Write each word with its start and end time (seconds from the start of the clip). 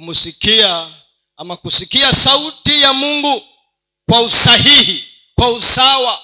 kumsikia 0.00 0.90
ama 1.36 1.56
kusikia 1.56 2.12
sauti 2.12 2.82
ya 2.82 2.92
mungu 2.92 3.42
kwa 4.08 4.20
usahihi 4.22 5.04
kwa 5.34 5.48
usawa. 5.52 6.22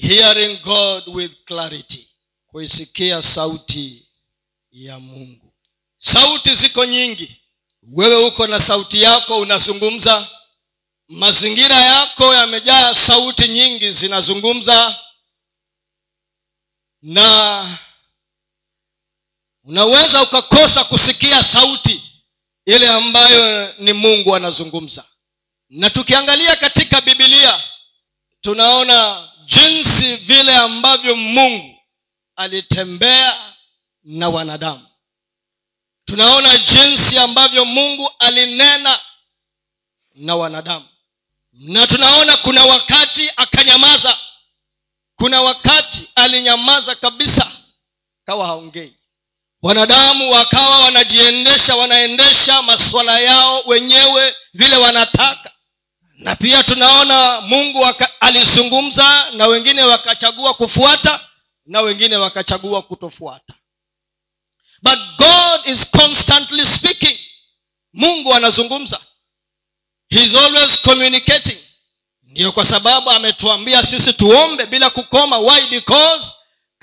Hearing 0.00 0.60
god 0.62 1.02
with 1.08 1.32
clarity 1.44 2.08
kuisikia 2.46 3.22
sauti 3.22 4.08
ya 4.70 4.98
mungu. 4.98 5.54
Sauti 5.96 6.54
ziko 6.54 6.84
nyingi. 6.84 7.36
Wewe 7.92 8.24
uko 8.24 8.46
na 8.46 8.60
sauti 8.60 9.02
yako 9.02 9.36
unazungumza. 9.38 10.28
Mazingira 11.08 11.76
yako 11.76 12.34
yamejaa 12.34 12.94
sauti 12.94 13.48
nyingi 13.48 13.90
zinazungumza. 13.90 14.98
Na 17.02 17.78
unaweza 19.64 20.22
ukakosa 20.22 20.84
kusikia 20.84 21.42
sauti 21.44 22.02
ile 22.66 22.88
ambayo 22.88 23.72
ni 23.78 23.92
mungu 23.92 24.36
anazungumza. 24.36 25.04
Na 25.68 25.90
tukiangalia 25.90 26.56
katika 26.56 27.00
bibilia 27.00 27.64
tunaona 28.40 29.28
jinsi 29.44 30.16
vile 30.16 30.56
ambavyo 30.56 31.16
mungu 31.16 31.80
alitembea 32.36 33.54
na 34.04 34.28
wanadamu. 34.28 34.86
Tunaona 36.04 36.58
jinsi 36.58 37.18
ambavyo 37.18 37.64
mungu 37.64 38.10
alinena 38.18 39.00
na 40.14 40.36
wanadamu. 40.36 40.88
Na 41.52 41.86
tunaona 41.86 42.36
kuna 42.36 42.64
wakati 42.64 43.30
akanyamaza. 43.36 44.18
Kuna 45.16 45.42
wakati 45.42 46.08
alinyamaza 46.14 46.94
kabisa 46.94 47.52
kawa 48.24 48.46
haongei 48.46 48.94
wanadamu 49.66 50.30
wakawa 50.30 50.78
wanajiendesha 50.78 51.76
wanaendesha 51.76 52.62
masuala 52.62 53.20
yao 53.20 53.62
wenyewe 53.66 54.34
vile 54.54 54.76
wanataka. 54.76 55.50
Na 56.18 56.36
pia 56.36 56.62
tunaona 56.62 57.40
mungu 57.40 57.80
waka, 57.80 58.20
alizungumza 58.20 59.30
na 59.30 59.46
wengine 59.46 59.82
wakachagua 59.82 60.54
kufuata 60.54 61.20
na 61.66 61.80
wengine 61.80 62.16
wakachagua 62.16 62.82
kutofuata. 62.82 63.54
But 64.82 64.98
god 65.18 65.60
is 65.64 65.90
constantly 65.90 66.66
speaking. 66.66 67.18
Mungu 67.92 68.34
anazungumza. 68.34 69.00
He 70.08 70.38
always 70.38 70.80
communicating. 70.82 71.58
Ndiyo 72.22 72.52
kwa 72.52 72.64
sababu 72.64 73.10
ametuambia 73.10 73.82
sisi 73.82 74.12
tuombe 74.12 74.66
bila 74.66 74.90
kukoma. 74.90 75.38
Why? 75.38 75.66
Because 75.66 76.34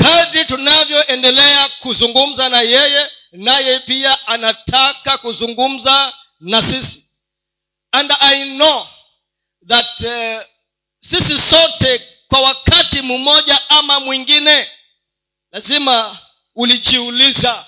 kadri 0.04 0.46
tunavyoendelea 0.46 1.70
kuzungumza 1.70 2.50
na 2.50 2.62
yeye 2.62 3.12
naye 3.32 3.80
pia 3.80 4.28
anataka 4.28 5.18
kuzungumza 5.18 6.14
na 6.40 6.62
sisi. 6.62 7.06
And 7.92 8.14
i 8.20 8.44
know 8.46 8.88
that 9.68 10.02
uh, 10.02 10.42
sisi 11.00 11.38
sote 11.38 12.02
kwa 12.28 12.42
wakati 12.42 13.02
mmoja 13.02 13.70
ama 13.70 14.00
mwingine 14.00 14.72
lazima 15.52 16.18
ulijiuliza 16.56 17.66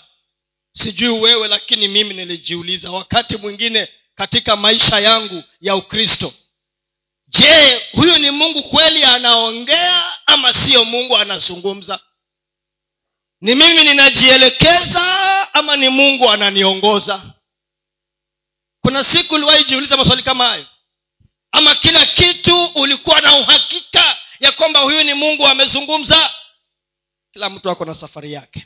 sijui 0.74 1.20
wewe 1.20 1.48
lakini 1.48 1.88
mimi 1.88 2.14
nilijiuliza 2.14 2.92
wakati 2.92 3.38
mwingine 3.38 3.88
katika 4.16 4.56
maisha 4.56 5.00
yangu 5.00 5.44
ya 5.62 5.76
ukristo. 5.76 6.34
Je 7.28 7.82
huyu 7.92 8.18
ni 8.18 8.32
mungu 8.32 8.64
kweli 8.64 9.04
anaongea 9.04 10.04
ama 10.26 10.54
siyo 10.54 10.86
mungu 10.86 11.18
anazungumza 11.18 12.00
ni 13.46 13.56
mimi 13.56 13.84
ninajielekeza 13.84 15.04
ama 15.54 15.76
ni 15.76 15.90
mungu 15.90 16.30
ananiongoza? 16.32 17.22
Kuna 18.82 19.04
siku 19.04 19.36
uliwahijiuliza 19.36 19.98
maswali 19.98 20.24
kama 20.24 20.48
hayo? 20.48 20.66
Ama 21.52 21.76
kila 21.76 22.06
kitu 22.06 22.66
ulikuwa 22.66 23.22
na 23.22 23.36
uhakika 23.38 24.18
ya 24.40 24.52
kwamba 24.52 24.80
huyu 24.80 25.04
ni 25.04 25.14
mungu 25.14 25.48
amezungumza? 25.48 26.34
Kila 27.34 27.50
mtu 27.50 27.70
ako 27.70 27.86
na 27.86 27.94
safari 27.94 28.34
yake. 28.34 28.64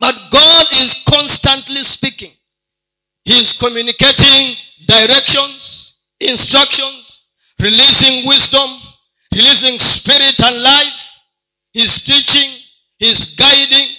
But 0.00 0.16
god 0.30 0.66
is 0.72 0.96
constantly 1.04 1.84
speaking. 1.84 2.32
He 3.24 3.38
is 3.38 3.56
communicating 3.58 4.56
directions 4.86 5.94
instructions 6.18 7.22
releasing 7.58 8.26
wisdom 8.28 8.82
releasing 9.32 9.78
spirit 9.78 10.40
and 10.40 10.56
life. 10.62 10.96
He's 11.72 12.04
teaching 12.04 12.65
he's 12.98 13.36
guiding 13.36 13.96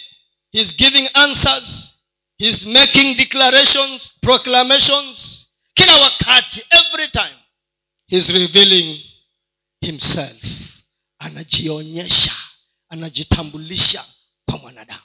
he's 0.51 0.75
giving 0.75 1.09
answers 1.13 1.93
he's 2.37 2.65
making 2.65 3.15
declarations 3.15 4.11
proclamations 4.21 5.47
kila 5.77 5.97
wakati 5.97 6.63
every 6.69 7.07
time. 7.07 7.37
He's 8.07 8.29
revealing 8.29 9.01
himself. 9.81 10.43
Anajionyesha 11.19 12.33
anajitambulisha 12.89 14.05
kwa 14.45 14.57
mwanadamu. 14.57 15.01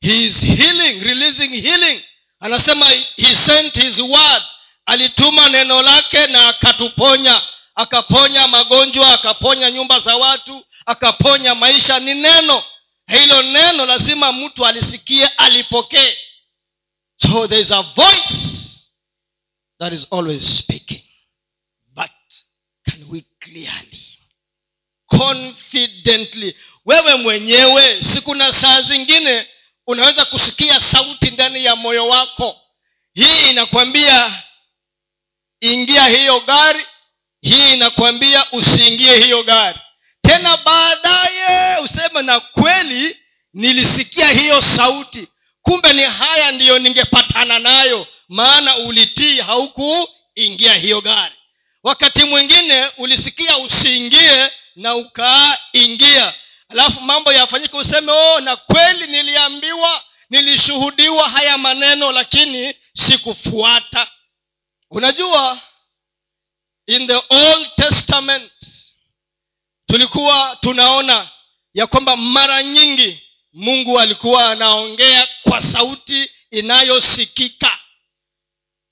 He 0.00 0.28
healing 0.30 1.00
releasing 1.00 1.48
healing. 1.60 2.00
Anasema 2.40 2.90
he 3.16 3.36
sent 3.46 3.74
his 3.82 3.98
word. 3.98 4.42
Alituma 4.86 5.48
neno 5.48 5.82
lake 5.82 6.26
na 6.26 6.48
akatuponya. 6.48 7.42
Akaponya 7.74 8.48
magonjwa 8.48 9.14
akaponya 9.14 9.70
nyumba 9.70 9.98
za 9.98 10.16
watu 10.16 10.64
akaponya 10.86 11.54
maisha. 11.54 11.98
Ni 11.98 12.14
neno 12.14 12.62
hilo 13.08 13.42
neno 13.42 13.86
lazima 13.86 14.32
mtu 14.32 14.66
alisikie 14.66 15.26
alipokee. 15.26 16.16
So 17.16 17.48
there 17.48 17.60
is 17.60 17.70
a 17.70 17.82
voice 17.82 18.92
that 19.78 19.92
is 19.92 20.06
always 20.12 20.58
speaking. 20.58 21.02
But 21.94 22.10
can 22.90 23.04
we 23.10 23.24
clearly 23.40 24.18
confidently 25.06 26.56
wewe 26.84 27.14
mwenyewe 27.14 28.02
sikuna 28.02 28.52
saa 28.52 28.80
zingine 28.82 29.48
unaweza 29.86 30.24
kusikia 30.24 30.80
sauti 30.80 31.30
ndani 31.30 31.64
ya 31.64 31.76
moyo 31.76 32.08
wako. 32.08 32.60
Hii 33.14 33.50
inakwambia 33.50 34.42
ingia 35.60 36.04
hiyo 36.06 36.40
gari. 36.40 36.86
Hii 37.40 37.74
inakwambia 37.74 38.52
usiingie 38.52 39.18
hiyo 39.24 39.42
gari 39.42 39.78
tena 40.28 40.56
baadaye 40.56 41.78
useme 41.84 42.22
na 42.22 42.40
kweli 42.40 43.16
nilisikia 43.54 44.28
hiyo 44.28 44.62
sauti. 44.62 45.28
Kumbe 45.62 45.92
ni 45.92 46.02
haya 46.02 46.52
ndiyo 46.52 46.78
ningepatana 46.78 47.58
nayo 47.58 48.06
maana 48.28 48.76
ulitii 48.76 49.40
haukuingia 49.40 50.74
hiyo 50.74 51.00
gari. 51.00 51.34
Wakati 51.82 52.24
mwingine 52.24 52.86
ulisikia 52.98 53.58
usiingie 53.58 54.50
na 54.76 54.94
ukaingia. 54.94 56.34
Alafu 56.68 57.00
mambo 57.00 57.32
yafanyike 57.32 57.76
useme 57.76 58.12
oh 58.12 58.40
na 58.40 58.56
kweli 58.56 59.06
niliambiwa 59.06 60.02
nilishuhudiwa 60.30 61.28
haya 61.28 61.58
maneno 61.58 62.12
lakini 62.12 62.74
sikufuata. 62.92 64.06
Unajua 64.90 65.58
in 66.86 67.06
the 67.06 67.22
old 67.30 67.74
testament 67.76 68.52
tulikuwa 69.88 70.56
tunaona 70.60 71.28
ya 71.74 71.86
kwamba 71.86 72.16
mara 72.16 72.62
nyingi 72.62 73.22
mungu 73.52 74.00
alikuwa 74.00 74.50
anaongea 74.50 75.28
kwa 75.42 75.60
sauti 75.62 76.30
inayosikika. 76.50 77.78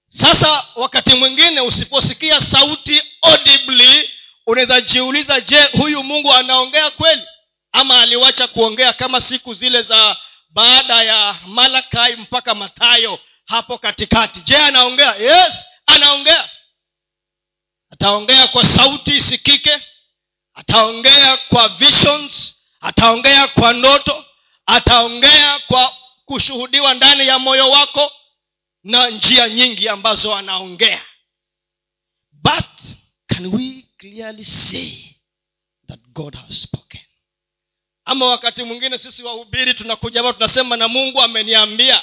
Sasa 0.09 0.65
wakati 0.75 1.15
mwingine 1.15 1.61
usiposikia 1.61 2.41
sauti 2.41 3.03
audibly 3.23 4.11
unaweza 4.47 4.81
jiuliza 4.81 5.41
je 5.41 5.63
huyu 5.63 6.03
mungu 6.03 6.33
anaongea 6.35 6.91
kweli? 6.91 7.23
Ama 7.73 8.01
aliwacha 8.01 8.47
kuongea 8.47 8.93
kama 8.93 9.21
siku 9.21 9.55
zile 9.55 9.83
za 9.83 10.17
baada 10.51 11.03
ya 11.03 11.37
malakai 11.47 12.17
mpaka 12.17 12.55
matayo 12.55 13.19
hapo 13.47 13.79
katikati. 13.79 14.41
Je 14.41 14.57
anaongea? 14.57 15.15
Yes 15.17 15.53
anaongea. 15.87 16.51
Ataongea 17.91 18.47
kwa 18.49 18.65
sauti 18.65 19.17
isikike 19.17 19.81
ataongea 20.57 21.37
kwa 21.37 21.69
visions 21.69 22.57
ataongea 22.81 23.49
kwa 23.49 23.73
ndoto 23.73 24.25
ataongea 24.67 25.59
kwa 25.59 25.97
kushuhudiwa 26.25 26.95
ndani 26.95 27.27
ya 27.27 27.39
moyo 27.39 27.71
wako 27.71 28.13
na 28.85 29.11
njia 29.11 29.49
nyingi 29.49 29.89
ambazo 29.89 30.35
anaongea. 30.35 31.03
But 32.33 32.81
can 33.27 33.47
we 33.47 33.85
clearly 33.99 34.45
say 34.45 34.93
that 35.89 36.01
god 36.01 36.35
has 36.37 36.63
spoken? 36.63 37.01
Ama 38.05 38.27
wakati 38.27 38.63
mwingine 38.63 38.99
sisi 38.99 39.23
wahubiri 39.23 39.75
tunakuja 39.75 40.23
hapa 40.23 40.33
tunasema 40.33 40.77
na 40.77 40.89
mungu 40.89 41.23
ameniambia. 41.23 42.03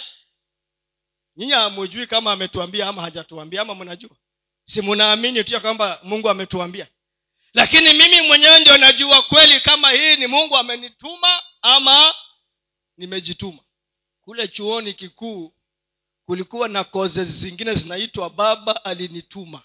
Nyinyi 1.35 1.51
hamujui 1.51 2.07
kama 2.07 2.31
ametuambia 2.31 2.87
ama 2.87 3.01
hajatuambia 3.01 3.61
ama 3.61 3.75
mnajua? 3.75 4.15
Si 4.63 4.81
mnaamini 4.81 5.43
tu 5.43 5.53
ya 5.53 5.59
kwamba 5.59 5.99
mungu 6.03 6.29
ametuambia 6.29 6.87
lakini 7.53 7.93
mimi 7.93 8.21
mwenyewe 8.21 8.59
ndio 8.59 8.77
najua 8.77 9.21
kweli 9.21 9.61
kama 9.61 9.91
hii 9.91 10.15
ni 10.15 10.27
mungu 10.27 10.57
amenituma 10.57 11.41
ama 11.61 12.15
nimejituma. 12.97 13.59
Kule 14.21 14.47
chuoni 14.47 14.93
kikuu 14.93 15.53
kulikuwa 16.25 16.67
na 16.67 16.83
koze 16.83 17.23
zingine 17.23 17.73
zinaitwa 17.73 18.29
baba 18.29 18.85
alinituma. 18.85 19.61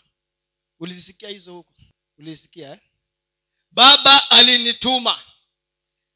Ulisikia 0.81 1.29
hizo 1.29 1.52
huko? 1.55 1.73
Ulisikia 2.19 2.70
eh? 2.73 2.79
baba 3.70 4.31
alinituma. 4.31 5.19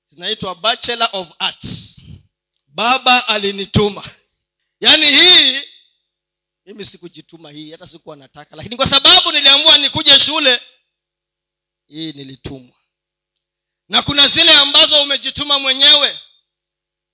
Zinaitwa 0.06 0.54
bachelor 0.54 1.08
of 1.12 1.28
arts. 1.38 1.96
Baba 2.66 3.28
alinituma. 3.28 4.10
Yaani 4.80 5.06
hii 5.06 5.62
mimi 6.66 6.84
sikujituma 6.84 7.50
hii 7.50 7.70
hata 7.72 7.86
sikuwa 7.86 8.16
nataka. 8.16 8.56
Lakini 8.56 8.76
kwa 8.76 8.86
sababu 8.86 9.32
niliamua 9.32 9.78
nikuje 9.78 10.18
shule 10.20 10.60
hii 11.92 12.12
nilitumwa. 12.12 12.76
Na 13.88 14.02
kuna 14.02 14.28
zile 14.28 14.52
ambazo 14.52 15.02
umejituma 15.02 15.58
mwenyewe. 15.58 16.18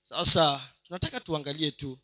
Sasa 0.01 0.61
tunataka 0.83 1.19
tuangalie 1.19 1.71
tu. 1.71 1.99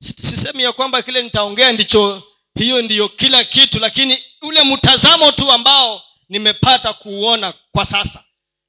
Sisemi 0.00 0.62
ya 0.62 0.72
kwamba 0.72 1.02
kile 1.02 1.22
nitaongea 1.22 1.72
ndicho 1.72 2.22
hiyo 2.54 2.82
ndiyo 2.82 3.08
kila 3.08 3.44
kitu 3.44 3.78
lakini 3.78 4.24
ule 4.42 4.62
mtazamo 4.64 5.32
tu 5.32 5.52
ambao 5.52 6.02
nimepata 6.28 6.92
kuuona 6.92 7.52
kwa 7.72 7.84
sasa. 7.84 8.24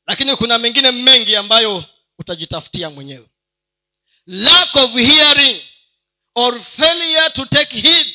Lakini 0.08 0.36
kuna 0.36 0.58
mengine 0.58 0.92
mengi 0.92 1.36
ambayo 1.36 1.86
utajitafutia 2.20 2.90
mwenyewe. 2.90 3.28
Lack 4.26 4.76
of 4.76 4.92
hearing 4.92 5.62
or 6.36 6.62
failure 6.62 7.30
to 7.30 7.46
take 7.46 7.82
heed 7.82 8.08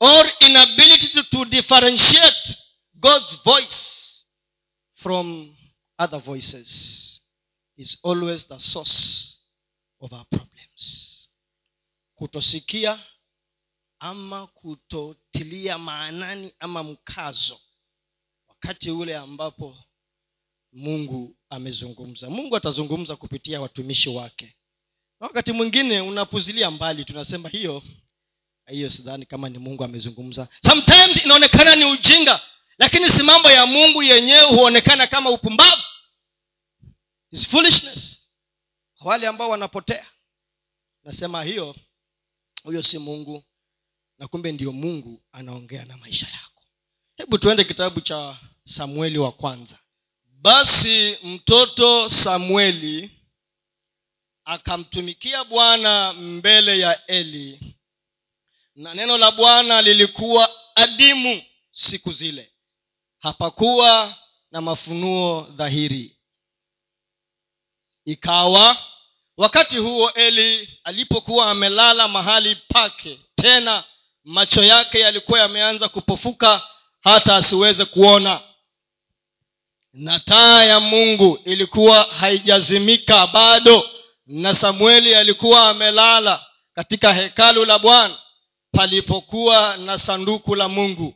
or 0.00 0.32
inability 0.40 1.08
to, 1.08 1.22
to 1.22 1.44
differentiate 1.44 2.56
god's 2.94 3.42
voice 3.44 3.95
from 4.96 5.54
other 5.98 6.18
voices 6.20 7.20
is 7.76 7.98
always 8.02 8.48
the 8.48 8.58
source 8.58 9.38
of 10.00 10.12
our 10.12 10.24
problems. 10.30 11.28
Kutosikia 12.14 12.98
ama 13.98 14.46
kutotilia 14.46 15.78
maanani 15.78 16.52
ama 16.58 16.82
mkazo 16.82 17.60
wakati 18.48 18.90
ule 18.90 19.16
ambapo 19.16 19.76
mungu 20.72 21.36
amezungumza. 21.50 22.30
Mungu 22.30 22.56
atazungumza 22.56 23.16
kupitia 23.16 23.60
watumishi 23.60 24.08
wake. 24.08 24.56
Na 25.20 25.26
wakati 25.26 25.52
mwingine 25.52 26.00
unapuzilia 26.00 26.70
mbali 26.70 27.04
tunasema 27.04 27.48
hiyo 27.48 27.82
hiyo 28.66 28.90
sidhani 28.90 29.26
kama 29.26 29.48
ni 29.48 29.58
mungu 29.58 29.84
amezungumza. 29.84 30.48
Sometimes 30.66 31.24
inaonekana 31.24 31.76
ni 31.76 31.84
ujinga 31.84 32.40
lakini 32.78 33.08
si 33.08 33.22
mambo 33.22 33.50
ya 33.50 33.66
mungu 33.66 34.02
yenyewe 34.02 34.42
huonekana 34.44 35.06
kama 35.06 35.30
upumbavu. 35.30 35.82
It's 37.32 37.48
foolishness. 37.48 38.18
Wale 39.00 39.26
ambao 39.26 39.48
wanapotea. 39.50 40.06
Nasema 41.04 41.42
hiyo 41.42 41.76
huyo 42.62 42.82
si 42.82 42.98
mungu 42.98 43.44
na 44.18 44.28
kumbe 44.28 44.52
ndio 44.52 44.72
mungu 44.72 45.22
anaongea 45.32 45.84
na 45.84 45.96
maisha 45.96 46.26
yako. 46.26 46.62
Hebu 47.16 47.38
tuende 47.38 47.64
kitabu 47.64 48.00
cha 48.00 48.36
samueli 48.64 49.18
wa 49.18 49.32
kwanza. 49.32 49.78
Basi 50.24 51.18
mtoto 51.22 52.08
samueli 52.08 53.10
akamtumikia 54.44 55.44
bwana 55.44 56.12
mbele 56.12 56.78
ya 56.78 57.06
eli 57.06 57.76
na 58.74 58.94
neno 58.94 59.18
la 59.18 59.30
bwana 59.30 59.82
lilikuwa 59.82 60.50
adimu 60.76 61.42
siku 61.70 62.12
zile 62.12 62.52
hapakuwa 63.26 64.14
na 64.50 64.60
mafunuo 64.60 65.40
dhahiri. 65.50 66.16
Ikawa 68.04 68.76
wakati 69.36 69.78
huo 69.78 70.10
eli 70.12 70.78
alipokuwa 70.84 71.50
amelala 71.50 72.08
mahali 72.08 72.56
pake 72.56 73.20
tena 73.34 73.84
macho 74.24 74.64
yake 74.64 75.00
yalikuwa 75.00 75.40
yameanza 75.40 75.88
kupofuka 75.88 76.62
hata 77.04 77.36
asiweze 77.36 77.84
kuona. 77.84 78.40
Na 79.92 80.18
taa 80.18 80.64
ya 80.64 80.80
mungu 80.80 81.38
ilikuwa 81.44 82.02
haijazimika 82.02 83.26
bado 83.26 83.90
na 84.26 84.54
samueli 84.54 85.14
alikuwa 85.14 85.68
amelala 85.68 86.46
katika 86.74 87.12
hekalu 87.12 87.64
la 87.64 87.78
bwana 87.78 88.18
palipokuwa 88.72 89.76
na 89.76 89.98
sanduku 89.98 90.54
la 90.54 90.68
mungu 90.68 91.14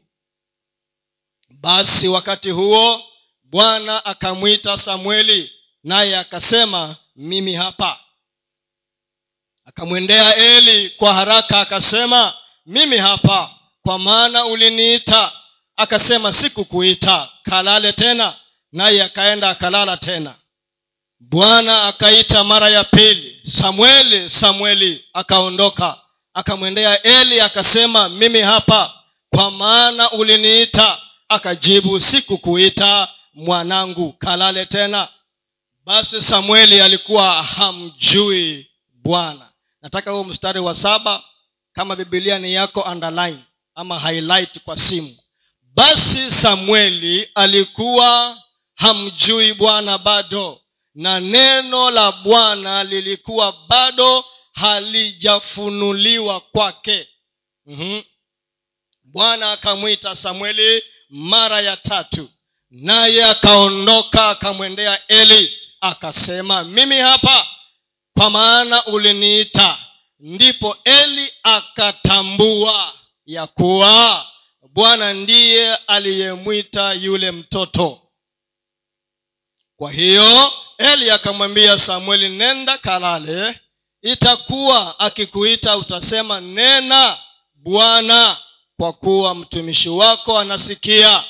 basi 1.61 2.09
wakati 2.09 2.51
huo 2.51 3.03
bwana 3.43 4.05
akamwita 4.05 4.77
samueli 4.79 5.53
naye 5.85 6.19
akasema 6.19 6.97
mimi 7.17 7.55
hapa. 7.55 8.01
Akamwendea 9.65 10.37
eli 10.37 10.91
kwa 10.91 11.15
haraka 11.15 11.61
akasema 11.61 12.35
mimi 12.67 12.97
hapa 12.99 13.51
kwa 13.83 13.99
maana 13.99 14.45
uliniita. 14.45 15.33
Akasema 15.77 16.33
sikukuita 16.33 17.29
kalale 17.43 17.93
tena. 17.93 18.37
Naye 18.73 19.03
akaenda 19.03 19.51
akalala 19.51 19.97
tena. 19.97 20.35
Bwana 21.21 21.83
akaita 21.83 22.45
mara 22.45 22.69
ya 22.69 22.85
pili. 22.85 23.41
Samweli 23.43 24.31
samweli 24.31 25.05
akaondoka. 25.13 25.99
Akamwendea 26.35 27.03
eli 27.03 27.41
akasema 27.41 28.09
mimi 28.09 28.41
hapa 28.41 28.95
kwa 29.31 29.51
maana 29.51 30.11
uliniita 30.11 30.99
akajibu 31.31 32.01
sikukuita 32.01 33.09
mwanangu. 33.35 34.13
Kalale 34.13 34.67
tena. 34.67 35.09
Basi 35.85 36.23
samueli 36.23 36.81
alikuwa 36.81 37.43
hamjui 37.43 38.67
bwana. 38.95 39.49
Nataka 39.83 40.11
huo 40.11 40.25
mstari 40.25 40.61
wa 40.61 40.75
saba. 40.75 41.23
Kama 41.73 41.97
bibilia 41.97 42.39
ni 42.39 42.55
yako 42.55 42.81
underline 42.81 43.39
ama 43.75 43.99
highlight 43.99 44.59
kwa 44.59 44.77
simu. 44.77 45.17
Basi 45.75 46.31
samueli 46.31 47.29
alikuwa 47.35 48.39
hamjui 48.75 49.53
bwana 49.55 49.99
bado 49.99 50.61
na 50.95 51.21
neno 51.21 51.91
la 51.91 52.13
bwana 52.13 52.85
lilikuwa 52.85 53.53
bado 53.69 54.25
halijafunuliwa 54.53 56.41
kwake. 56.41 57.09
Mm-hmm. 57.67 58.03
bwana 59.05 59.53
akamwita 59.53 60.15
samueli 60.17 60.83
mara 61.11 61.61
ya 61.61 61.77
tatu. 61.77 62.29
Naye 62.71 63.25
akaondoka 63.25 64.29
akamwendea 64.29 65.07
eli 65.09 65.53
akasema 65.81 66.65
mimi 66.65 66.97
hapa 66.99 67.47
kwa 68.15 68.31
maana 68.31 68.87
uliniita. 68.87 69.79
Ndipo 70.21 70.77
eli 70.85 71.33
akatambua 71.43 72.93
ya 73.27 73.47
kuwa 73.47 74.27
bwana 74.73 75.13
ndiye 75.15 75.75
aliyemwita 75.77 76.93
yule 76.93 77.31
mtoto. 77.31 78.01
Kwa 79.77 79.93
hiyo 79.93 80.53
eli 80.79 81.11
akamwambia 81.11 81.79
samueli 81.79 82.29
nenda 82.29 82.79
kalale 82.79 83.61
itakuwa 84.03 84.99
akikuita 85.01 85.77
utasema 85.77 86.41
nena 86.41 87.19
bwana 87.55 88.37
kwa 88.81 88.93
kuwa 88.93 89.35
mtumishi 89.35 89.89
wako 89.89 90.39
anasikia 90.39 91.25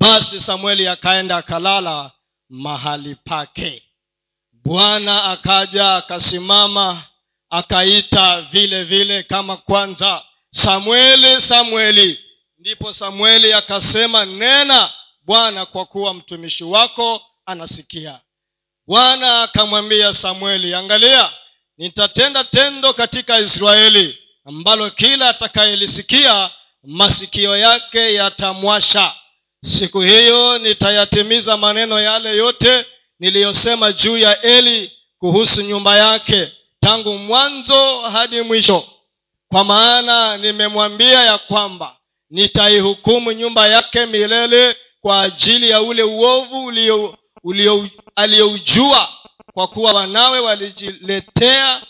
basi 0.00 0.40
samueli 0.40 0.88
akaenda 0.88 1.36
akalala 1.36 2.10
mahali 2.48 3.14
pake. 3.14 3.82
Bwana 4.64 5.24
akaja 5.24 5.96
akasimama 5.96 7.02
akaita 7.50 8.42
vile 8.42 8.84
vile 8.84 9.22
kama 9.22 9.56
kwanza 9.56 10.22
samueli 10.50 11.40
samueli. 11.40 12.20
Ndipo 12.58 12.92
samueli 12.92 13.52
akasema 13.52 14.24
nena 14.24 14.92
bwana 15.22 15.66
kwa 15.66 15.86
kuwa 15.86 16.14
mtumishi 16.14 16.64
wako 16.64 17.22
anasikia. 17.46 18.20
Bwana 18.86 19.42
akamwambia 19.42 20.14
samueli 20.14 20.74
angalia 20.74 21.32
nitatenda 21.78 22.44
tendo 22.44 22.92
katika 22.92 23.38
israeli 23.38 24.18
ambalo 24.44 24.90
kila 24.90 25.28
atakayelisikia 25.28 26.50
masikio 26.84 27.56
yake 27.56 28.14
yatamwasha. 28.14 29.12
Siku 29.64 30.00
hiyo 30.00 30.58
nitayatimiza 30.58 31.56
maneno 31.56 32.00
yale 32.00 32.36
yote 32.36 32.86
niliyosema 33.20 33.92
juu 33.92 34.18
ya 34.18 34.42
eli 34.42 34.92
kuhusu 35.18 35.62
nyumba 35.62 35.96
yake 35.96 36.52
tangu 36.80 37.18
mwanzo 37.18 38.00
hadi 38.00 38.40
mwisho. 38.42 38.84
Kwa 39.48 39.64
maana 39.64 40.36
nimemwambia 40.36 41.22
ya 41.22 41.38
kwamba 41.38 41.96
nitaihukumu 42.30 43.32
nyumba 43.32 43.66
yake 43.68 44.06
milele 44.06 44.76
kwa 45.00 45.22
ajili 45.22 45.70
ya 45.70 45.82
ule 45.82 46.02
uovu 46.02 46.72
aliyoujua 48.16 49.08
kwa 49.54 49.66
kuwa 49.68 49.92
wanawe 49.92 50.38
walijiletea 50.40 51.82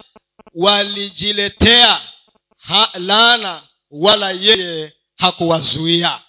walijiletea 0.55 2.01
ha, 2.69 2.91
laana 2.95 3.63
wala 3.91 4.31
yeye 4.31 4.93
hakuwazuia. 5.17 6.21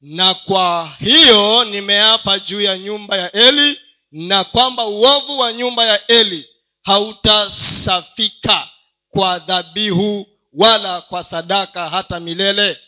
Na 0.00 0.34
kwa 0.34 0.90
hiyo 0.98 1.64
nimeapa 1.64 2.38
juu 2.38 2.60
ya 2.60 2.78
nyumba 2.78 3.16
ya 3.16 3.32
eli 3.32 3.80
na 4.12 4.44
kwamba 4.44 4.84
uovu 4.84 5.38
wa 5.38 5.52
nyumba 5.52 5.84
ya 5.84 6.06
eli 6.06 6.48
hautasafika 6.82 8.68
kwa 9.10 9.38
dhabihu 9.38 10.26
wala 10.52 11.00
kwa 11.00 11.22
sadaka 11.22 11.90
hata 11.90 12.20
milele. 12.20 12.78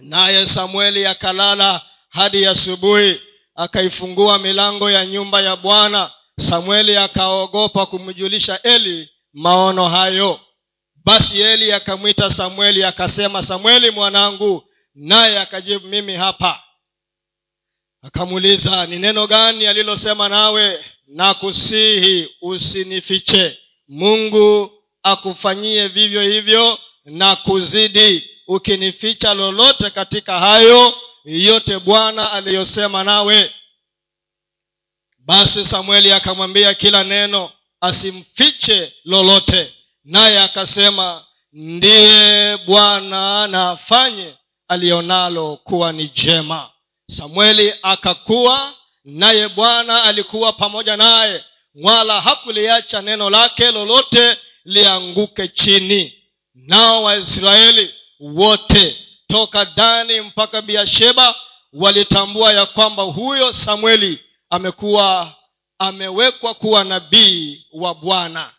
Naye 0.00 0.46
samueli 0.46 1.06
akalala 1.06 1.80
hadi 2.08 2.46
asubuhi 2.46 3.20
akaifungua 3.54 4.38
milango 4.38 4.90
ya 4.90 5.06
nyumba 5.06 5.40
ya 5.40 5.56
bwana. 5.56 6.10
Samueli 6.38 6.96
akaogopa 6.96 7.86
kumjulisha 7.86 8.62
eli 8.62 9.10
maono 9.32 9.88
hayo 9.88 10.40
basi 11.04 11.40
eli 11.40 11.72
akamwita 11.72 12.30
samueli 12.30 12.84
akasema 12.84 13.42
samueli 13.42 13.90
mwanangu 13.90 14.64
naye 14.94 15.38
akajibu 15.40 15.86
mimi 15.88 16.16
hapa. 16.16 16.62
Akamuuliza 18.02 18.86
ni 18.86 18.98
neno 18.98 19.26
gani 19.26 19.66
alilosema 19.66 20.28
nawe? 20.28 20.84
Na 21.06 21.34
kusihi 21.34 22.28
usinifiche. 22.40 23.58
Mungu 23.88 24.70
akufanyie 25.02 25.88
vivyo 25.88 26.22
hivyo 26.22 26.78
na 27.04 27.36
kuzidi 27.36 28.30
ukinificha 28.46 29.34
lolote 29.34 29.90
katika 29.90 30.38
hayo 30.40 30.94
yote 31.24 31.78
bwana 31.78 32.32
aliyosema 32.32 33.04
nawe. 33.04 33.54
Basi 35.18 35.64
samueli 35.64 36.12
akamwambia 36.12 36.74
kila 36.74 37.04
neno 37.04 37.52
asimfiche 37.80 38.92
lolote 39.04 39.74
naye 40.04 40.38
akasema 40.40 41.24
ndiye 41.52 42.56
bwana 42.56 43.46
na 43.46 43.70
afanye 43.70 44.34
alionalo 44.68 45.56
kuwa 45.56 45.92
ni 45.92 46.08
jema. 46.08 46.70
Samueli 47.06 47.74
akakuwa 47.82 48.74
naye 49.04 49.48
bwana 49.48 50.02
alikuwa 50.04 50.52
pamoja 50.52 50.96
naye 50.96 51.44
wala 51.82 52.20
hakuliacha 52.20 53.02
neno 53.02 53.30
lake 53.30 53.70
lolote 53.70 54.36
lianguke 54.64 55.48
chini. 55.48 56.14
Nao 56.54 57.02
waisraeli 57.02 57.94
wote 58.20 58.96
toka 59.26 59.64
dani 59.64 60.20
mpaka 60.20 60.62
biasheba 60.62 61.34
walitambua 61.72 62.52
ya 62.52 62.66
kwamba 62.66 63.02
huyo 63.02 63.52
samueli 63.52 64.20
amekuwa 64.50 65.34
amewekwa 65.78 66.54
kuwa 66.54 66.84
nabii 66.84 67.66
wa 67.72 67.94
bwana 67.94 68.50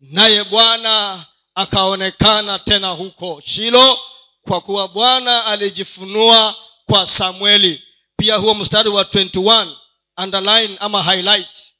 naye 0.00 0.44
bwana 0.44 1.26
akaonekana 1.54 2.58
tena 2.58 2.88
huko 2.88 3.42
shilo 3.46 3.98
kwa 4.42 4.60
kuwa 4.60 4.88
bwana 4.88 5.44
alijifunua 5.44 6.54
kwa 6.86 7.06
samueli. 7.06 7.82
Pia 8.16 8.36
huo 8.36 8.54
mstari 8.54 8.88
wa 8.88 9.02
21 9.02 9.76
underline 10.16 10.76
ama 10.80 11.02
highlight. 11.02 11.72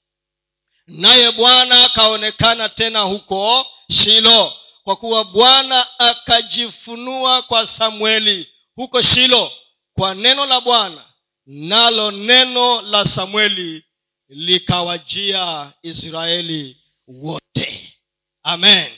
Naye 0.86 1.32
bwana 1.32 1.84
akaonekana 1.84 2.68
tena 2.68 3.00
huko 3.00 3.66
shilo 3.90 4.52
kwa 4.84 4.96
kuwa 4.96 5.24
bwana 5.24 5.98
akajifunua 5.98 7.42
kwa 7.42 7.66
samueli 7.66 8.48
huko 8.76 9.02
shilo 9.02 9.52
kwa 9.94 10.14
neno 10.14 10.46
la 10.46 10.60
bwana 10.60 11.04
nalo 11.46 12.10
neno 12.10 12.82
la 12.82 13.04
samueli 13.04 13.84
likawajia 14.28 15.72
israeli 15.82 16.76
wote 17.08 17.94
amen. 18.42 18.92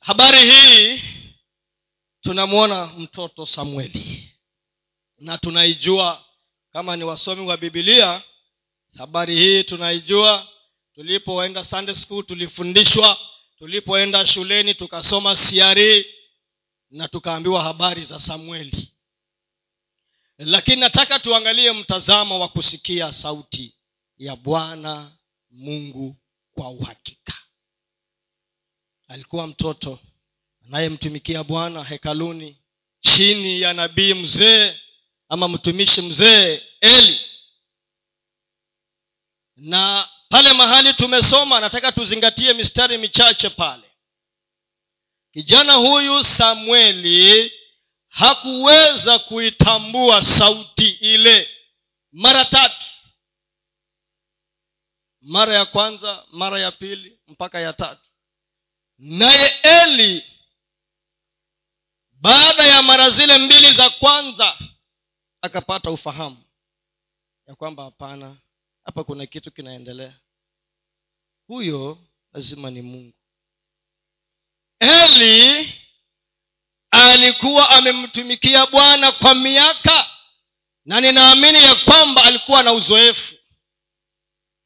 Habari 0.00 0.50
hii 0.50 1.02
tunamwona 2.20 2.86
mtoto 2.86 3.46
samueli. 3.46 4.32
Na 5.18 5.38
tunaijua 5.38 6.24
kama 6.72 6.96
ni 6.96 7.04
wasomi 7.04 7.46
wa 7.46 7.56
bibilia 7.56 8.22
habari 8.98 9.34
hii 9.36 9.64
tunaijua 9.64 10.48
tulipoenda 10.94 11.64
sunday 11.64 11.94
school 11.94 12.24
tulifundishwa 12.24 13.18
tulipoenda 13.58 14.26
shuleni 14.26 14.74
tukasoma 14.74 15.36
siari 15.36 16.14
na 16.90 17.08
tukaambiwa 17.08 17.62
habari 17.62 18.04
za 18.04 18.18
samueli. 18.18 18.88
Lakini 20.38 20.76
nataka 20.76 21.18
tuangalie 21.18 21.72
mtazamo 21.72 22.40
wa 22.40 22.48
kusikia 22.48 23.12
sauti 23.12 23.74
ya 24.18 24.36
bwana 24.36 25.12
mungu 25.50 26.16
kwa 26.54 26.70
uhakika. 26.70 27.34
Alikuwa 29.08 29.46
mtoto 29.46 29.98
anayemtumikia 30.66 31.44
bwana 31.44 31.84
hekaluni 31.84 32.56
chini 33.00 33.60
ya 33.60 33.72
nabii 33.72 34.14
mzee 34.14 34.80
ama 35.28 35.48
mtumishi 35.48 36.02
mzee 36.02 36.62
eli. 36.80 37.20
Na 39.56 40.08
pale 40.28 40.52
mahali 40.52 40.94
tumesoma 40.94 41.60
nataka 41.60 41.92
tuzingatie 41.92 42.52
mistari 42.52 42.98
michache 42.98 43.50
pale. 43.50 43.82
Kijana 45.32 45.72
huyu 45.74 46.24
samueli 46.24 47.52
hakuweza 48.08 49.18
kuitambua 49.18 50.22
sauti 50.22 50.88
ile 50.90 51.48
mara 52.12 52.44
tatu 52.44 52.86
mara 55.22 55.54
ya 55.54 55.66
kwanza 55.66 56.26
mara 56.32 56.60
ya 56.60 56.72
pili 56.72 57.18
mpaka 57.26 57.60
ya 57.60 57.72
tatu. 57.72 58.10
Naye 58.98 59.54
eli 59.62 60.24
baada 62.12 62.66
ya 62.66 62.82
mara 62.82 63.10
zile 63.10 63.38
mbili 63.38 63.72
za 63.72 63.90
kwanza 63.90 64.58
akapata 65.40 65.90
ufahamu 65.90 66.44
ya 67.46 67.54
kwamba 67.54 67.84
hapana 67.84 68.36
hapa 68.84 69.04
kuna 69.04 69.26
kitu 69.26 69.50
kinaendelea. 69.52 70.14
Huyo 71.46 71.98
lazima 72.32 72.70
ni 72.70 72.82
mungu. 72.82 73.14
Eli 74.80 75.74
alikuwa 76.90 77.70
amemtumikia 77.70 78.66
bwana 78.66 79.12
kwa 79.12 79.34
miaka 79.34 80.10
na 80.84 81.00
ninaamini 81.00 81.62
ya 81.62 81.74
kwamba 81.74 82.24
alikuwa 82.24 82.62
na 82.62 82.72
uzoefu 82.72 83.34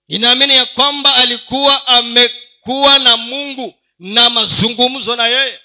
ninaamini 0.09 0.53
ya 0.55 0.67
kwamba 0.67 1.15
alikuwa 1.15 1.87
amekuwa 1.87 2.99
na 2.99 3.17
mungu 3.17 3.75
na 3.99 4.31
mazungumzo 4.31 5.17
na 5.17 5.27
yeye. 5.27 5.61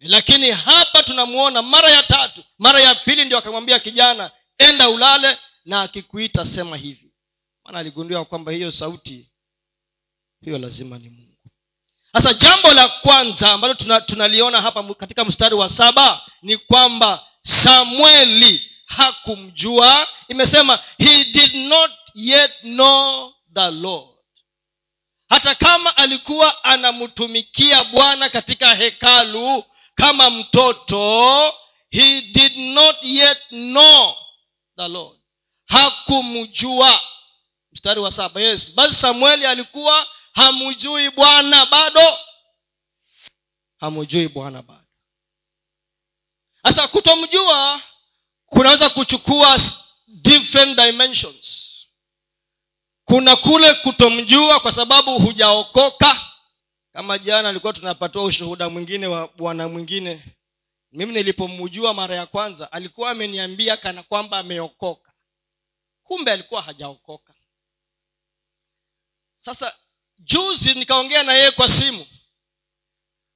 Lakini 0.00 0.50
hapa 0.50 1.02
tunamwona 1.02 1.62
mara 1.62 1.90
ya 1.90 2.02
tatu 2.02 2.44
mara 2.58 2.80
ya 2.80 2.94
pili 2.94 3.24
ndio 3.24 3.38
akamwambia 3.38 3.78
kijana 3.78 4.30
enda 4.58 4.88
ulale 4.88 5.38
na 5.64 5.82
akikuita 5.82 6.44
sema 6.44 6.76
hivi. 6.76 7.12
Maana 7.64 7.78
aligundua 7.78 8.24
kwamba 8.24 8.52
hiyo 8.52 8.70
sauti 8.70 9.30
hiyo 10.44 10.58
lazima 10.58 10.98
ni 10.98 11.08
mungu. 11.10 11.36
Sasa 12.12 12.34
jambo 12.34 12.72
la 12.72 12.88
kwanza 12.88 13.52
ambalo 13.52 13.74
tunaliona 14.06 14.58
tuna 14.58 14.62
hapa 14.62 14.94
katika 14.94 15.24
mstari 15.24 15.54
wa 15.54 15.68
saba 15.68 16.26
ni 16.42 16.56
kwamba 16.56 17.26
samueli 17.40 18.70
hakumjua. 18.86 20.08
Imesema 20.28 20.78
he 20.98 21.24
did 21.24 21.54
not 21.54 21.90
yet 22.14 22.52
know 22.60 23.32
the 23.54 23.70
lord. 23.70 24.08
Hata 25.28 25.54
kama 25.54 25.96
alikuwa 25.96 26.64
anamtumikia 26.64 27.84
bwana 27.84 28.28
katika 28.28 28.74
hekalu 28.74 29.64
kama 29.94 30.30
mtoto 30.30 31.54
he 31.90 32.20
did 32.20 32.56
not 32.56 32.96
yet 33.02 33.38
know 33.48 34.14
the 34.76 34.88
lord. 34.88 35.18
Hakumjua. 35.66 37.00
Mstari 37.72 38.00
wa 38.00 38.10
saba 38.10 38.40
yes. 38.40 38.72
Basi 38.74 38.94
samueli 38.94 39.46
alikuwa 39.46 40.06
hamjui 40.32 41.10
bwana 41.10 41.66
bado. 41.66 42.18
Hamjui 43.80 44.28
bwana 44.28 44.62
bado. 44.62 44.86
Sasa 46.62 46.88
kutomjua 46.88 47.82
kunaweza 48.46 48.90
kuchukua 48.90 49.60
different 50.06 50.76
dimensions 50.80 51.69
kuna 53.10 53.36
kule 53.36 53.74
kutomjua 53.74 54.60
kwa 54.60 54.72
sababu 54.72 55.18
hujaokoka. 55.18 56.20
Kama 56.92 57.18
jana 57.18 57.48
alikuwa 57.48 57.72
tunapatiwa 57.72 58.24
ushuhuda 58.24 58.68
mwingine 58.68 59.06
wa 59.06 59.28
bwana 59.36 59.68
mwingine 59.68 60.22
mimi 60.92 61.12
nilipomjua 61.12 61.94
mara 61.94 62.16
ya 62.16 62.26
kwanza 62.26 62.72
alikuwa 62.72 63.10
ameniambia 63.10 63.76
kana 63.76 64.02
kwamba 64.02 64.38
ameokoka. 64.38 65.12
Kumbe 66.02 66.32
alikuwa 66.32 66.62
hajaokoka. 66.62 67.34
Sasa 69.38 69.74
juzi 70.18 70.74
nikaongea 70.74 71.22
na 71.22 71.32
yeye 71.34 71.50
kwa 71.50 71.68
simu. 71.68 72.06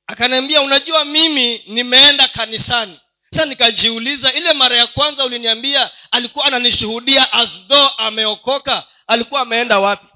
Akaniambia 0.07 0.63
unajua 0.63 1.05
mimi 1.05 1.59
nimeenda 1.67 2.29
kanisani. 2.29 3.01
Sasa 3.31 3.47
nikajiuliza 3.47 4.33
ile 4.33 4.53
mara 4.53 4.77
ya 4.77 4.87
kwanza 4.87 5.25
uliniambia 5.25 5.91
alikuwa 6.11 6.45
ananishuhudia 6.45 7.33
asdo 7.33 7.89
ameokoka 7.89 8.87
alikuwa 9.07 9.41
ameenda 9.41 9.79
wapi? 9.81 10.07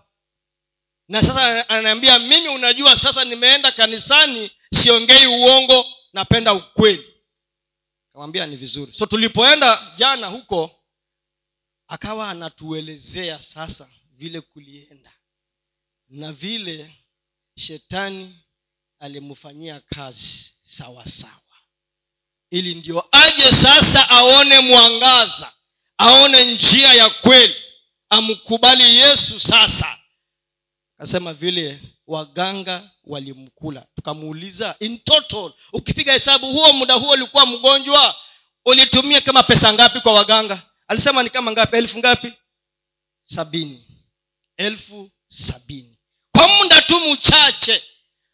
Na 1.09 1.23
sasa 1.23 1.69
ananiambia 1.69 2.19
mimi 2.19 2.49
unajua 2.49 2.97
sasa 2.97 3.25
nimeenda 3.25 3.73
kanisani 3.73 4.51
siongei 4.75 5.27
uongo 5.27 5.87
napenda 6.13 6.55
ukweli. 6.55 7.15
Kamwambia 8.13 8.47
ni 8.47 8.57
vizuri. 8.57 8.93
So 8.93 9.07
tulipoenda 9.07 9.93
jana 9.97 10.27
huko 10.27 10.71
akawa 11.89 12.31
anatuelezea 12.31 13.43
sasa 13.43 13.89
vile 14.13 14.41
kulienda 14.41 15.11
na 16.09 16.33
vile 16.33 16.95
shetani 17.57 18.45
alimfanyia 18.99 19.81
kazi 19.81 20.53
sawa 20.63 21.07
sawa. 21.07 21.33
Ili 22.51 22.75
ndio 22.75 23.09
aje 23.13 23.51
sasa 23.63 24.09
aone 24.11 24.61
mwangaza 24.61 25.53
aone 25.99 26.45
njia 26.55 26.95
ya 26.95 27.11
kweli 27.11 27.57
amkubali 28.11 28.97
yesu 28.97 29.41
sasa. 29.41 29.99
Akasema 30.99 31.35
vile 31.35 31.81
waganga 32.07 32.91
walimkula. 33.05 33.87
Tukamuuliza 33.97 34.77
in 34.81 34.99
total 34.99 35.53
ukipiga 35.73 36.13
hesabu 36.13 36.53
huo 36.53 36.73
muda 36.73 36.95
huo 36.95 37.11
ulikuwa 37.11 37.47
mgonjwa 37.47 38.17
ulitumia 38.65 39.21
kama 39.21 39.43
pesa 39.43 39.73
ngapi 39.73 40.01
kwa 40.01 40.13
waganga? 40.13 40.63
Alisema 40.89 41.23
ni 41.23 41.31
kama 41.31 41.53
ngapi? 41.53 41.77
Elfu 41.77 41.99
ngapi? 41.99 42.33
Sabini. 43.25 43.85
Elfu 44.57 45.11
sabini. 45.27 45.99
Kwa 46.33 46.49
muda 46.49 46.83
tu 46.83 47.01
mchache. 47.01 47.83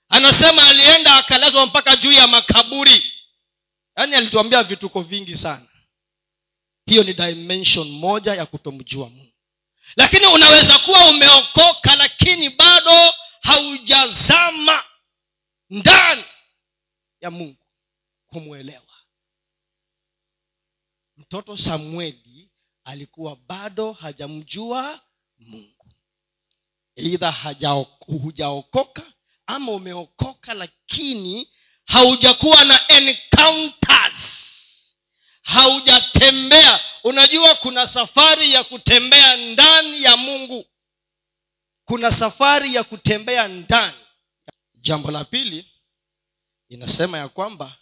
Anasema 0.09 0.66
alienda 0.69 1.14
akalazwa 1.16 1.66
mpaka 1.66 1.97
juu 1.97 2.12
ya 2.12 2.26
makaburi. 2.26 3.04
Yaani 3.97 4.14
alituambia 4.14 4.62
vituko 4.62 5.02
vingi 5.02 5.35
sana. 5.35 5.69
Hiyo 6.87 7.02
ni 7.02 7.12
dimension 7.12 7.88
moja 7.90 8.35
ya 8.35 8.47
kutomjua 8.47 9.09
mungu 9.09 9.34
lakini 9.97 10.27
unaweza 10.27 10.79
kuwa 10.79 11.09
umeokoka 11.09 11.97
lakini 11.97 12.51
bado 12.51 13.15
haujazama 13.43 14.85
ndani 15.71 16.25
ya 17.21 17.31
mungu 17.31 17.67
kumwelewa. 18.27 18.83
Mtoto 21.17 21.57
samueli 21.57 22.51
alikuwa 22.85 23.37
bado 23.37 23.93
hajamjua 23.93 25.01
mungu. 25.39 25.87
Eidha 26.97 27.31
hujaokoka 28.07 29.03
ama 29.47 29.73
umeokoka 29.73 30.55
lakini 30.55 31.49
haujakuwa 31.87 32.65
na 32.65 32.89
encounters 32.89 34.03
haujatembea. 35.45 36.81
Unajua 37.05 37.55
kuna 37.55 37.87
safari 37.87 38.53
ya 38.53 38.65
kutembea 38.65 39.37
ndani 39.37 40.03
ya 40.03 40.17
mungu. 40.17 40.67
Kuna 41.85 42.13
safari 42.13 42.75
ya 42.75 42.85
kutembea 42.85 43.49
ndani. 43.49 43.97
Jambo 44.75 45.11
la 45.11 45.25
pili 45.25 45.67
inasema 46.69 47.19
ya 47.19 47.29
kwamba 47.29 47.77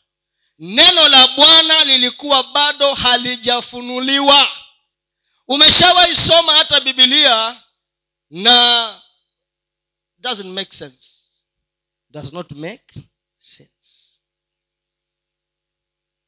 neno 0.59 1.09
la 1.09 1.29
bwana 1.29 1.85
lilikuwa 1.85 2.43
bado 2.43 2.95
halijafunuliwa. 2.95 4.49
Umeshawaisoma 5.49 6.55
hata 6.55 6.81
bibilia 6.81 7.63
na 8.31 9.01
doesn't 10.19 10.47
make 10.55 10.77
sense. 10.77 11.09
Does 12.11 12.33
not 12.33 12.51
make 12.51 12.95
sense 13.37 13.82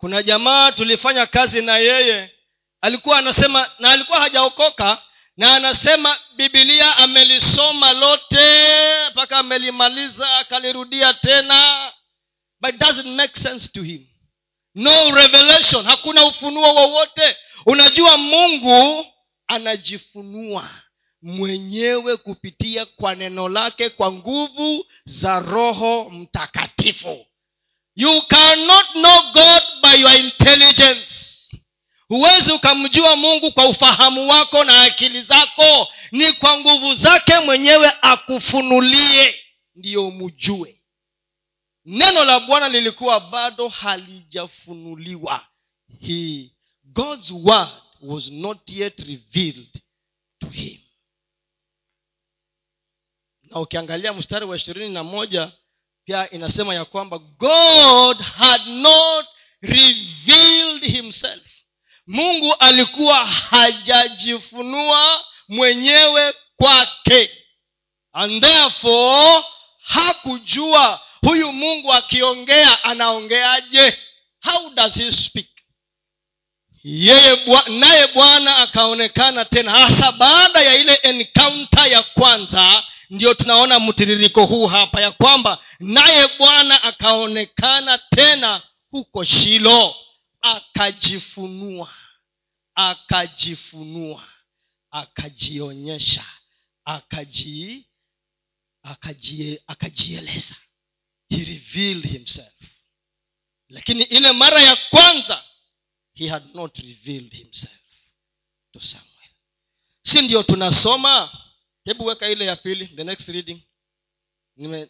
kuna 0.05 0.23
jamaa 0.23 0.73
tulifanya 0.73 1.27
kazi 1.27 1.63
na 1.63 1.79
yeye. 1.79 2.31
Alikuwa 2.81 3.19
anasema 3.19 3.71
na 3.79 3.91
alikuwa 3.91 4.21
hajaokoka 4.21 5.03
na 5.37 5.55
anasema 5.55 6.17
bibilia 6.37 6.97
amelisoma 6.97 7.93
lote 7.93 8.67
mpaka 9.11 9.39
amelimaliza 9.39 10.37
akalirudia 10.39 11.15
tena. 11.15 11.93
But 12.61 12.75
it 12.75 12.81
doesn't 12.81 13.07
make 13.17 13.41
sense 13.41 13.69
to 13.69 13.83
him. 13.83 14.07
No 14.75 15.11
revelation 15.11 15.85
hakuna 15.87 16.25
ufunuo 16.25 16.75
wowote. 16.75 17.37
Unajua 17.67 18.17
mungu 18.17 19.07
anajifunua 19.47 20.69
mwenyewe 21.23 22.17
kupitia 22.17 22.87
kwa 22.87 23.15
neno 23.15 23.49
lake 23.49 23.89
kwa 23.89 24.13
nguvu 24.13 24.87
za 25.05 25.39
roho 25.41 26.11
mtakatifu 26.11 27.27
you 27.97 28.23
cannot 28.23 28.87
know 28.93 29.33
god 29.33 29.63
by 29.83 29.95
your 30.01 30.15
intelligence. 30.15 31.11
Huwezi 32.09 32.53
ukamjua 32.53 33.17
mungu 33.17 33.53
kwa 33.53 33.67
ufahamu 33.69 34.29
wako 34.29 34.65
na 34.65 34.83
akili 34.83 35.23
zako. 35.23 35.89
Ni 36.13 36.33
kwa 36.33 36.61
nguvu 36.61 36.95
zake 36.95 37.39
mwenyewe 37.39 37.93
akufunulie 38.03 39.35
ndiyo 39.75 40.09
umjue. 40.09 40.81
Neno 41.85 42.25
la 42.25 42.41
bwana 42.41 42.69
lilikuwa 42.69 43.21
bado 43.21 43.69
halijafunuliwa. 43.69 45.47
He 46.01 46.51
god's 46.85 47.31
word 47.31 47.69
was 48.03 48.31
not 48.31 48.71
yet 48.71 48.99
revealed 49.01 49.83
to 50.39 50.47
him. 50.49 50.81
Na 53.43 53.61
ukiangalia 53.61 54.13
mstari 54.13 54.45
wa 54.47 54.57
ishirini 54.57 54.95
na 54.95 55.05
moja 55.05 55.53
pia 56.05 56.31
inasema 56.31 56.75
ya 56.75 56.85
kwamba 56.85 57.19
god 57.19 58.21
had 58.21 58.67
not 58.67 59.27
revealed 59.63 60.83
himself. 60.93 61.43
Mungu 62.07 62.55
alikuwa 62.55 63.27
hajajifunua 63.27 65.25
mwenyewe 65.49 66.35
kwake. 66.57 67.31
And 68.13 68.43
therefore 68.43 69.45
hakujua 69.85 71.01
huyu 71.21 71.53
mungu 71.53 71.93
akiongea 71.93 72.85
anaongeaje? 72.85 73.99
How 74.43 74.71
does 74.71 74.95
he 74.95 75.13
speak? 75.13 75.47
Yeye 76.85 77.39
naye 77.67 78.07
bwana 78.07 78.57
akaonekana 78.57 79.45
tena. 79.45 79.71
Hasa 79.73 80.13
baada 80.13 80.61
ya 80.61 80.75
ile 80.75 80.95
encounter 81.03 81.93
ya 81.93 82.03
kwanza 82.03 82.85
ndio 83.15 83.35
tunaona 83.35 83.81
mtiririko 83.81 84.47
huu 84.47 84.67
hapa 84.67 85.01
ya 85.01 85.13
kwamba 85.13 85.65
naye 85.81 86.29
bwana 86.39 86.83
akaonekana 86.83 87.99
tena 87.99 88.63
huko 88.91 89.25
shilo 89.25 89.97
akajifunua 90.41 91.95
akajifunua 92.75 94.23
akajionyesha 94.91 96.25
akaji 96.85 97.87
akajie, 98.83 99.63
akajieleza. 99.67 100.57
He 101.29 101.37
revealed 101.45 102.07
himself. 102.13 102.55
Lakini 103.69 104.03
ile 104.03 104.33
mara 104.33 104.61
ya 104.63 104.77
kwanza 104.77 105.45
he 106.15 106.29
had 106.29 106.45
not 106.55 106.79
revealed 106.79 107.35
himself 107.35 107.81
to 108.73 108.81
samuel. 108.81 109.31
Si 110.03 110.23
ndio 110.23 110.43
tunasoma 110.43 111.31
hebu 111.85 112.05
weka 112.05 112.29
ile 112.29 112.45
ya 112.45 112.57
pili 112.57 112.87
the 112.87 113.05
next 113.05 113.29
reading. 113.29 113.63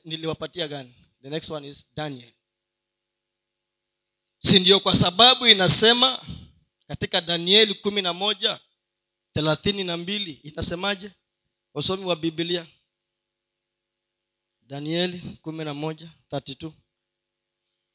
Niliwapatia 0.04 0.68
gani? 0.68 0.94
The 1.22 1.30
next 1.30 1.50
one 1.50 1.68
is 1.68 1.86
daniel. 1.96 2.32
Si 4.38 4.60
ndio 4.60 4.80
kwa 4.80 4.94
sababu 4.96 5.46
inasema 5.46 6.26
katika 6.88 7.20
danieli 7.20 7.74
kumi 7.74 8.02
na 8.02 8.12
moja 8.12 8.60
thelathini 9.32 9.84
na 9.84 9.96
mbili 9.96 10.32
inasemaje? 10.32 11.10
Wasomi 11.74 12.04
wa 12.04 12.16
bibilia 12.16 12.66
danieli 14.62 15.38
kumi 15.42 15.64
na 15.64 15.74
moja 15.74 16.10
thirty 16.30 16.54
two 16.54 16.74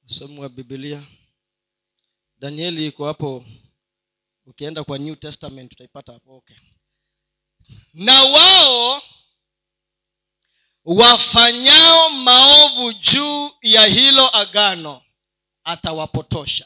wasomi 0.04 0.40
wa 0.40 0.50
bibilia 0.50 1.04
danieli 2.40 2.88
iko 2.88 3.06
hapo. 3.06 3.46
Ukienda 4.46 4.84
kwa 4.84 4.98
new 4.98 5.16
testament 5.16 5.72
utaipata 5.74 6.14
hapo. 6.14 6.38
Okay 6.38 6.58
na 7.94 8.24
wao 8.24 9.02
wafanyao 10.86 12.10
maovu 12.10 12.94
juu 12.94 13.52
ya 13.62 13.86
hilo 13.86 14.38
agano 14.38 15.02
atawapotosha. 15.64 16.66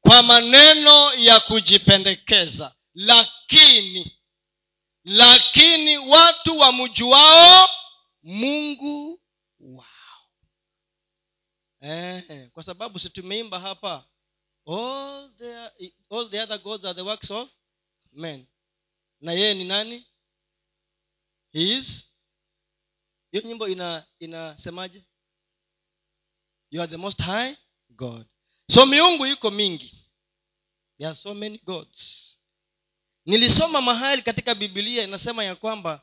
Kwa 0.00 0.22
maneno 0.22 1.14
ya 1.14 1.40
kujipendekeza 1.40 2.74
lakini 2.94 4.18
lakini 5.04 5.98
watu 5.98 6.58
wamjuao 6.58 7.68
mungu 8.22 9.20
wao. 9.60 9.86
Eh, 11.80 12.50
kwa 12.52 12.62
sababu 12.62 12.98
si 12.98 13.10
tumeimba 13.10 13.60
hapa 13.60 14.04
all 14.66 15.30
the, 15.38 15.56
all 16.10 16.30
the 16.30 16.40
other 16.40 16.58
gods 16.58 16.84
are 16.84 16.94
the 16.94 17.00
works 17.00 17.30
of 17.30 17.48
men 18.12 18.46
na 19.22 19.32
yeye 19.32 19.54
ni 19.54 19.64
nani? 19.64 20.06
He 21.52 21.80
hiyo 23.32 23.44
nyimbo 23.44 23.68
ina 23.68 24.04
inasemaje? 24.18 25.02
You 26.70 26.82
are 26.82 26.90
the 26.90 26.96
most 26.96 27.20
high 27.20 27.56
god. 27.90 28.26
So 28.70 28.86
miungu 28.86 29.26
iko 29.26 29.50
mingi. 29.50 29.94
There 30.98 31.08
are 31.08 31.14
so 31.14 31.34
many 31.34 31.58
gods. 31.58 32.28
Nilisoma 33.26 33.80
mahali 33.82 34.22
katika 34.22 34.54
bibilia 34.54 35.04
inasema 35.04 35.44
ya 35.44 35.56
kwamba 35.56 36.02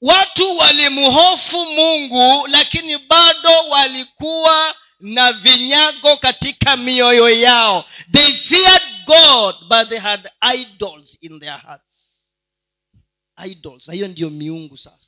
watu 0.00 0.56
walimhofu 0.56 1.64
mungu 1.64 2.46
lakini 2.46 2.98
bado 2.98 3.68
walikuwa 3.68 4.76
na 5.00 5.32
vinyago 5.32 6.16
katika 6.16 6.76
mioyo 6.76 7.28
yao. 7.28 7.84
They 8.12 8.32
feared 8.32 9.04
god 9.06 9.56
but 9.68 9.88
they 9.88 9.98
had 9.98 10.30
idols 10.54 11.18
in 11.20 11.40
their 11.40 11.58
hearts 11.58 11.93
idols. 13.36 13.88
Na 13.88 13.94
hiyo 13.94 14.08
ndiyo 14.08 14.30
miungu 14.30 14.78
sasa. 14.78 15.06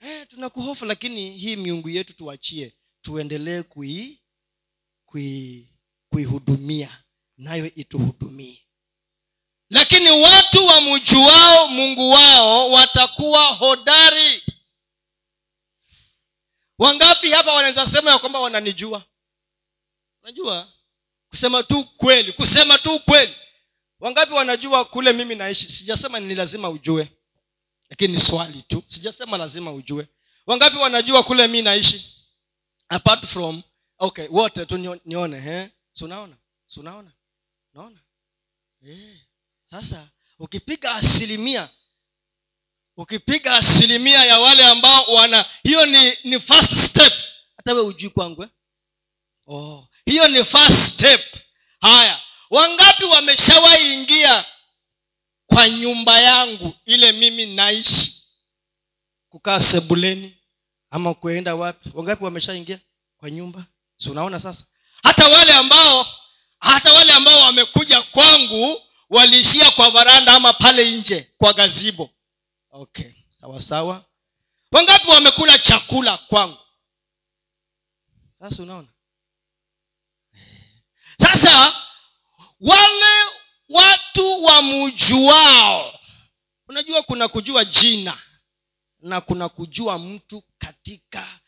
Eh, 0.00 0.26
tunakuhofu 0.28 0.84
lakini 0.84 1.38
hii 1.38 1.56
miungu 1.56 1.88
yetu 1.88 2.12
tuachie. 2.12 2.76
Tuendelee 3.02 3.62
kui 3.62 4.20
kui 5.04 5.68
kuihudumia. 6.08 7.02
Nayo 7.38 7.74
ituhudumie. 7.74 8.66
Lakini 9.70 10.10
watu 10.10 10.66
wamjuao 10.66 11.68
mungu 11.68 12.10
wao 12.10 12.70
watakuwa 12.70 13.46
hodari. 13.46 14.42
Wangapi 16.78 17.30
hapa 17.30 17.52
wanaweza 17.52 17.86
sema 17.86 18.10
ya 18.10 18.18
kwamba 18.18 18.40
wananijua? 18.40 19.04
Najua 20.22 20.72
kusema 21.28 21.62
tu 21.62 21.84
kweli 21.84 22.32
kusema 22.32 22.78
tu 22.78 23.00
kweli 23.00 23.34
wangapi 24.00 24.32
wanajua 24.32 24.84
kule 24.84 25.12
mimi 25.12 25.34
naishi? 25.34 25.72
Sijasema 25.72 26.20
ni 26.20 26.34
lazima 26.34 26.68
ujue 26.70 27.08
lakini 27.90 28.12
ni 28.14 28.20
swali 28.20 28.62
tu. 28.62 28.82
Sijasema 28.86 29.36
lazima 29.36 29.72
ujue. 29.72 30.08
Wangapi 30.46 30.76
wanajua 30.76 31.22
kule 31.22 31.46
mi 31.46 31.62
naishi? 31.62 32.16
Apart 32.88 33.26
from 33.26 33.62
okay 33.98 34.26
wote 34.30 34.66
tu 34.66 34.78
nione 35.04 35.36
eh? 35.46 35.70
sunaona 35.92 36.36
sunaona 36.66 37.12
naona? 37.74 38.00
Sasa 39.70 40.08
ukipiga 40.38 40.94
asilimia 40.94 41.68
ukipiga 42.96 43.56
asilimia 43.56 44.24
ya 44.24 44.38
wale 44.38 44.64
ambao 44.66 45.04
wana 45.04 45.44
hiyo 45.62 45.86
ni 45.86 46.12
ni 46.24 46.40
first 46.40 46.72
step. 46.72 47.12
Hata 47.56 47.72
we 47.74 47.80
ujui 47.80 48.10
kwangu 48.10 48.42
eh? 48.42 48.48
oh 49.46 49.88
hiyo 50.04 50.28
ni 50.28 50.44
first 50.44 50.92
step. 50.94 51.36
Haya 51.80 52.20
wangapi 52.50 53.04
wameshawahi 53.04 53.94
ingia 53.94 54.44
kwa 55.46 55.68
nyumba 55.68 56.20
yangu 56.20 56.74
ile 56.86 57.12
mimi 57.12 57.46
naishi? 57.46 58.22
Kukaa 59.28 59.60
sebuleni 59.60 60.36
ama 60.90 61.14
kuenda 61.14 61.54
wapi? 61.54 61.90
Wangapi 61.94 62.24
wameshaingia 62.24 62.78
kwa 63.18 63.30
nyumba? 63.30 63.64
Si 63.96 64.10
unaona 64.10 64.38
sasa? 64.38 64.64
Hata 65.02 65.28
wale 65.28 65.52
ambao 65.52 66.06
hata 66.60 66.92
wale 66.92 67.12
ambao 67.12 67.40
wamekuja 67.40 68.02
kwangu 68.02 68.82
waliishia 69.10 69.70
kwa 69.70 69.90
varanda 69.90 70.32
ama 70.32 70.52
pale 70.52 70.90
nje 70.90 71.30
kwa 71.38 71.52
gazibo 71.52 72.10
okay 72.70 73.10
sawa. 73.58 74.04
Wangapi 74.72 75.08
wamekula 75.10 75.58
chakula 75.58 76.18
kwangu? 76.18 76.58
Sasa 78.40 78.62
unaona? 78.62 78.88
Sasa 81.20 81.74
wale 82.60 83.30
watu 83.68 84.44
wamjuao 84.44 86.00
unajua 86.68 87.02
kuna 87.02 87.28
kujua 87.28 87.64
jina 87.64 88.18
na 88.98 89.20
kuna 89.20 89.48
kujua 89.48 89.98
mtu 89.98 90.42
katika 90.58 91.40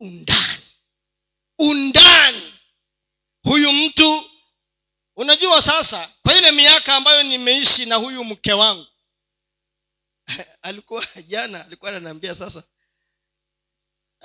undani. 0.00 0.62
Undani. 1.58 2.54
Huyu 3.42 3.72
mtu 3.72 4.30
unajua 5.16 5.62
sasa 5.62 6.12
kwa 6.22 6.38
ile 6.38 6.52
miaka 6.52 6.96
ambayo 6.96 7.22
nimeishi 7.22 7.86
na 7.86 7.96
huyu 7.96 8.24
mke 8.24 8.52
wangu 8.52 8.86
alikuwa 10.62 11.06
jana 11.26 11.64
alikuwa 11.66 11.90
ananiambia 11.90 12.34
sasa 12.34 12.62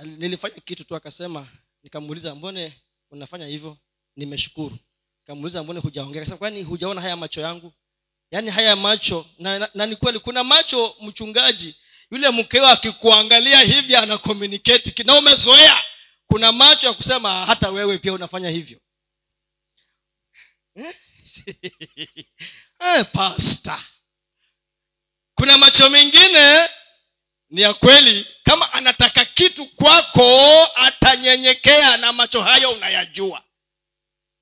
nilifanya 0.04 0.56
kitu 0.56 0.84
tu 0.84 0.95
akasema 0.95 1.47
nikamuuliza 1.84 2.36
mbone 2.36 2.82
unafanya 3.12 3.45
hivyo? 3.47 3.78
Nimeshukuru 4.15 4.78
nikamuuliza 5.30 5.63
mbone 5.63 5.80
hujaongea? 5.80 6.22
Kasema 6.22 6.38
kwani 6.38 6.63
hujaona 6.63 7.02
haya 7.02 7.15
macho 7.15 7.42
yangu? 7.42 7.74
Yaani 8.32 8.50
haya 8.52 8.76
macho 8.76 9.26
na, 9.39 9.60
na, 9.60 9.70
na 9.74 9.86
ni 9.86 9.96
kweli 9.96 10.20
kuna 10.20 10.44
macho 10.44 10.96
mchungaji 11.02 11.76
yule 12.12 12.30
mkeo 12.30 12.68
akikuangalia 12.68 13.62
hivi 13.62 13.96
ana 13.96 14.18
communicate 14.18 15.04
na 15.04 15.18
umezoea. 15.18 15.78
Kuna 16.28 16.52
macho 16.52 16.88
ya 16.88 16.94
kusema 16.94 17.46
hata 17.46 17.70
wewe 17.70 17.98
pia 17.98 18.13
unafanya 18.13 18.50
hivyo. 18.50 18.80
Eh? 20.76 20.94
eh, 22.98 23.06
pasta 23.13 23.84
kuna 25.36 25.58
macho 25.58 25.89
mengine 25.89 26.70
ni 27.50 27.62
ya 27.62 27.74
kweli 27.74 28.28
kama 28.44 28.74
anataka 28.74 29.26
kitu 29.26 29.65
kwako 29.65 30.63
atanyenyekea 30.76 31.98
na 31.98 32.13
macho 32.13 32.42
hayo 32.42 32.72
unayajua 32.72 33.44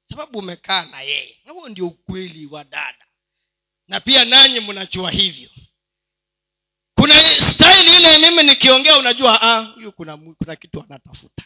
sababu 0.09 0.39
umekaa 0.39 0.85
na 0.85 1.01
yeye. 1.01 1.41
Huo 1.49 1.69
ndio 1.69 1.87
ukweli 1.87 2.45
wa 2.45 2.63
dada. 2.63 3.07
Na 3.87 3.99
pia 3.99 4.25
nanyi 4.25 4.59
mnajua 4.59 5.11
hivyo. 5.11 5.49
Kuna 6.95 7.13
staili 7.53 7.95
ile 7.97 8.17
mimi 8.17 8.43
nikiongea 8.43 8.97
unajua 8.97 9.41
ah, 9.41 9.61
huyu 9.61 9.91
kuna 9.91 10.17
kuna 10.17 10.55
kitu 10.55 10.81
anatafuta. 10.83 11.43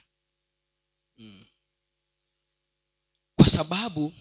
Hmm. 1.18 1.46
kwa 3.36 3.50
sababu 3.50 4.14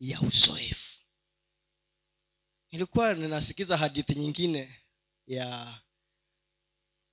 ya 0.00 0.20
uzoefu. 0.20 0.90
Nilikuwa 2.72 3.14
ninasikiza 3.14 3.76
hadithi 3.76 4.14
nyingine 4.14 4.80
ya 5.26 5.78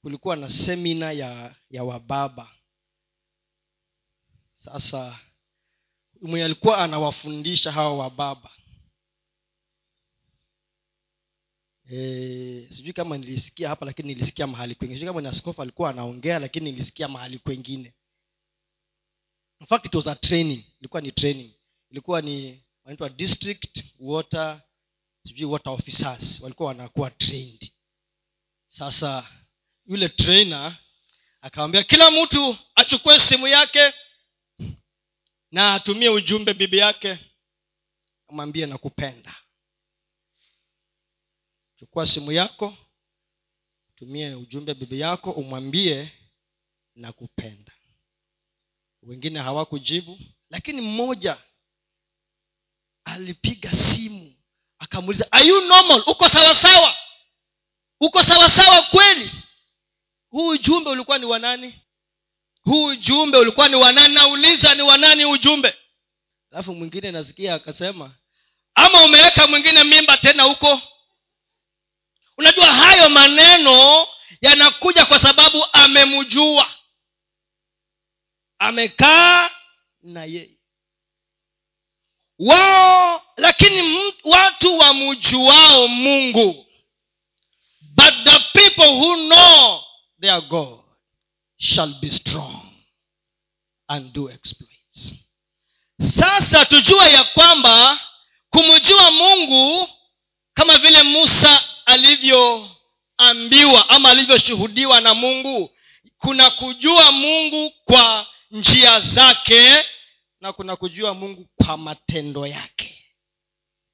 kulikuwa 0.02 0.36
na 0.36 0.50
semina 0.50 1.12
ya 1.12 1.56
ya 1.70 1.84
wababa. 1.84 2.56
Sasa 4.56 5.20
mwenye 6.22 6.46
alikuwa 6.46 6.78
anawafundisha 6.78 7.72
hawa 7.72 7.98
wababa 7.98 8.52
e, 11.92 12.68
sijui 12.70 12.94
kama 12.94 13.18
nilisikia 13.18 13.70
hapa 13.70 13.86
lakini 13.86 14.08
nilisikia 14.14 14.48
mahali 14.48 14.76
kwengine 14.76 14.96
sijui 15.00 15.08
kama 15.08 15.22
ni 15.22 15.28
askofu 15.28 15.62
alikuwa 15.62 15.90
anaongea 15.90 16.40
lakini 16.40 16.72
nilisikia 16.72 17.08
mahali 17.08 17.40
kwengine 17.40 17.94
in 19.62 19.68
fact 19.68 19.86
it 19.86 19.96
was 19.96 20.08
a 20.08 20.16
training. 20.16 20.64
Ilikuwa 20.80 21.02
ni 21.02 21.12
training. 21.12 21.52
Ilikuwa 21.92 22.22
ni 22.22 22.64
wanaitwa 22.84 23.10
district 23.10 23.84
water 24.00 24.62
sijui 25.24 25.46
water 25.46 25.74
officers. 25.74 26.42
Walikuwa 26.42 26.68
wanakuwa 26.68 27.10
trained. 27.12 27.72
Sasa 28.68 29.28
yule 29.86 30.10
trainer 30.10 30.78
akawambia 31.42 31.84
kila 31.84 32.12
mtu 32.12 32.58
achukue 32.76 33.20
simu 33.20 33.48
yake 33.48 33.94
na 35.52 35.74
atumie 35.74 36.10
ujumbe 36.10 36.54
bibi 36.54 36.78
yake 36.78 37.18
amwambie 38.30 38.66
nakupenda. 38.66 39.36
Chukua 41.76 42.06
simu 42.08 42.32
yako 42.32 42.78
tumie 43.96 44.36
ujumbe 44.36 44.74
bibi 44.74 45.00
yako 45.00 45.32
umwambie 45.32 46.12
nakupenda. 46.96 47.72
Wengine 49.04 49.40
hawakujibu 49.40 50.20
lakini 50.50 50.82
mmoja 50.82 51.38
alipiga 53.06 53.72
simu 53.72 54.36
akamuuliza 54.80 55.32
are 55.32 55.46
you 55.48 55.62
normal? 55.62 56.04
Uko 56.08 56.30
sawasawa 56.30 56.98
uko 58.00 58.24
sawasawa 58.24 58.82
kweli? 58.84 59.32
Huu 60.30 60.48
ujumbe 60.48 60.90
ulikuwa 60.90 61.18
ni 61.18 61.26
wanani 61.26 61.82
huu 62.64 62.84
ujumbe 62.86 63.38
ulikuwa 63.38 63.68
ni 63.70 63.76
wanani 63.76 64.14
nauliza 64.16 64.76
ni 64.76 64.82
wanani 64.82 65.26
ujumbe? 65.26 65.76
Alafu 66.52 66.76
mwingine 66.76 67.12
nasikia 67.12 67.54
akasema 67.56 68.12
ama 68.76 69.04
umeweka 69.04 69.48
mwingine 69.48 69.84
mimba 69.84 70.18
tena 70.18 70.44
huko? 70.44 70.82
Unajua 72.38 72.74
hayo 72.74 73.10
maneno 73.10 74.08
yanakuja 74.42 75.06
kwa 75.06 75.20
sababu 75.20 75.66
amemjua. 75.74 76.70
Amekaa 78.60 79.50
na 80.02 80.26
yeye 80.26 80.50
wao 82.40 83.22
lakini 83.38 84.00
watu 84.24 84.78
wamjuao 84.78 85.88
mungu. 85.88 86.66
But 87.82 88.14
the 88.24 88.40
people 88.54 88.88
who 88.90 89.16
know 89.16 89.84
their 90.22 90.42
god 90.42 90.80
shall 91.62 91.94
be 92.02 92.10
strong 92.10 92.62
and 93.88 94.14
do 94.14 94.30
exploits. 94.30 95.14
Sasa 96.20 96.66
tujua 96.66 97.08
ya 97.10 97.24
kwamba 97.24 98.00
kumjua 98.50 99.12
mungu 99.12 99.90
kama 100.54 100.78
vile 100.78 101.04
musa 101.04 101.64
alivyoambiwa 101.86 103.90
ama 103.90 104.10
alivyoshuhudiwa 104.10 105.02
na 105.02 105.14
mungu 105.14 105.72
kuna 106.18 106.50
kujua 106.50 107.12
mungu 107.12 107.72
kwa 107.86 108.28
njia 108.52 109.00
zake 109.00 109.86
na 110.42 110.54
kuna 110.54 110.76
kujua 110.76 111.14
mungu 111.14 111.48
kwa 111.56 111.78
matendo 111.78 112.48
yake. 112.48 112.98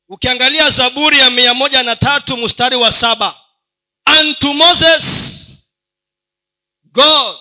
Ukiangalia 0.10 0.70
zaburi 0.70 1.20
ya 1.20 1.30
mia 1.30 1.54
moja 1.54 1.84
na 1.84 1.96
tatu 1.96 2.38
mstari 2.38 2.76
wa 2.76 2.92
saba 2.92 3.42
unto 4.20 4.54
moses 4.54 5.04
god 6.84 7.38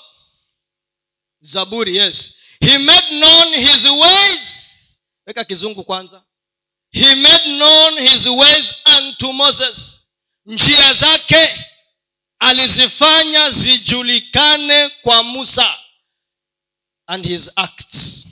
zaburi 1.47 1.97
yes. 1.97 2.33
He 2.61 2.79
made 2.79 3.11
known 3.11 3.55
his 3.55 3.85
ways. 3.85 5.01
Weka 5.27 5.45
kizungu 5.45 5.85
kwanza. 5.85 6.23
He 6.91 7.15
made 7.15 7.45
known 7.45 7.99
his 8.09 8.27
ways 8.27 8.75
unto 8.99 9.33
moses. 9.33 10.07
Njia 10.47 10.95
and 17.07 17.25
his 17.25 17.51
acts 17.57 18.27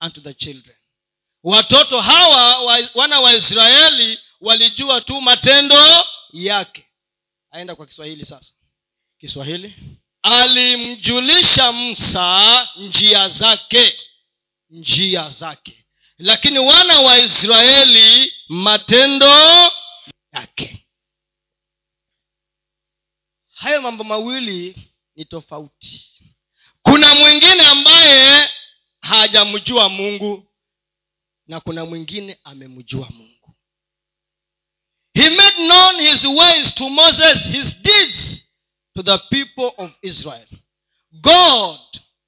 unto 0.00 0.20
the 0.20 0.34
children. 0.34 0.76
Watoto 1.42 2.00
hawa 2.00 2.62
wa, 2.62 2.88
wana 2.94 3.20
wa 3.20 3.34
israeli 3.34 4.18
walijua 4.40 5.00
tu 5.00 5.20
matendo 5.20 6.04
yake. 6.32 6.86
Aenda 7.50 7.76
kwa 7.76 7.86
kiswahili 7.86 8.24
sasa. 8.24 8.54
Kiswahili 9.18 9.74
alimjulisha 10.24 11.72
msa 11.72 12.68
njia 12.76 13.28
zake 13.28 13.98
njia 14.70 15.30
zake. 15.30 15.84
Lakini 16.18 16.58
wana 16.58 17.00
wa 17.00 17.18
israeli 17.18 18.32
matendo 18.48 19.70
yake. 20.32 20.86
Hayo 23.54 23.82
mambo 23.82 24.04
mawili 24.04 24.76
ni 25.16 25.24
tofauti. 25.24 26.22
Kuna 26.82 27.14
mwingine 27.14 27.60
ambaye 27.66 28.50
hajamjua 29.00 29.88
mungu 29.88 30.52
na 31.46 31.60
kuna 31.60 31.84
mwingine 31.84 32.38
amemjua 32.44 33.08
mungu. 33.10 33.54
He 35.14 35.30
made 35.30 35.56
known 35.56 36.00
his 36.00 36.24
ways 36.24 36.74
to 36.74 36.88
moses 36.88 37.38
his 37.52 37.76
deeds 37.82 38.44
to 38.94 39.02
the 39.02 39.18
people 39.30 39.72
of 39.78 39.90
israel. 40.02 40.46
God 41.20 41.78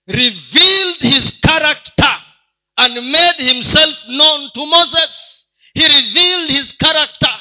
revealed 0.06 0.96
his 1.00 1.30
character 1.42 2.14
and 2.78 2.94
made 3.10 3.36
himself 3.38 3.96
known 4.08 4.50
to 4.54 4.66
moses. 4.66 5.46
He 5.74 5.84
revealed 5.86 6.50
his 6.50 6.72
character. 6.72 7.34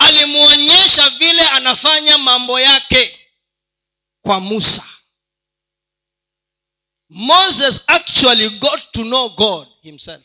Alimwonyesha 0.00 1.10
vile 1.10 1.48
anafanya 1.48 2.18
mambo 2.18 2.60
yake 2.60 3.18
kwa 4.22 4.40
musa. 4.40 4.84
Moses 7.10 7.80
actually 7.86 8.50
got 8.58 8.92
to 8.92 9.02
know 9.02 9.28
god 9.30 9.68
himself. 9.82 10.24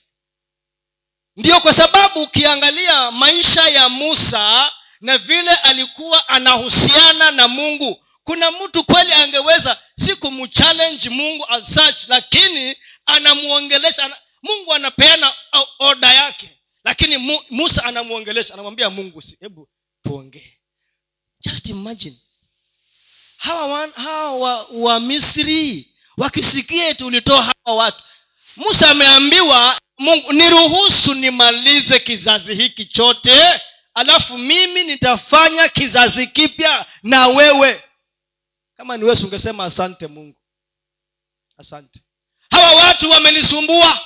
Ndiyo 1.36 1.62
kwa 1.62 1.74
sababu 1.74 2.24
ukiangalia 2.24 3.12
maisha 3.12 3.68
ya 3.70 3.90
musa 3.90 4.72
na 5.04 5.18
vile 5.18 5.52
alikuwa 5.52 6.28
anahusiana 6.28 7.32
na 7.32 7.48
mungu 7.48 8.06
kuna 8.24 8.52
mtu 8.52 8.84
kweli 8.84 9.14
angeweza 9.14 9.80
si 9.96 10.16
kumchallenge 10.16 11.10
mungu 11.10 11.46
as 11.50 11.74
such 11.74 12.08
lakini 12.08 12.76
anamwongelesha 13.06 14.18
mungu 14.44 14.74
anapeana 14.74 15.34
oda 15.80 16.14
yake 16.14 16.50
lakini 16.84 17.44
musa 17.50 17.84
anamwongelesha 17.84 18.54
anamwambia 18.54 18.90
mungu 18.90 19.24
hebu 19.40 19.70
tuongee. 20.04 20.58
Just 21.46 21.70
imagine. 21.70 22.18
Hawa 23.38 23.88
hawa 23.96 24.64
wa, 24.64 25.00
misri 25.00 25.88
wakisikia 26.18 26.94
tu 26.94 27.08
ulitoa 27.08 27.44
hawa 27.44 27.78
watu 27.78 28.04
musa 28.56 28.90
ameambiwa 28.90 29.80
mungu 29.98 30.34
niruhusu 30.34 31.14
nimalize 31.14 32.00
kizazi 32.00 32.56
hiki 32.56 32.86
chote 32.86 33.62
alafu 33.94 34.38
mimi 34.38 34.84
nitafanya 34.84 35.70
kizazi 35.70 36.28
kipya 36.28 36.86
na 37.04 37.28
wewe. 37.28 37.84
Kama 38.78 38.98
ni 38.98 39.04
wesi 39.04 39.24
ungesema 39.24 39.66
asante 39.66 40.08
mungu. 40.08 40.38
Asante. 41.58 42.00
Hawa 42.50 42.76
watu 42.76 43.10
wamenisumbua. 43.10 44.00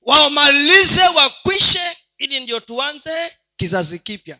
Wamalize 0.00 1.02
wakwishe 1.02 1.96
ili 2.18 2.40
ndio 2.40 2.60
tuanze 2.60 3.36
kizazi 3.56 3.98
kipya. 3.98 4.38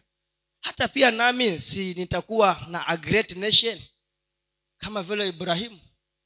Hata 0.60 0.88
pia 0.88 1.10
nami 1.10 1.60
si 1.60 1.94
nitakuwa 1.94 2.66
na 2.68 2.86
a 2.86 2.96
great 2.96 3.30
nation. 3.36 3.82
Kama 4.78 5.02
vile 5.02 5.28
ibrahimu 5.28 5.80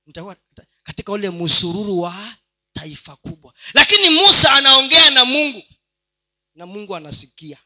nitakuwa 0.06 0.36
katika 0.82 1.12
ule 1.12 1.30
msururu 1.30 2.00
wa 2.00 2.34
taifa 2.72 3.16
kubwa. 3.16 3.54
Lakini 3.74 4.10
musa 4.10 4.52
anaongea 4.52 5.10
na 5.10 5.24
mungu. 5.24 5.62
Na 6.54 6.66
mungu 6.66 6.96
anasikia 6.96 7.58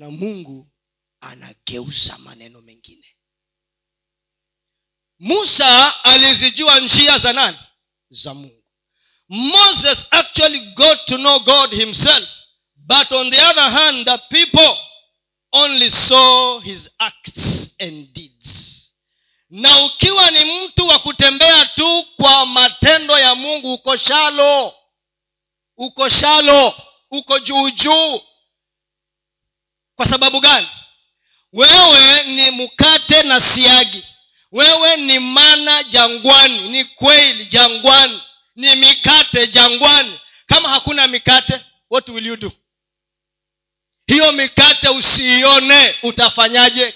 na 0.00 0.10
mungu 0.10 0.68
anageuza 1.20 2.18
maneno 2.18 2.60
mengine. 2.60 3.06
Musa 5.18 6.04
alizijua 6.04 6.80
njia 6.80 7.18
za 7.18 7.32
nani? 7.32 7.58
Za 8.08 8.34
mungu. 8.34 8.64
Moses 9.28 10.06
actually 10.10 10.60
got 10.74 10.98
to 11.06 11.16
know 11.16 11.38
god 11.40 11.70
himself 11.74 12.30
but 12.76 13.12
on 13.12 13.30
the 13.30 13.40
other 13.46 13.70
hand 13.70 14.04
the 14.04 14.18
people 14.18 14.78
only 15.52 15.90
saw 15.90 16.60
his 16.60 16.90
acts 16.98 17.70
and 17.78 18.12
deeds. 18.12 18.92
Na 19.50 19.84
ukiwa 19.84 20.30
ni 20.30 20.44
mtu 20.44 20.88
wa 20.88 20.98
kutembea 20.98 21.66
tu 21.66 22.06
kwa 22.16 22.46
matendo 22.46 23.18
ya 23.18 23.34
mungu 23.34 23.74
uko 23.74 23.96
shalo 23.96 24.74
uko 25.76 26.08
shalo 26.08 26.74
uko 27.10 27.38
juujuu 27.38 28.20
kwa 30.00 30.08
sababu 30.08 30.40
gani? 30.40 30.68
Wewe 31.52 32.22
ni 32.22 32.50
mkate 32.50 33.22
na 33.22 33.40
siagi. 33.40 34.04
Wewe 34.52 34.96
ni 34.96 35.18
mana 35.18 35.82
jangwani 35.84 36.68
ni 36.68 36.84
kweli 36.84 37.46
jangwani 37.46 38.20
ni 38.56 38.76
mikate 38.76 39.46
jangwani. 39.46 40.18
Kama 40.46 40.68
hakuna 40.68 41.06
mikate 41.06 41.60
what 41.90 42.08
will 42.08 42.26
you 42.26 42.36
do? 42.36 42.52
Hiyo 44.06 44.32
mikate 44.32 44.88
usiione 44.88 45.94
utafanyaje? 46.02 46.94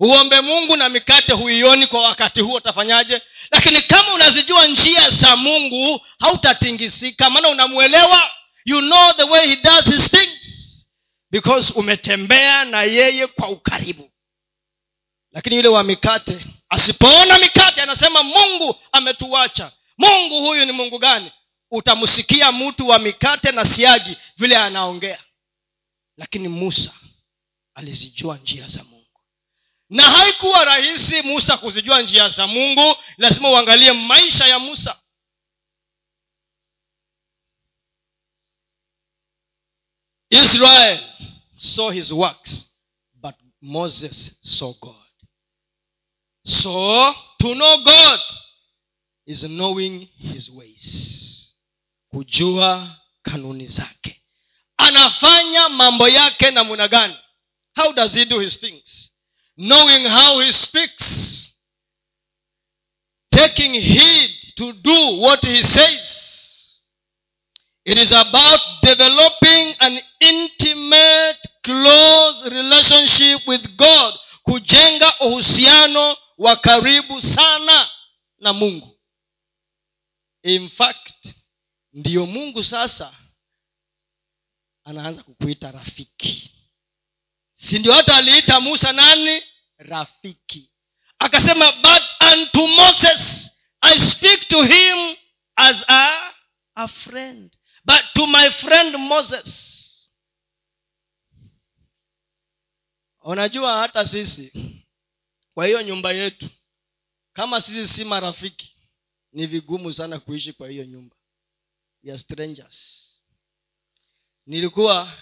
Uombe 0.00 0.40
mungu 0.40 0.76
na 0.76 0.88
mikate 0.88 1.32
huioni 1.32 1.86
kwa 1.86 2.02
wakati 2.02 2.40
huo 2.40 2.54
utafanyaje? 2.56 3.22
Lakini 3.50 3.82
kama 3.82 4.14
unazijua 4.14 4.66
njia 4.66 5.10
za 5.10 5.36
mungu 5.36 6.06
hautatingisika 6.20 7.30
maana 7.30 7.48
unamwelewa. 7.48 8.30
You 8.64 8.80
know 8.80 9.12
the 9.12 9.22
way 9.24 9.48
he 9.48 9.56
does 9.56 9.84
his 9.84 10.10
things 10.10 10.39
because 11.30 11.72
umetembea 11.76 12.64
na 12.64 12.82
yeye 12.82 13.26
kwa 13.26 13.48
ukaribu. 13.48 14.10
Lakini 15.32 15.56
yule 15.56 15.68
wa 15.68 15.82
mikate 15.84 16.38
asipoona 16.68 17.38
mikate 17.38 17.82
anasema 17.82 18.22
mungu 18.22 18.76
ametuacha. 18.92 19.72
Mungu 19.98 20.40
huyu 20.40 20.64
ni 20.66 20.72
mungu 20.72 20.98
gani? 20.98 21.32
Utamsikia 21.70 22.52
mtu 22.52 22.88
wa 22.88 22.98
mikate 22.98 23.52
na 23.52 23.64
siagi 23.64 24.16
vile 24.36 24.56
anaongea. 24.56 25.18
Lakini 26.16 26.48
musa 26.48 26.92
alizijua 27.74 28.36
njia 28.36 28.68
za 28.68 28.84
mungu. 28.84 29.20
Na 29.90 30.02
haikuwa 30.02 30.64
rahisi 30.64 31.22
musa 31.22 31.56
kuzijua 31.56 32.02
njia 32.02 32.28
za 32.28 32.46
mungu. 32.46 32.96
Lazima 33.18 33.50
uangalie 33.50 33.92
maisha 33.92 34.46
ya 34.46 34.58
musa 34.58 34.98
israel 40.30 41.00
saw 41.56 41.90
his 41.90 42.12
works. 42.12 42.68
But 43.20 43.34
moses 43.60 44.36
saw 44.42 44.72
god. 44.80 44.94
So 46.44 47.12
to 47.40 47.54
know 47.54 47.82
god 47.84 48.20
is 49.26 49.44
knowing 49.44 50.08
his 50.16 50.50
ways. 50.50 51.54
Kujua 52.14 52.96
kanuni 53.22 53.66
zake. 53.66 54.22
Anafanya 54.78 55.68
mambo 55.68 56.08
yake 56.08 56.50
namuna 56.50 56.88
gani? 56.88 57.16
How 57.74 57.92
does 57.92 58.14
he 58.14 58.24
do 58.24 58.38
his 58.38 58.56
things? 58.56 59.10
Knowing 59.56 60.04
how 60.06 60.40
he 60.40 60.52
speaks. 60.52 61.48
Taking 63.30 63.74
heed 63.74 64.30
to 64.56 64.72
do 64.72 65.16
what 65.20 65.44
he 65.44 65.62
says 65.62 66.19
it 67.90 67.98
is 67.98 68.12
about 68.12 68.60
developing 68.82 69.74
an 69.80 70.00
intimate 70.20 71.38
close 71.62 72.48
relationship 72.50 73.46
with 73.48 73.76
god 73.76 74.14
kujenga 74.42 75.18
uhusiano 75.20 76.16
wa 76.38 76.56
karibu 76.56 77.20
sana 77.20 77.90
na 78.38 78.52
mungu. 78.52 78.98
In 80.42 80.68
fact 80.68 81.34
ndiyo 81.92 82.26
mungu 82.26 82.64
sasa 82.64 83.14
anaanza 84.84 85.22
kukuita 85.22 85.70
rafiki. 85.70 86.50
Si 87.52 87.78
ndio 87.78 87.92
hata 87.94 88.16
aliita 88.16 88.60
musa 88.60 88.92
nani? 88.92 89.42
Rafiki. 89.78 90.70
Akasema 91.18 91.72
but 91.72 92.02
unto 92.32 92.66
moses 92.66 93.50
i 93.80 93.98
speak 94.00 94.48
to 94.48 94.62
him 94.62 95.16
as 95.56 95.76
a, 95.88 96.32
a 96.74 96.88
friend 96.88 97.56
but 97.84 98.00
to 98.14 98.26
my 98.26 98.50
friend 98.50 98.96
moses. 98.96 99.66
Unajua 103.22 103.78
hata 103.78 104.06
sisi 104.08 104.52
kwa 105.54 105.66
hiyo 105.66 105.82
nyumba 105.82 106.12
yetu 106.12 106.48
kama 107.32 107.60
sisi 107.60 107.88
si 107.94 108.04
marafiki 108.04 108.76
ni 109.32 109.46
vigumu 109.46 109.92
sana 109.92 110.20
kuishi 110.20 110.52
kwa 110.52 110.68
hiyo 110.68 110.84
nyumba 110.84 111.16
ya 112.02 112.18
strangers. 112.18 113.06
Nilikuwa 114.46 115.12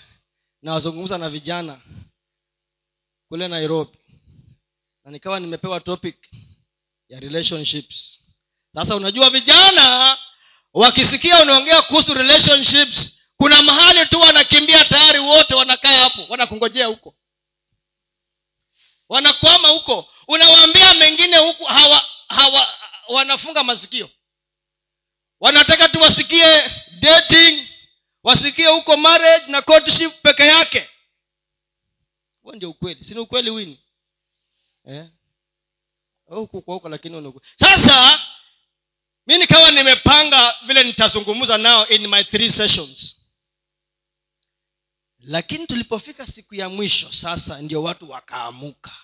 nawazungumza 0.63 1.19
na 1.19 1.29
vijana 1.29 1.81
kule 3.29 3.49
nairobi 3.49 3.99
na 5.05 5.11
nikawa 5.11 5.41
nimepewa 5.41 5.81
topic 5.81 6.29
ya 7.09 7.21
relationships. 7.21 8.21
Sasa 8.75 8.97
unajua 8.97 9.31
vijana 9.31 10.19
wakisikia 10.75 11.43
unaongea 11.43 11.83
kuhusu 11.83 12.15
relationships 12.15 13.19
kuna 13.37 13.63
mahali 13.63 14.07
tu 14.07 14.21
wanakimbia 14.21 14.85
tayari 14.85 15.19
wote 15.19 15.55
wanakaa 15.55 15.99
hapo 16.03 16.27
wanakungojea 16.29 16.87
huko. 16.87 17.15
Wanakwama 19.09 19.69
huko. 19.69 20.09
Unawaambia 20.29 20.95
mengine 20.95 21.37
huku 21.37 21.65
hawa, 21.65 22.05
hawa 22.29 22.75
wanafunga 23.09 23.65
masikio. 23.65 24.11
Wanataka 25.41 25.89
tu 25.89 26.01
wasikie 26.01 26.71
dating 26.99 27.69
wasikie 28.23 28.67
huko 28.67 28.97
marriage 28.97 29.47
na 29.53 29.63
courtship 29.63 30.23
peke 30.23 30.43
yake. 30.47 30.89
Huo 32.43 32.53
ndio 32.55 32.71
ukweli. 32.71 33.05
Sini 33.05 33.21
ukweli 33.21 33.51
wini 33.51 33.81
eh? 34.85 35.07
huku 36.27 36.63
kwa 36.63 36.75
huko 36.75 36.89
lakini 36.89 37.33
sasa 37.59 38.21
mi 39.29 39.39
nikawa 39.39 39.71
nimepanga 39.71 40.55
vile 40.67 40.85
nitazungumza 40.85 41.59
nao 41.59 41.89
in 41.89 42.07
my 42.07 42.25
three 42.25 42.51
sessions. 42.51 43.17
Lakini 45.19 45.67
tulipofika 45.67 46.27
siku 46.27 46.55
ya 46.55 46.69
mwisho 46.69 47.13
sasa 47.13 47.61
ndio 47.61 47.83
watu 47.83 48.11
wakaamuka. 48.11 48.97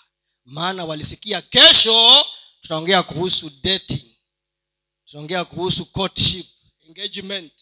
Maana 0.45 0.85
walisikia 0.85 1.43
kesho 1.43 2.27
tutaongea 2.61 3.03
kuhusu 3.03 3.51
dating 3.63 4.17
tutaongea 5.07 5.45
kuhusu 5.45 5.87
courtship 5.87 6.47
engagement 6.89 7.53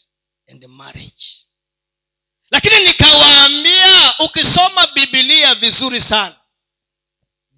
and 0.51 0.65
marriage. 0.67 1.25
Lakini 2.51 2.85
nikawaambia 2.85 4.19
ukisoma 4.19 4.87
bibilia 4.87 5.55
vizuri 5.55 6.01
sana 6.01 6.37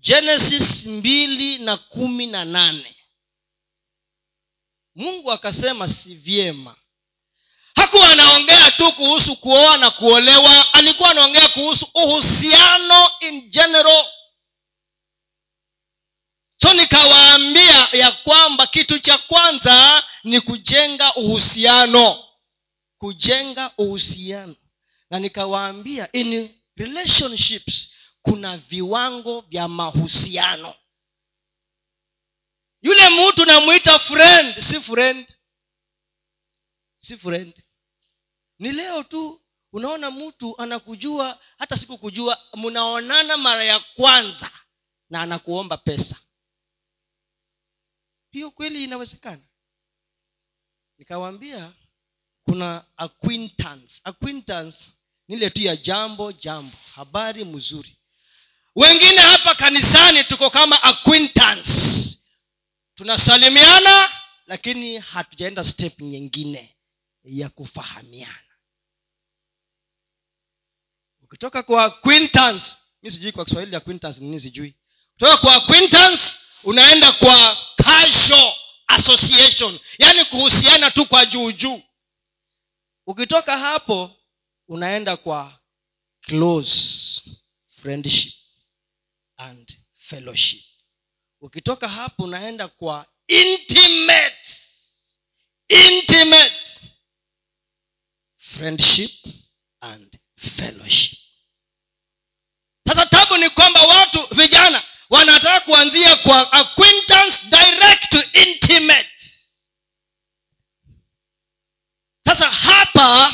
genesis 0.00 0.86
mbili 0.86 1.58
na 1.58 1.76
kumi 1.76 2.26
na 2.26 2.44
nane 2.44 2.93
mungu 4.94 5.32
akasema 5.32 5.88
si 5.88 6.14
vyema. 6.14 6.76
Hakuwa 7.76 8.08
anaongea 8.08 8.70
tu 8.70 8.92
kuhusu 8.92 9.36
kuoa 9.36 9.76
na 9.78 9.90
kuolewa 9.90 10.74
alikuwa 10.74 11.10
anaongea 11.10 11.48
kuhusu 11.48 11.88
uhusiano 11.94 13.10
in 13.20 13.40
general. 13.50 14.06
So 16.56 16.74
nikawaambia 16.74 17.88
ya 17.92 18.12
kwamba 18.12 18.66
kitu 18.66 18.98
cha 18.98 19.18
kwanza 19.18 20.02
ni 20.24 20.40
kujenga 20.40 21.14
uhusiano. 21.14 22.24
Kujenga 22.98 23.70
uhusiano. 23.78 24.54
Na 25.10 25.18
nikawaambia 25.18 26.12
in 26.12 26.54
relationships 26.76 27.90
kuna 28.22 28.56
viwango 28.56 29.40
vya 29.40 29.68
mahusiano 29.68 30.74
yule 32.84 33.08
mtu 33.08 33.44
namwita 33.44 33.98
friend 33.98 34.60
si 34.60 34.80
friend. 34.80 35.36
Si 36.98 37.16
friend. 37.18 37.62
Ni 38.58 38.72
leo 38.72 39.02
tu 39.02 39.40
unaona 39.72 40.10
mtu 40.10 40.60
anakujua 40.60 41.40
hata 41.58 41.76
sikukujua 41.76 42.40
mnaonana 42.54 43.36
mara 43.36 43.64
ya 43.64 43.80
kwanza 43.80 44.50
na 45.10 45.22
anakuomba 45.22 45.76
pesa. 45.76 46.16
Hiyo 48.30 48.50
kweli 48.50 48.84
inawezekana? 48.84 49.42
Nikawambia 50.98 51.72
kuna 52.42 52.84
acquaintance. 52.96 54.00
Acquaintance 54.04 54.78
nile 55.28 55.50
tu 55.50 55.62
ya 55.62 55.76
jambo 55.76 56.32
jambo. 56.32 56.76
Habari 56.94 57.44
mzuri. 57.44 57.96
Wengine 58.76 59.18
hapa 59.20 59.54
kanisani 59.54 60.24
tuko 60.24 60.50
kama 60.50 60.82
acquaintance 60.82 61.72
tunasalimiana 62.94 64.10
lakini 64.46 64.98
hatujaenda 64.98 65.64
step 65.64 66.00
nyingine 66.00 66.76
ya 67.24 67.48
kufahamiana. 67.48 68.40
Ukitoka 71.22 71.62
kwa 71.62 71.90
quintance 71.90 72.76
mi 73.02 73.10
sijui 73.10 73.32
kwa 73.32 73.44
kiswahili 73.44 73.76
acquaintance 73.76 74.20
nini 74.20 74.40
sijui. 74.40 74.74
Kutoka 75.12 75.36
kwa 75.36 75.60
quintance 75.60 76.22
unaenda 76.64 77.12
kwa 77.12 77.56
casual 77.76 78.54
association 78.86 79.80
yaani 79.98 80.24
kuhusiana 80.24 80.90
tu 80.90 81.06
kwa 81.06 81.26
juu 81.26 81.52
juu. 81.52 81.82
Ukitoka 83.06 83.58
hapo 83.58 84.16
unaenda 84.68 85.16
kwa 85.16 85.60
close 86.20 87.22
friendship 87.82 88.34
and 89.36 89.78
fellowship 89.98 90.64
ukitoka 91.44 91.88
hapo 91.88 92.22
unaenda 92.24 92.68
kwa 92.68 93.06
intimate. 93.26 94.56
Intimate. 95.68 96.60
Friendship 98.36 99.26
and 99.80 100.18
fellowship. 100.56 101.18
Sasa 102.88 103.06
tabu 103.06 103.36
ni 103.36 103.50
kwamba 103.50 103.82
watu 103.82 104.26
vijana 104.34 104.82
wanataka 105.10 105.60
kuanzia 105.60 106.16
kwa 106.16 106.52
acquaintance 106.52 107.38
direct 107.46 108.08
to 108.10 108.40
intimate. 108.40 109.10
Sasa 112.24 112.50
hapa 112.50 113.32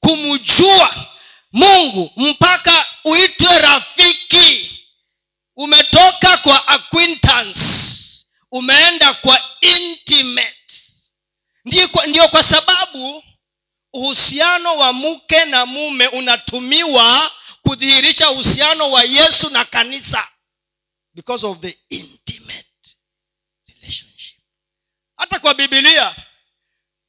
kumjua 0.00 1.06
mungu 1.52 2.12
mpaka 2.16 2.86
uitwe 3.04 3.58
rafiki 3.58 4.76
umetoka 5.60 6.36
kwa 6.36 6.68
acquaintance. 6.68 7.60
Umeenda 8.52 9.14
kwa 9.14 9.42
intimate 9.60 10.56
ndiyo 12.04 12.28
kwa, 12.28 12.42
sababu 12.42 13.24
uhusiano 13.92 14.76
wa 14.76 14.92
mke 14.92 15.44
na 15.44 15.66
mume 15.66 16.06
unatumiwa 16.06 17.30
kudhihirisha 17.62 18.30
uhusiano 18.30 18.90
wa 18.90 19.04
yesu 19.04 19.50
na 19.50 19.64
kanisa. 19.64 20.28
Because 21.14 21.46
of 21.46 21.58
the 21.60 21.78
intimate 21.88 22.96
relationship. 23.68 24.38
Hata 25.16 25.38
kwa 25.38 25.54
bibilia 25.54 26.14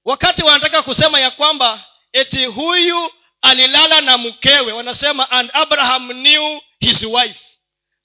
wakati 0.05 0.43
wanataka 0.43 0.81
kusema 0.83 1.19
ya 1.19 1.31
kwamba 1.31 1.85
eti 2.13 2.45
huyu 2.45 3.11
alilala 3.41 4.01
na 4.01 4.17
mkewe 4.17 4.71
wanasema 4.71 5.31
and 5.31 5.49
abraham 5.53 6.07
knew 6.13 6.59
his 6.79 7.03
wife 7.03 7.50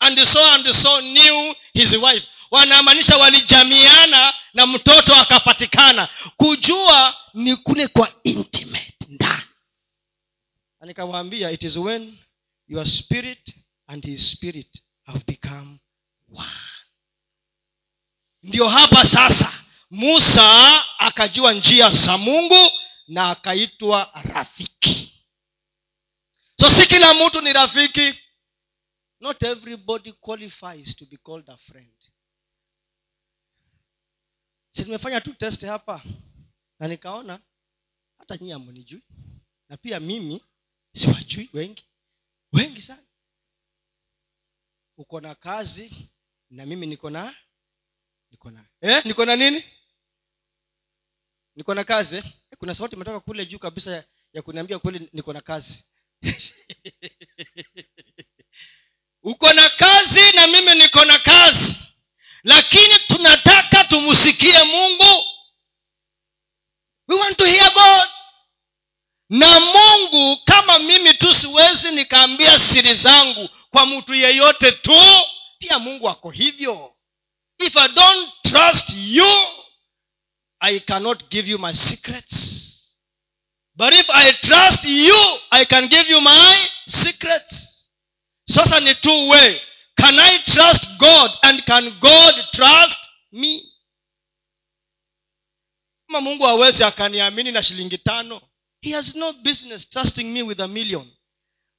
and 0.00 0.18
so 0.24 0.44
and 0.52 0.66
so 0.74 1.00
knew 1.00 1.54
his 1.74 1.92
wife. 1.92 2.26
Wanamaanisha 2.50 3.16
walijamiana 3.16 4.34
na 4.54 4.66
mtoto 4.66 5.14
akapatikana. 5.14 6.08
Kujua 6.36 7.16
ni 7.34 7.56
kule 7.56 7.88
kwa 7.88 8.12
intimate 8.24 8.96
ndani. 9.08 9.42
Nikawaambia 10.80 11.50
it 11.50 11.62
is 11.62 11.76
when 11.76 12.18
your 12.68 12.86
spirit 12.86 13.54
and 13.86 14.04
his 14.04 14.32
spirit 14.32 14.82
have 15.06 15.24
become 15.26 15.78
one. 16.34 16.50
Ndio 18.42 18.68
hapa 18.68 19.04
sasa 19.04 19.52
musa 19.90 20.84
akajua 20.98 21.52
njia 21.52 21.90
za 21.90 22.18
mungu 22.18 22.70
na 23.08 23.30
akaitwa 23.30 24.10
rafiki. 24.34 25.12
So 26.60 26.70
si 26.70 26.86
kila 26.86 27.14
mtu 27.14 27.40
ni 27.40 27.52
rafiki 27.52 28.14
not 29.20 29.42
everybody 29.42 30.12
qualifies 30.12 30.94
to 30.96 31.06
be 31.06 31.16
called 31.16 31.48
a 31.48 31.56
friend. 31.56 31.96
Si 34.70 34.84
nimefanya 34.84 35.20
tu 35.20 35.34
test 35.34 35.64
hapa 35.64 36.02
na 36.78 36.88
nikaona 36.88 37.40
hata 38.18 38.36
nyie 38.36 38.54
amunijui 38.54 39.02
na 39.68 39.76
pia 39.76 40.00
mimi 40.00 40.44
siwajui 40.94 41.50
wengi. 41.52 41.84
Wengi 42.52 42.82
sana. 42.82 43.02
Uko 44.96 45.20
na 45.20 45.34
kazi 45.34 46.10
na 46.50 46.66
mimi 46.66 46.86
niko 46.86 47.10
na 47.10 47.36
niko 48.30 48.50
na. 48.50 48.68
Eh, 48.80 49.04
niko 49.04 49.24
na 49.24 49.36
nini? 49.36 49.64
Niko 51.56 51.74
na 51.74 51.84
kazi. 51.84 52.16
Eh? 52.16 52.24
kuna 52.58 52.74
sauti 52.74 52.96
imetoka 52.96 53.20
kule 53.20 53.46
juu 53.46 53.58
kabisa 53.58 54.04
ya, 54.32 54.42
kuniambia 54.42 54.78
kweli 54.78 55.10
niko 55.12 55.32
na 55.32 55.40
kazi 55.40 55.84
uko 59.26 59.52
na 59.52 59.68
kazi 59.68 60.32
na 60.34 60.46
mimi 60.46 60.74
niko 60.74 61.04
na 61.04 61.18
kazi. 61.18 61.76
Lakini 62.44 62.98
tunataka 63.08 63.84
tumsikie 63.84 64.62
mungu. 64.62 65.24
We 67.08 67.16
want 67.16 67.36
to 67.38 67.44
hear 67.44 67.72
god. 67.74 68.08
Na 69.30 69.60
mungu 69.60 70.36
kama 70.44 70.78
mimi 70.78 71.14
tu 71.14 71.34
siwezi 71.34 71.90
nikaambia 71.90 72.58
siri 72.58 72.94
zangu 72.94 73.48
kwa 73.70 73.86
mtu 73.86 74.14
yeyote 74.14 74.72
tu 74.72 75.00
pia 75.58 75.78
mungu 75.78 76.08
ako 76.08 76.30
hivyo. 76.30 76.92
If 77.58 77.76
i 77.76 77.88
don't 77.88 78.32
trust 78.42 78.90
you 78.96 79.46
i 80.60 80.80
cannot 80.80 81.28
give 81.30 81.50
you 81.50 81.58
my 81.58 81.72
secrets. 81.74 82.62
But 83.74 83.94
if 83.94 84.10
i 84.10 84.32
trust 84.32 84.84
you 84.84 85.16
i 85.50 85.64
can 85.66 85.88
give 85.88 86.12
you 86.12 86.20
my 86.20 86.56
secrets 86.88 87.75
sasa 88.48 88.80
ni 88.80 88.94
two 88.94 89.28
way. 89.28 89.60
Can 89.96 90.18
i 90.18 90.38
trust 90.38 90.88
god 90.98 91.30
and 91.42 91.64
can 91.64 91.90
god 92.00 92.34
trust 92.52 92.98
me? 93.32 93.72
Kama 96.06 96.20
mungu 96.20 96.44
hawezi 96.44 96.84
akaniamini 96.84 97.52
na 97.52 97.62
shilingi 97.62 97.98
tano 97.98 98.42
he 98.82 98.92
has 98.92 99.14
no 99.14 99.32
business 99.32 99.88
trusting 99.90 100.24
me 100.32 100.42
with 100.42 100.60
a 100.60 100.68
million. 100.68 101.12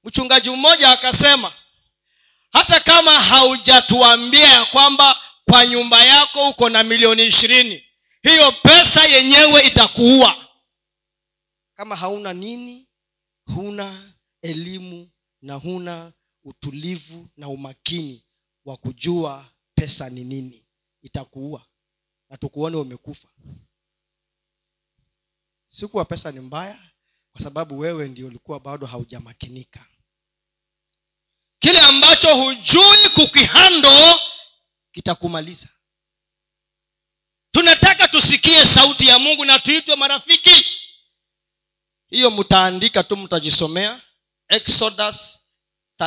Mchungaji 0.04 0.50
mmoja 0.50 0.90
akasema 0.90 1.54
hata 2.52 2.80
kama 2.80 3.22
haujatuambia 3.22 4.48
ya 4.48 4.66
kwamba 4.66 5.22
kwa 5.50 5.66
nyumba 5.66 6.06
yako 6.06 6.50
uko 6.50 6.70
na 6.70 6.84
milioni 6.84 7.26
ishirini 7.26 7.84
hiyo 8.24 8.52
pesa 8.52 9.04
yenyewe 9.06 9.62
itakuua. 9.68 10.48
Kama 11.76 11.96
hauna 11.96 12.34
nini 12.34 12.88
huna 13.56 14.14
elimu 14.42 15.10
na 15.42 15.54
huna 15.56 16.14
utulivu 16.48 17.28
na 17.38 17.48
umakini 17.50 18.26
wa 18.66 18.78
kujua 18.78 19.52
pesa 19.76 20.10
ni 20.10 20.24
nini. 20.24 20.66
Itakuua 21.02 21.66
na 22.30 22.38
tukuone 22.38 22.78
umekufa. 22.78 23.28
Sikuwa 25.68 26.06
pesa 26.06 26.32
ni 26.32 26.40
mbaya 26.40 26.80
kwa 27.32 27.42
sababu 27.42 27.80
wewe 27.80 28.08
ndio 28.08 28.28
ulikuwa 28.28 28.60
bado 28.60 28.88
haujamakinika. 28.88 29.86
Kile 31.60 31.80
ambacho 31.80 32.36
hujui 32.36 33.10
kukihando 33.16 34.20
kitakumaliza. 34.92 35.70
Tunataka 37.52 38.08
tusikie 38.08 38.66
sauti 38.66 39.08
ya 39.08 39.20
mungu 39.20 39.46
na 39.46 39.60
tuitwe 39.60 39.96
marafiki. 39.96 40.66
Hiyo 42.10 42.32
mtaandika 42.32 43.04
tu 43.04 43.18
mtajisomea. 43.18 44.02
Exodus 44.48 45.40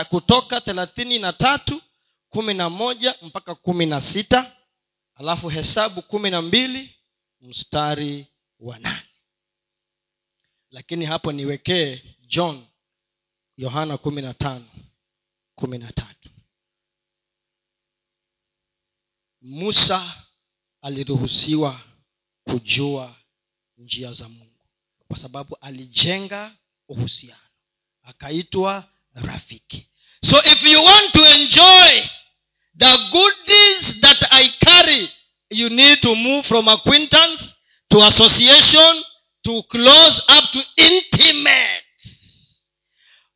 kutoka 0.09 0.61
thelathini 0.61 1.18
na 1.18 1.32
tatu 1.32 1.82
kumi 2.28 2.55
na 2.55 2.70
moja 2.70 3.14
mpaka 3.22 3.55
kumi 3.55 3.86
na 3.86 4.01
sita 4.01 4.57
alafu 5.14 5.49
hesabu 5.49 6.03
kumi 6.03 6.30
na 6.30 6.43
mbili 6.43 6.95
mstari 7.41 8.26
wa 8.61 8.78
nane. 8.78 9.07
Lakini 10.70 11.05
hapo 11.07 11.32
niwekee 11.32 12.03
john 12.20 12.66
yohana 13.57 13.99
kumi 13.99 14.22
na 14.22 14.34
tano 14.34 14.66
kumi 15.55 15.78
na 15.78 15.93
tatu. 15.93 16.28
Musa 19.41 20.24
aliruhusiwa 20.82 21.80
kujua 22.45 23.16
njia 23.78 24.12
za 24.12 24.28
mungu 24.28 24.64
kwa 25.09 25.16
sababu 25.18 25.57
alijenga 25.61 26.57
uhusiano. 26.88 27.41
Akaitwa 28.03 28.88
rafiki. 29.27 29.87
So 30.23 30.39
if 30.45 30.62
you 30.62 30.83
want 30.85 31.12
to 31.12 31.25
enjoy 31.35 32.11
the 32.79 32.99
goodies 33.11 34.01
that 34.01 34.16
i 34.31 34.49
carry 34.64 35.11
you 35.51 35.68
need 35.68 36.01
to 36.01 36.14
move 36.14 36.47
from 36.47 36.68
acquaintance 36.68 37.53
to 37.91 38.03
association 38.07 39.03
to 39.45 39.62
close 39.71 40.23
up 40.29 40.45
to 40.53 40.62
intimate 40.77 41.85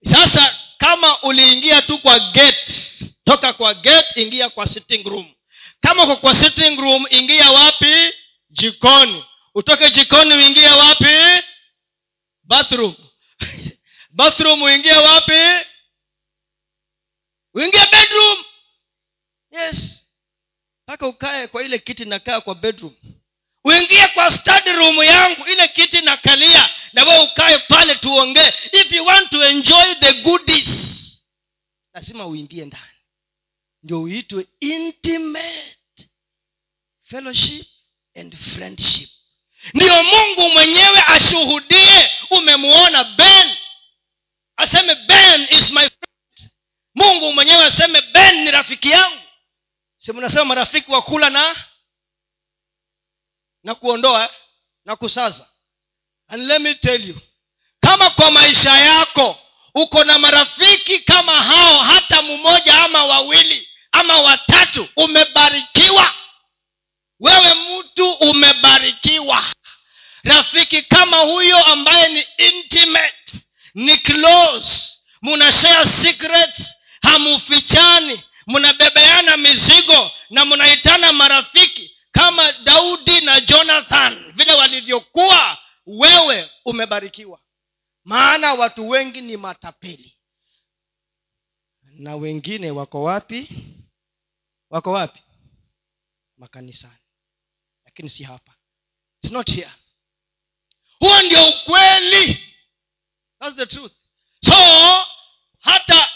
sasa 0.04 0.56
kama 0.78 1.22
uliingia 1.22 1.82
tu 1.82 1.98
kwa 1.98 2.18
gate 2.20 2.72
toka 3.24 3.52
kwa 3.52 3.74
gate 3.74 4.22
ingia 4.22 4.48
kwa 4.50 4.66
sitting 4.66 5.04
room. 5.04 5.34
Kama 5.80 6.02
uko 6.04 6.16
kwa 6.16 6.34
sitting 6.34 6.76
room 6.80 7.06
ingia 7.10 7.50
wapi? 7.50 8.12
Jikoni. 8.50 9.24
Utoke 9.54 9.90
jikoni 9.90 10.34
uingie 10.34 10.68
wapi? 10.68 11.42
Bathroom. 12.44 12.94
Bathroom 14.18 14.62
uingie 14.62 14.92
wapi 14.92 15.66
uingie 17.54 17.86
bedroom. 17.90 18.44
Yes. 19.50 20.06
Mpaka 20.82 21.06
ukae 21.06 21.46
kwa 21.46 21.62
ile 21.64 21.78
kiti 21.78 22.04
nakaa 22.04 22.40
kwa 22.40 22.54
bedroom. 22.54 22.94
Uingie 23.64 24.06
kwa 24.08 24.30
study 24.32 24.70
room 24.72 25.02
yangu 25.02 25.46
ile 25.46 25.68
kiti 25.68 26.00
nakalia 26.00 26.70
na 26.92 27.04
we 27.04 27.18
ukae 27.18 27.58
pale 27.58 27.94
tuongee. 27.94 28.52
If 28.72 28.92
you 28.92 29.06
want 29.06 29.30
to 29.30 29.44
enjoy 29.44 29.94
the 29.94 30.12
goodies 30.12 31.24
lazima 31.94 32.26
uingie 32.26 32.64
ndani. 32.64 32.84
Ndio 33.82 34.02
uitwe 34.02 34.46
intimate 34.60 36.08
fellowship 37.02 37.66
and 38.16 38.36
friendship. 38.36 39.10
Ndiyo 39.74 40.02
mungu 40.02 40.48
mwenyewe 40.50 41.02
ashuhudie 41.06 42.10
umemuona 42.30 43.04
ben. 43.04 43.56
Aseme 44.56 44.94
ben 44.94 45.46
is 45.50 45.70
my 45.70 45.88
mungu 47.04 47.32
mwenyewe 47.32 47.64
aseme 47.64 48.00
ben 48.00 48.44
ni 48.44 48.50
rafiki 48.50 48.90
yangu. 48.90 49.20
Si 49.98 50.12
mnasema 50.12 50.44
marafiki 50.44 50.90
wa 50.92 51.02
kula 51.02 51.30
na 51.30 51.56
na 53.62 53.74
kuondoa 53.74 54.30
na 54.84 54.96
kusaza. 54.96 55.46
And 56.28 56.46
let 56.46 56.60
me 56.62 56.74
tell 56.74 57.08
you 57.08 57.20
kama 57.80 58.10
kwa 58.10 58.30
maisha 58.30 58.70
yako 58.78 59.38
uko 59.74 60.04
na 60.04 60.18
marafiki 60.18 60.98
kama 61.00 61.42
hao 61.42 61.78
hata 61.82 62.22
mmoja 62.22 62.74
ama 62.84 63.04
wawili 63.06 63.68
ama 63.92 64.18
watatu 64.20 64.88
umebarikiwa. 64.96 66.14
Wewe 67.20 67.54
mtu 67.54 68.12
umebarikiwa. 68.12 69.44
Rafiki 70.24 70.82
kama 70.82 71.16
huyo 71.18 71.64
ambaye 71.64 72.08
ni 72.08 72.26
intimate 72.38 73.32
ni 73.74 73.96
close 73.98 74.90
munashare 75.22 75.90
secrets 76.02 76.74
hamufichani. 77.04 78.22
Mnabebeana 78.46 79.36
mizigo 79.36 80.10
na 80.30 80.44
mnaitana 80.44 81.12
marafiki 81.12 81.96
kama 82.12 82.52
daudi 82.52 83.20
na 83.20 83.40
jonathan. 83.40 84.32
Vile 84.32 84.52
walivyokuwa 84.52 85.58
wewe 85.86 86.50
umebarikiwa. 86.64 87.40
Maana 88.04 88.54
watu 88.54 88.88
wengi 88.88 89.20
ni 89.20 89.36
matapeli. 89.36 90.16
Na 91.82 92.16
wengine 92.16 92.70
wako 92.70 93.02
wapi? 93.02 93.48
Wako 94.70 94.92
wapi? 94.92 95.22
Makanisani. 96.36 96.98
Lakini 97.84 98.10
si 98.10 98.22
hapa. 98.22 98.54
It's 99.22 99.32
not 99.32 99.50
here. 99.50 99.70
Huo 100.98 101.22
ndio 101.22 101.48
ukweli. 101.48 102.54
That's 103.38 103.56
the 103.56 103.66
truth. 103.66 103.92
So 104.44 104.54
hata 105.60 106.10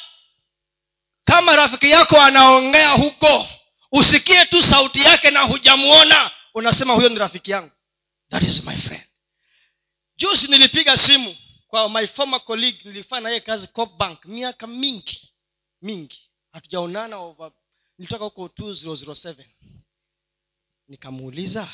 kama 1.29 1.57
rafiki 1.57 1.91
yako 1.91 2.20
anaongea 2.20 2.89
huko 2.91 3.49
usikie 3.93 4.45
tu 4.47 4.62
sauti 4.62 5.01
yake 5.01 5.31
na 5.31 5.43
hujamuona 5.43 6.31
unasema 6.55 6.95
huyo 6.95 7.09
ni 7.09 7.14
rafiki 7.18 7.51
yangu. 7.51 7.72
That 8.31 8.43
is 8.43 8.64
my 8.64 8.76
friend. 8.76 9.05
Juzi 10.16 10.49
nilipiga 10.49 10.97
simu 10.97 11.37
kwa 11.66 11.89
my 11.89 12.07
former 12.07 12.45
colleague 12.45 12.81
nilifanya 12.85 13.20
naye 13.20 13.41
kazi 13.41 13.66
cop 13.66 13.97
bank 13.97 14.24
miaka 14.24 14.66
mingi 14.66 15.33
mingi. 15.83 16.31
Hatujaonana 16.53 17.35
nilitoka 17.99 18.24
huko 18.24 18.47
2007 18.47 19.45
nikamuuliza 20.89 21.68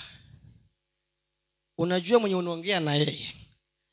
unajua 1.78 2.20
mwenye 2.20 2.36
unaongea 2.36 2.80
na 2.80 2.94
yeye? 2.94 3.34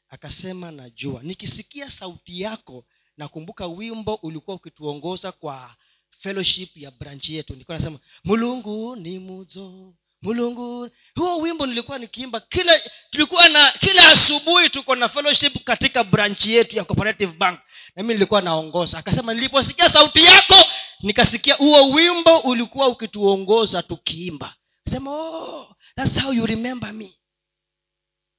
Akasema 0.09 0.72
najua. 0.72 1.24
Nikisikia 1.24 1.91
sauti 1.91 2.41
yako 2.41 2.86
nakumbuka 3.18 3.68
wimbo 3.68 4.16
ulikuwa 4.16 4.55
ukituongoza 4.55 5.32
kwa 5.32 5.76
fellowship 6.20 6.78
ya 6.78 6.91
branch 6.91 7.30
yetu. 7.30 7.53
Nilikuwa 7.53 7.78
nasema 7.78 7.99
mulungu 8.24 8.95
ni 8.95 9.20
muzo 9.20 9.93
mulungu. 10.22 10.89
Huo 11.16 11.38
wimbo 11.39 11.66
nilikuwa 11.66 11.99
nikiimba 11.99 12.39
kila 12.39 12.80
tulikuwa 13.09 13.49
na 13.49 13.72
kila 13.72 14.09
asubuhi 14.09 14.70
tuko 14.70 14.95
na 14.95 15.09
fellowship 15.09 15.64
katika 15.64 16.03
branch 16.03 16.45
yetu 16.45 16.76
ya 16.78 16.84
cooperative 16.84 17.32
bank. 17.38 17.59
Na 17.95 18.03
mi 18.03 18.14
nilikuwa 18.14 18.41
naongoza. 18.41 18.97
Akasema 18.97 19.34
niliposikia 19.34 19.89
sauti 19.89 20.24
yako 20.24 20.55
nikasikia 20.99 21.55
huo 21.55 21.89
wimbo 21.91 22.39
ulikuwa 22.39 22.88
ukituongoza 22.88 23.84
tukiimba. 23.84 24.55
Sema 24.89 25.12
oh, 25.12 25.76
that's 25.95 26.22
how 26.24 26.34
you 26.34 26.45
remember 26.45 26.93
me. 26.93 27.14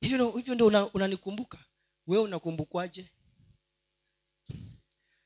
Hivyo 0.00 0.34
ndio 0.54 0.66
unanikumbuka 0.94 1.56
una 1.58 1.66
wewe 2.06 2.24
unakumbukwaje 2.24 3.10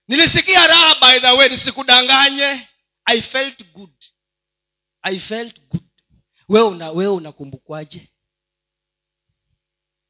nilisikia 0.09 0.67
raha 0.67 0.95
by 1.01 1.21
the 1.21 1.31
way 1.31 1.49
nisikudanganye. 1.49 2.69
I 3.05 3.23
felt 3.23 3.73
good. 3.73 3.95
I 5.03 5.19
felt 5.19 5.61
good. 5.69 5.83
Wewe 6.49 6.85
wewe 6.91 7.07
unakumbukwaje? 7.13 8.09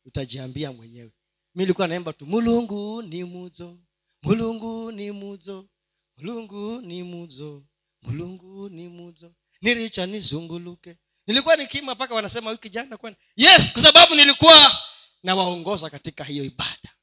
Utajiambia 0.04 0.72
mwenyewe. 0.72 1.12
Mi 1.54 1.62
nilikuwa 1.62 1.88
naimba 1.88 2.12
tu 2.12 2.26
mulungu 2.26 3.02
ni 3.02 3.24
muzo 3.24 3.78
mulungu 4.22 4.92
ni 4.92 5.10
muzo 5.10 5.68
mulungu 6.16 6.80
ni 6.80 7.02
muzo 7.02 7.64
mulungu 8.02 8.68
ni 8.68 8.88
muzo. 8.88 9.32
Niricha 9.60 10.06
nizunguluke. 10.06 10.96
Nilikuwa 11.26 11.56
nikima 11.56 11.94
mpaka 11.94 12.14
wanasema 12.14 12.50
huyu 12.50 12.58
kijana 12.58 12.96
kwani? 12.96 13.16
Yes 13.36 13.72
kwa 13.72 13.82
sababu 13.82 14.14
nilikuwa 14.14 14.78
nawaongoza 15.22 15.90
katika 15.90 16.24
hiyo 16.24 16.44
ibada. 16.44 16.94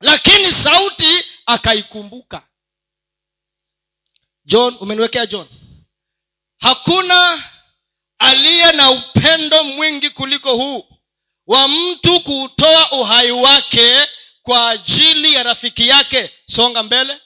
Lakini 0.00 0.52
sauti 0.52 1.24
akaikumbuka. 1.52 2.42
John 4.44 4.76
umeniwekea 4.80 5.26
john. 5.26 5.48
Hakuna 6.60 7.44
aliye 8.18 8.72
na 8.72 8.90
upendo 8.90 9.64
mwingi 9.64 10.10
kuliko 10.10 10.54
huu 10.56 10.86
wa 11.46 11.68
mtu 11.68 12.20
kuutoa 12.20 12.92
uhai 12.92 13.30
wake 13.30 14.06
kwa 14.42 14.70
ajili 14.70 15.34
ya 15.34 15.42
rafiki 15.42 15.88
yake. 15.88 16.30
Songa 16.46 16.82
mbele. 16.82 17.20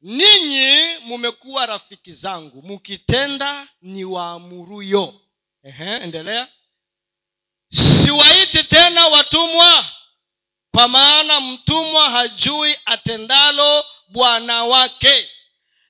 Ninyi 0.00 0.98
mumekuwa 1.04 1.66
rafiki 1.66 2.12
zangu 2.12 2.62
mukitenda 2.62 3.68
ni 3.82 4.04
waamuruyo. 4.04 5.20
Endelea. 5.80 6.48
Siwaiti 7.68 8.64
tena 8.64 9.06
watumwa 9.06 9.93
kwa 10.74 10.88
maana 10.88 11.40
mtumwa 11.40 12.10
hajui 12.10 12.76
atendalo 12.84 13.84
bwana 14.08 14.64
wake. 14.64 15.28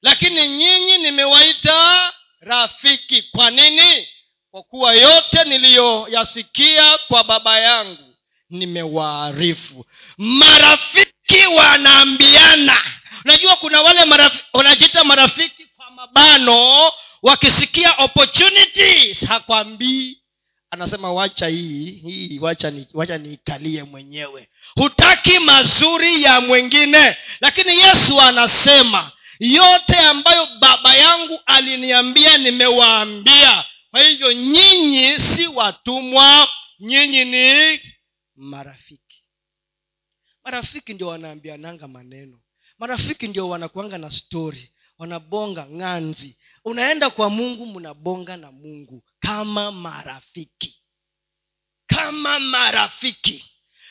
Lakini 0.02 0.48
nyinyi 0.48 0.98
nimewaita 0.98 2.12
rafiki. 2.40 3.22
Kwa 3.22 3.50
nini? 3.50 4.08
Kwa 4.50 4.62
kuwa 4.62 4.94
yote 4.94 5.44
niliyoyasikia 5.44 6.98
kwa 6.98 7.24
baba 7.24 7.58
yangu 7.60 8.14
nimewaarifu. 8.50 9.86
Marafiki 10.18 11.46
wanaambiana. 11.56 12.76
Unajua 13.24 13.56
kuna 13.56 13.82
wale 13.82 14.04
marafiki 14.04 14.44
wanajiita 14.52 15.04
marafiki 15.04 15.66
kwa 15.76 15.90
mabano 15.90 16.92
wakisikia 17.22 17.94
opportunities 17.98 19.24
hakwambii 19.26 20.18
anasema 20.74 21.12
wacha 21.12 21.46
hii 21.48 21.90
hii 21.90 22.38
wacha 22.38 22.70
ni, 22.70 22.86
wacha 22.94 23.18
niikalie 23.18 23.82
mwenyewe. 23.82 24.48
Hutaki 24.74 25.38
mazuri 25.38 26.22
ya 26.22 26.40
mwingine. 26.40 27.16
Lakini 27.40 27.78
yesu 27.78 28.20
anasema 28.20 29.12
yote 29.40 29.96
ambayo 29.98 30.46
baba 30.60 30.94
yangu 30.96 31.40
aliniambia 31.46 32.38
nimewaambia. 32.38 33.64
Kwa 33.90 34.00
hivyo 34.02 34.32
nyinyi 34.32 35.18
si 35.18 35.46
watumwa 35.46 36.48
nyinyi 36.80 37.24
ni 37.24 37.80
marafiki. 38.36 39.24
Marafiki 40.44 40.94
ndio 40.94 41.06
wanaambiananga 41.06 41.88
maneno. 41.88 42.40
Marafiki 42.78 43.28
ndio 43.28 43.48
wanakuanga 43.48 43.98
na 43.98 44.10
stori 44.10 44.72
wanabonga 45.04 45.66
ng'anzi. 45.66 46.36
Unaenda 46.64 47.10
kwa 47.10 47.30
mungu 47.30 47.66
mnabonga 47.66 48.36
na 48.36 48.52
mungu. 48.52 49.02
Kama 49.20 49.72
marafiki. 49.72 50.82
Kama 51.86 52.38
marafiki. 52.40 53.44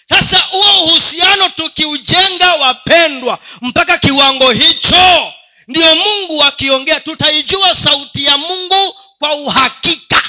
Sasa 0.09 0.38
huo 0.39 0.84
uhusiano 0.86 1.49
tukiujenga 1.49 2.53
wapendwa 2.55 3.39
mpaka 3.61 3.97
kiwango 3.97 4.51
hicho 4.51 5.34
ndiyo 5.68 5.95
mungu 5.95 6.43
akiongea. 6.43 6.99
Tutaijua 6.99 7.76
sauti 7.76 8.24
ya 8.26 8.38
mungu 8.38 8.93
kwa 9.20 9.36
uhakika. 9.36 10.24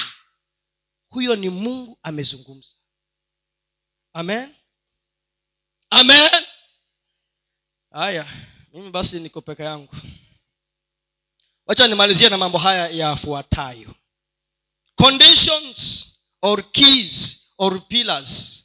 Huyo 1.09 1.37
ni 1.37 1.49
mungu 1.51 1.99
amezungumza. 2.03 2.69
Amen? 4.13 4.55
Amen? 5.91 6.45
Haya 7.91 8.27
mimi 8.73 8.91
basi 8.91 9.21
niko 9.21 9.41
peke 9.41 9.63
yangu 9.63 9.97
wacha 11.67 11.89
nimalizie 11.89 12.29
na 12.29 12.37
mambo 12.39 12.59
haya 12.59 12.89
yafuatayo. 12.89 13.95
Conditions 14.95 16.07
or 16.43 16.73
keys 16.73 17.41
or 17.59 17.89
pillars 17.89 18.65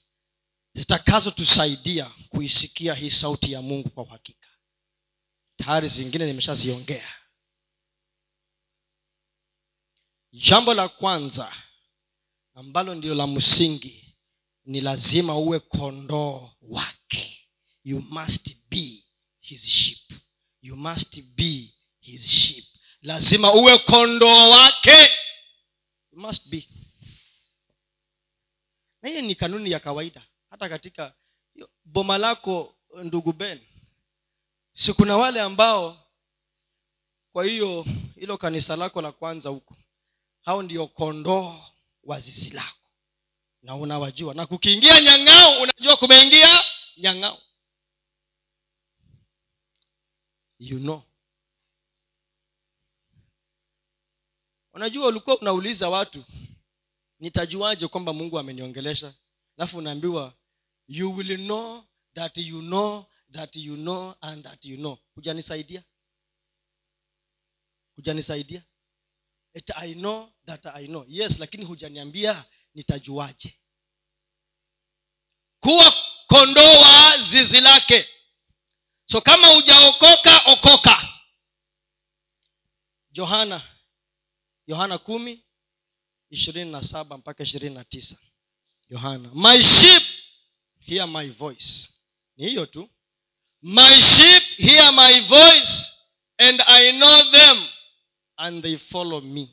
zitakazotusaidia 0.73 2.11
kuisikia 2.29 2.93
hii 2.93 3.09
sauti 3.09 3.51
ya 3.51 3.61
mungu 3.61 3.89
kwa 3.89 4.03
uhakika. 4.03 4.49
Tayari 5.57 5.87
zingine 5.87 6.25
nimeshaziongea. 6.25 7.13
Jambo 10.31 10.73
la 10.73 10.89
kwanza 10.89 11.53
ambalo 12.53 12.95
ndilo 12.95 13.15
la 13.15 13.27
msingi 13.27 14.15
ni 14.65 14.81
lazima 14.81 15.37
uwe 15.37 15.59
kondoo 15.59 16.51
wake. 16.61 17.49
You 17.83 18.01
must 18.01 18.55
be 18.69 19.03
his 19.39 19.63
sheep. 19.65 20.11
You 20.61 20.75
must 20.75 21.21
be 21.21 21.73
his 21.99 22.27
sheep 22.27 22.65
lazima 23.01 23.53
uwe 23.53 23.77
kondoo 23.77 24.49
wake. 24.49 25.09
You 26.11 26.19
must 26.19 26.47
be. 26.49 26.69
Na 29.01 29.09
hiyo 29.09 29.21
ni 29.21 29.35
kanuni 29.35 29.71
ya 29.71 29.79
kawaida. 29.79 30.21
Hata 30.49 30.69
katika 30.69 31.13
boma 31.85 32.17
lako 32.17 32.75
ndugu 33.03 33.33
ben 33.33 33.61
si 34.73 34.93
kuna 34.93 35.17
wale 35.17 35.41
ambao 35.41 36.05
kwa 37.33 37.45
hiyo 37.45 37.85
hilo 38.15 38.37
kanisa 38.37 38.75
lako 38.75 39.01
la 39.01 39.11
kwanza 39.11 39.49
huko 39.49 39.77
hao 40.41 40.61
ndio 40.63 40.87
kondoo 40.87 41.63
wa 42.03 42.19
zizi 42.19 42.49
lako. 42.49 42.87
Na 43.61 43.75
unawajua. 43.75 44.33
Na 44.33 44.45
kukiingia 44.45 45.01
nyang'ao 45.01 45.61
unajua 45.61 45.97
kumeingia 45.97 46.63
nyang'ao. 46.97 47.41
You 50.59 50.79
know 50.79 51.03
unajua 54.79 55.07
ulikuwa 55.07 55.39
unauliza 55.39 55.89
watu 55.89 56.25
nitajuaje 57.19 57.87
kwamba 57.87 58.13
mungu 58.13 58.39
ameniongelesha? 58.39 59.13
Alafu 59.57 59.77
unaambiwa 59.77 60.33
you 60.87 61.15
will 61.15 61.37
know 61.37 61.83
that 62.13 62.37
you 62.37 62.61
know 62.61 63.05
that 63.31 63.55
you 63.55 63.75
know 63.75 64.15
and 64.21 64.43
that 64.43 64.65
you 64.65 64.77
know. 64.77 64.97
Hujanisaidia? 65.15 65.83
Hujanisaidia? 67.95 68.63
It 69.53 69.69
i 69.75 69.93
know 69.93 70.31
that 70.45 70.65
i 70.65 70.87
know. 70.87 71.05
Yes 71.07 71.39
lakini 71.39 71.65
hujaniambia 71.65 72.45
nitajuaje? 72.73 73.59
Kuwa 75.59 75.93
kondoo 76.27 77.17
zizi 77.31 77.61
lake. 77.61 78.09
So 79.05 79.21
kama 79.21 79.47
hujaokoka 79.47 80.41
okoka. 80.45 81.07
Johana 83.11 83.78
yohana 84.69 84.97
kumi 84.97 85.43
ishirini 86.29 86.71
na 86.71 86.81
saba 86.81 87.17
mpaka 87.17 87.43
ishirini 87.43 87.75
na 87.75 87.83
tisa. 87.83 88.15
Yohana 88.89 89.29
my 89.33 89.61
sheep 89.63 90.03
hear 90.79 91.07
my 91.07 91.29
voice. 91.29 91.89
Ni 92.37 92.49
hiyo 92.49 92.65
tu. 92.65 92.89
My 93.61 94.01
sheep 94.01 94.43
hear 94.43 94.93
my 94.93 95.19
voice 95.21 95.93
and 96.37 96.61
i 96.67 96.91
know 96.91 97.31
them 97.31 97.67
and 98.37 98.63
they 98.63 98.77
follow 98.77 99.21
me. 99.21 99.49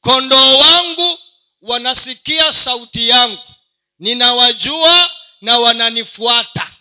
Kondoo 0.00 0.58
wangu 0.58 1.18
wanasikia 1.62 2.52
sauti 2.52 3.08
yangu. 3.08 3.42
Ninawajua 3.98 5.10
na 5.40 5.58
wananifuata. 5.58 6.72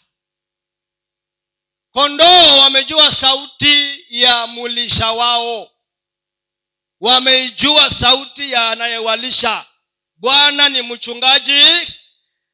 Kondoo 1.91 2.57
wamejua 2.59 3.11
sauti 3.11 4.05
ya 4.09 4.47
mulisha 4.47 5.11
wao 5.11 5.71
wameijua 7.03 7.89
sauti 7.89 8.51
ya 8.51 8.69
anayewalisha. 8.71 9.65
Bwana 10.15 10.69
ni 10.69 10.81
mchungaji. 10.81 11.63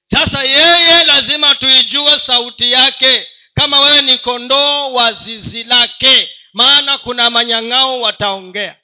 Sasa 0.06 0.44
yeye 0.44 1.04
lazima 1.06 1.56
tuijue 1.56 2.20
sauti 2.20 2.72
yake. 2.72 3.28
Kama 3.54 3.80
wewe 3.80 4.02
ni 4.02 4.18
kondoo 4.18 4.94
wa 4.94 5.14
zizi 5.14 5.64
lake 5.64 6.30
maana 6.54 6.98
kuna 6.98 7.30
manyang'ao 7.30 8.02
wataongea. 8.02 8.80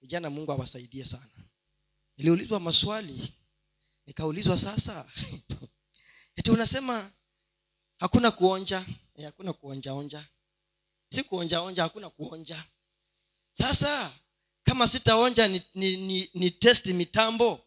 Vijana 0.00 0.30
mungu 0.30 0.52
awasaidie 0.52 1.04
sana. 1.04 1.30
Niliulizwa 2.16 2.60
maswali 2.60 3.32
nikaulizwa 4.06 4.58
sasa 4.58 5.04
eti 6.36 6.50
unasema 6.50 7.10
hakuna 7.98 8.30
kuonja? 8.30 8.84
E, 9.14 9.24
hakuna 9.24 9.52
kuonjaonja. 9.52 10.24
Si 11.12 11.22
kuonjaonja 11.22 11.82
hakuna 11.82 12.10
kuonja. 12.10 12.64
Sasa 13.58 14.12
kama 14.66 14.88
sitaonja 14.88 15.48
ni, 15.48 15.62
ni, 15.74 15.96
ni, 15.96 16.30
ni 16.34 16.50
testi 16.50 16.92
mitambo 16.92 17.66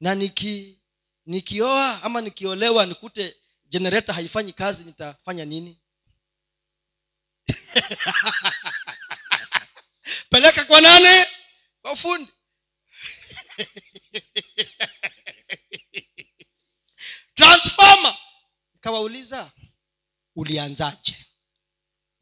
na 0.00 0.14
niki 0.14 0.78
nikioa 1.26 2.02
ama 2.02 2.20
nikiolewa 2.20 2.86
nikute 2.86 3.36
jenereta 3.64 4.12
haifanyi 4.12 4.52
kazi 4.52 4.84
nitafanya 4.84 5.44
nini? 5.44 5.78
Peleka 10.30 10.64
kwa 10.64 10.80
nane 10.80 11.26
kwa 11.82 11.96
fundi. 11.96 12.32
Transformer. 17.34 18.16
Nikawauliza 18.74 19.52
ulianzaje? 20.36 21.26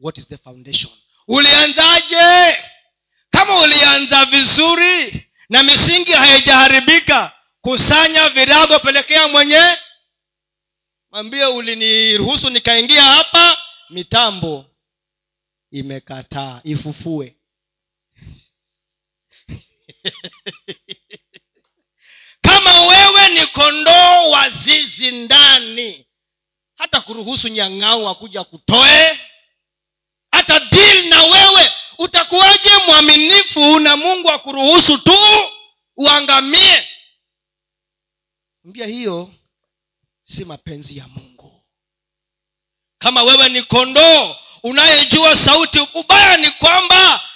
What 0.00 0.18
is 0.18 0.28
the 0.28 0.36
foundation? 0.36 0.92
Ulianzaje 1.28 2.56
kama 3.40 3.60
ulianza 3.60 4.24
vizuri 4.24 5.26
na 5.48 5.62
misingi 5.62 6.12
haijaharibika 6.12 7.32
kusanya 7.60 8.28
virago 8.28 8.78
pelekea 8.78 9.28
mwenye 9.28 9.76
mwambie 11.10 11.46
uliniruhusu 11.46 12.50
nikaingia 12.50 13.02
hapa 13.04 13.56
mitambo 13.90 14.64
imekataa 15.70 16.60
ifufue. 16.64 17.36
Kama 22.46 22.80
wewe 22.86 23.28
ni 23.28 23.46
kondoo 23.46 24.30
wa 24.30 24.50
zizi 24.50 25.10
ndani 25.10 26.06
hata 26.76 27.00
kuruhusu 27.00 27.48
nyang'au 27.48 28.08
akuja 28.08 28.44
kutoe 28.44 29.20
hata 30.32 30.60
dil 30.60 31.08
na 31.08 31.22
wewe 31.22 31.70
utakuwaje 32.00 32.70
mwaminifu 32.86 33.78
na 33.78 33.96
mungu 33.96 34.30
akuruhusu 34.30 34.98
tu 34.98 35.18
uangamie? 35.96 36.88
Mbia 38.64 38.86
hiyo 38.86 39.34
si 40.22 40.44
mapenzi 40.44 40.96
ya 40.98 41.08
mungu. 41.08 41.64
Kama 42.98 43.22
wewe 43.22 43.48
ni 43.48 43.62
kondoo 43.62 44.36
unayejua 44.62 45.36
sauti 45.36 45.80
ubaya 45.94 46.36
ni 46.36 46.50
kwamba 46.50 47.28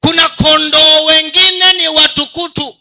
kuna 0.00 0.28
kondoo 0.28 1.04
wengine 1.04 1.72
ni 1.72 1.88
watukutu. 1.88 2.76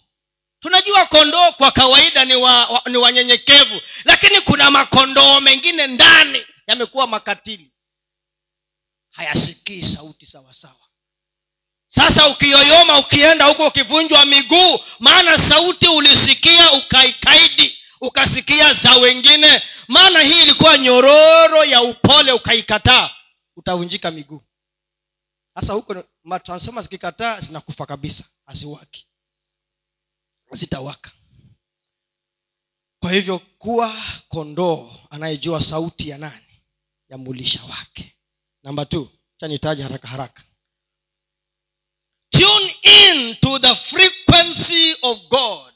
Tunajua 0.60 1.06
kondoo 1.06 1.52
kwa 1.52 1.72
kawaida 1.72 2.26
ni 2.26 2.36
wa, 2.36 2.66
wa, 2.68 2.82
ni 2.90 2.98
wanyenyekevu 2.98 3.82
lakini 4.06 4.42
kuna 4.42 4.72
makondoo 4.72 5.40
mengine 5.40 5.88
ndani 5.88 6.46
yamekuwa 6.68 7.08
makatili. 7.08 7.74
Hayasikii 9.10 9.82
sauti 9.82 10.26
sawasawa 10.26 10.84
sasa 11.96 12.28
ukiyoyoma 12.28 13.00
ukienda 13.00 13.46
huko 13.46 13.68
ukivunjwa 13.68 14.26
miguu 14.26 14.80
maana 15.00 15.38
sauti 15.38 15.88
ulisikia 15.88 16.72
ukaikaidi 16.74 17.78
ukasikia 18.02 18.74
za 18.74 18.96
wengine. 18.96 19.64
Maana 19.88 20.20
hii 20.22 20.42
ilikuwa 20.44 20.78
nyororo 20.78 21.64
ya 21.66 21.82
upole 21.82 22.32
ukaikataa 22.32 23.12
utavunjika 23.56 24.12
miguu. 24.12 24.42
Sasa 25.56 25.74
huko 25.74 26.04
matransoma 26.24 26.82
zikikataa 26.82 27.40
zinakufa 27.42 27.86
kabisa 27.86 28.24
haziwaki 28.46 29.08
zitawaka 30.52 31.12
kwa 33.00 33.12
hivyo 33.12 33.40
kuwa 33.40 34.04
kondoo 34.30 34.92
anayejua 35.10 35.62
sauti 35.62 36.10
ya 36.10 36.18
nani? 36.18 36.46
Ya 37.10 37.18
mulisha 37.18 37.64
wake. 37.64 38.16
Namba 38.64 38.86
t 38.86 39.10
chanitaja 39.38 39.84
haraka 39.84 40.08
haraka 40.08 40.44
tune 42.84 42.94
in 42.94 43.36
to 43.42 43.60
the 43.60 43.76
frequency 43.76 44.96
of 45.04 45.18
god. 45.30 45.74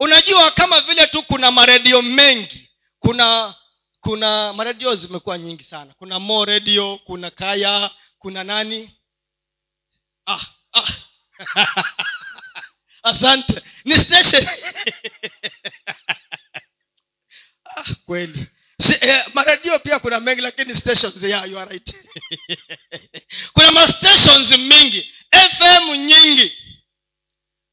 Unajua 0.00 0.50
kama 0.50 0.80
vile 0.80 1.06
tu 1.06 1.22
kuna 1.22 1.50
maredio 1.50 2.02
mengi 2.02 2.68
kuna 2.98 3.54
kuna 4.00 4.52
maredio 4.52 4.94
zimekuwa 4.94 5.38
nyingi 5.38 5.64
sana. 5.64 5.94
Kuna 5.98 6.18
mo 6.18 6.44
redio 6.44 6.98
kuna 7.04 7.30
kaya 7.30 7.90
kuna 8.18 8.44
nani? 8.44 8.90
Ah, 10.26 10.40
ah. 10.72 10.88
asante. 13.02 13.62
Ni 13.84 13.98
station. 13.98 14.46
Ah, 17.76 17.94
kweli. 18.06 18.46
Si, 18.80 18.92
eh, 19.00 19.24
maradio 19.34 19.78
pia 19.78 19.98
kuna 19.98 20.20
mengi 20.20 20.40
lakini 20.40 20.74
stations 20.74 21.22
yeah, 21.22 21.50
you 21.50 21.58
are 21.58 21.70
right. 21.70 21.94
Kuna 23.54 23.72
mastations 23.72 24.50
mingi 24.58 25.10
fm 25.34 25.94
nyingi. 25.94 26.52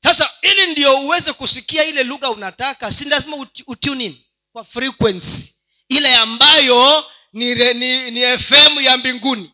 Sasa 0.04 0.30
ili 0.42 0.68
ndio 0.68 1.00
uweze 1.00 1.34
kusikia 1.34 1.84
ile 1.86 2.04
lugha 2.04 2.30
unataka 2.30 2.94
si 2.94 3.06
lazima 3.06 3.38
utune 3.68 4.16
kwa 4.54 4.64
frequency. 4.64 5.54
Ile 5.88 6.16
ambayo 6.16 7.06
ni, 7.34 7.56
ni, 7.74 8.12
ni 8.12 8.38
fm 8.38 8.80
ya 8.82 8.98
mbinguni. 8.98 9.52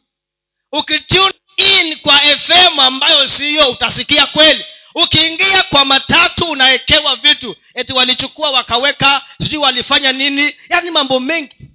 Ukitune 0.71 1.33
in 1.57 1.95
kwa 1.99 2.19
fm 2.19 2.79
ambayo 2.79 3.27
siyo 3.27 3.69
utasikia 3.69 4.25
kweli. 4.25 4.65
Ukiingia 4.95 5.63
kwa 5.63 5.85
matatu 5.85 6.45
unawekewa 6.51 7.15
vitu 7.15 7.55
eti 7.73 7.93
walichukua 7.93 8.51
wakaweka 8.51 9.25
sijui 9.41 9.57
walifanya 9.57 10.11
nini. 10.11 10.55
Yaani 10.69 10.91
mambo 10.91 11.19
mengi. 11.19 11.71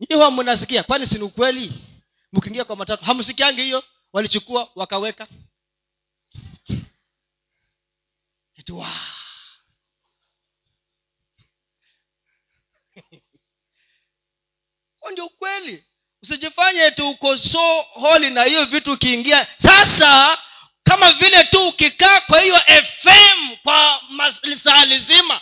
Nyinyi 0.00 0.14
huwa 0.14 0.30
mnasikia? 0.30 0.82
Kwani 0.82 1.06
sini 1.06 1.22
ukweli? 1.24 1.72
Mkiingia 2.32 2.64
kwa 2.64 2.76
matatu 2.76 3.04
hamsikiangi 3.04 3.62
hiyo 3.62 3.84
walichukua 4.14 4.70
wakaweka. 4.74 5.26
Eti 8.56 8.72
ndio 15.12 15.26
ukweli. 15.26 15.84
Usijifanye 16.22 16.80
eti 16.80 17.02
uko 17.02 17.36
so 17.36 17.80
holi 17.82 18.30
na 18.30 18.44
hiyo 18.44 18.64
vitu 18.64 18.92
ukiingia. 18.92 19.46
Sasa 19.62 20.38
kama 20.82 21.12
vile 21.12 21.44
tu 21.44 21.68
ukikaa 21.68 22.20
kwa 22.20 22.40
hiyo 22.40 22.60
fm 22.84 23.56
kwa 23.62 24.00
saa 24.62 24.84
lizima 24.84 25.40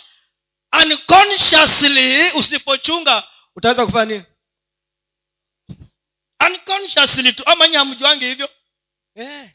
unconsciously 0.83 2.31
usipochunga 2.31 3.27
utaweza 3.55 3.85
kufanya 3.85 4.05
nini? 4.05 4.25
Unconsciously 6.47 7.33
tu. 7.33 7.43
Ama 7.45 7.67
nyi 7.67 7.75
hamjuangi 7.75 8.25
hivyo 8.25 8.49
yeah. 9.15 9.49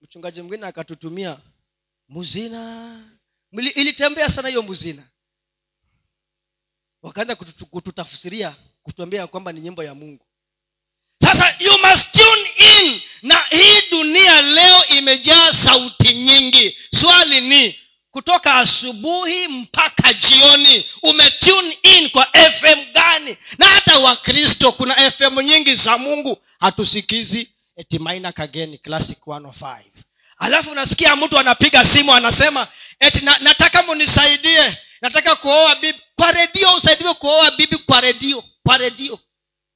mchungaji 0.00 0.42
mwingine 0.42 0.66
akatutumia 0.66 1.40
muzina. 2.08 3.00
Ilitembea 3.52 4.28
sana 4.28 4.48
hiyo 4.48 4.62
muzina. 4.62 5.08
Wakaanza 7.02 7.36
kututafsiria 7.70 8.56
kutuambia 8.82 9.26
kwamba 9.26 9.52
ni 9.52 9.60
nyimbo 9.60 9.84
ya 9.84 9.94
mungu. 9.94 10.26
Sasa 11.22 11.56
you 11.60 11.72
must 11.78 12.12
tune 12.12 12.50
in 12.58 13.00
na 13.22 13.36
hii 13.50 13.90
dunia 13.90 14.42
leo 14.42 14.86
imejaa 14.86 15.52
sauti 15.52 16.14
nyingi. 16.14 16.76
Swali 17.00 17.40
ni 17.40 17.78
kutoka 18.12 18.54
asubuhi 18.54 19.48
mpaka 19.48 20.12
jioni 20.12 20.86
umetune 21.02 21.78
in 21.82 22.10
kwa 22.10 22.26
fm 22.26 22.92
gani? 22.92 23.36
Na 23.58 23.66
hata 23.66 23.98
wakristo 23.98 24.72
kuna 24.72 25.10
fm 25.10 25.40
nyingi 25.40 25.74
za 25.74 25.98
mungu. 25.98 26.38
Hatusikizi. 26.60 27.48
Etimaina 27.76 28.32
kageni 28.32 28.78
classic 28.78 29.18
105 29.26 29.76
alafu 30.38 30.70
unasikia 30.70 31.16
mtu 31.16 31.38
anapiga 31.38 31.84
simu 31.86 32.14
anasema 32.14 32.68
eti 33.00 33.24
na, 33.24 33.38
nataka 33.38 33.82
munisaidie. 33.82 34.76
Nataka 35.00 35.36
kuoa 35.36 35.76
bibi. 35.76 36.00
Kwa 36.16 36.32
redio 36.32 36.74
usaidiwe 36.74 37.14
kuoa 37.14 37.50
bibi 37.50 37.76
kwa 37.76 38.00
redio 38.00 38.44
kwa 38.62 38.78
redio. 38.78 39.18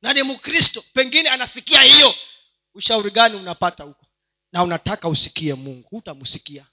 Na 0.03 0.12
ni 0.12 0.22
mkristo. 0.22 0.84
Pengine 0.93 1.28
anasikia 1.28 1.80
hiyo. 1.82 2.14
Ushauri 2.74 3.11
gani 3.11 3.37
unapata 3.37 3.84
huko? 3.84 4.07
Na 4.53 4.62
unataka 4.62 5.09
usikie 5.09 5.55
mungu 5.55 5.89
hutamsikia 5.89 6.66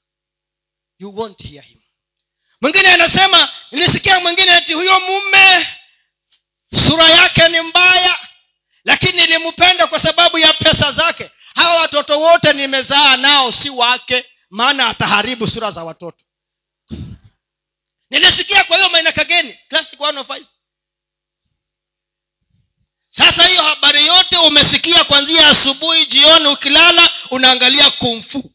you 1.04 1.10
won't 1.16 1.42
hear 1.44 1.62
him. 1.64 1.80
Mwingine 2.62 2.88
anasema 2.94 3.50
nilisikia 3.72 4.20
mwingine 4.20 4.52
ati 4.52 4.74
huyo 4.74 5.00
mume 5.00 5.68
sura 6.88 7.10
yake 7.10 7.50
ni 7.50 7.62
mbaya 7.62 8.18
lakini 8.84 9.12
nilimpenda 9.22 9.88
kwa 9.88 10.00
sababu 10.00 10.38
ya 10.40 10.54
pesa 10.54 10.92
zake. 10.92 11.32
Hawa 11.56 11.82
watoto 11.82 12.20
wote 12.22 12.54
nimezaa 12.54 13.18
nao 13.18 13.52
si 13.52 13.70
wake 13.70 14.26
maana 14.50 14.88
ataharibu 14.88 15.48
sura 15.48 15.72
za 15.72 15.84
watoto. 15.84 16.26
Nilisikia 18.10 18.64
kwa 18.64 18.78
hiyo 18.78 18.90
mainakageni 18.90 19.60
105 19.72 20.46
sasa 23.10 23.44
hiyo 23.48 23.64
habari 23.64 24.08
yote 24.08 24.38
umesikia 24.38 25.04
kwanzia 25.04 25.48
asubuhi 25.48 26.06
jioni 26.06 26.48
ukilala 26.48 27.14
unaangalia 27.32 27.92
kumfu 27.92 28.53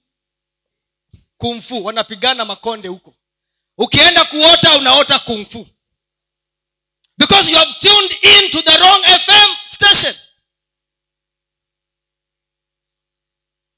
kumfu 1.38 1.84
wanapigana 1.84 2.44
makonde 2.44 2.88
huko. 2.88 3.14
Ukienda 3.78 4.24
kuota 4.24 4.76
unaota 4.76 5.18
kumfu 5.18 5.66
because 7.18 7.50
you 7.50 7.58
have 7.58 7.72
tuned 7.80 8.12
in 8.22 8.50
to 8.50 8.62
the 8.62 8.76
wrong 8.78 9.02
fm 9.04 9.56
station. 9.66 10.14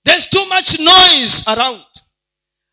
There's 0.04 0.26
too 0.30 0.44
much 0.46 0.78
noise 0.78 1.42
around. 1.46 1.84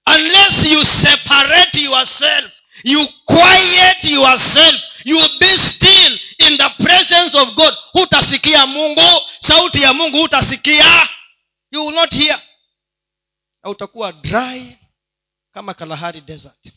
Unless 0.06 0.66
you 0.66 0.86
separate 0.86 1.82
yourself 1.82 2.54
you 2.84 3.08
quiet 3.26 4.04
yourself 4.04 4.76
you 5.04 5.18
be 5.40 5.48
still 5.58 6.18
in 6.40 6.58
the 6.58 6.70
presence 6.84 7.36
of 7.36 7.56
god 7.56 7.74
hutasikia 7.94 8.66
mungu 8.68 9.22
sauti 9.40 9.82
ya 9.82 9.94
mungu 9.94 10.18
hutasikia. 10.18 11.10
You 11.72 11.86
will 11.86 11.96
not 11.96 12.14
hear 12.14 12.42
na 13.68 13.72
utakuwa 13.72 14.12
dry 14.14 14.78
kama 15.52 15.74
kalahari 15.74 16.22
desert. 16.22 16.74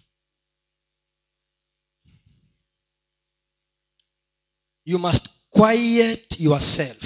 You 4.84 4.98
must 4.98 5.28
quiet 5.50 6.40
yourself. 6.40 7.02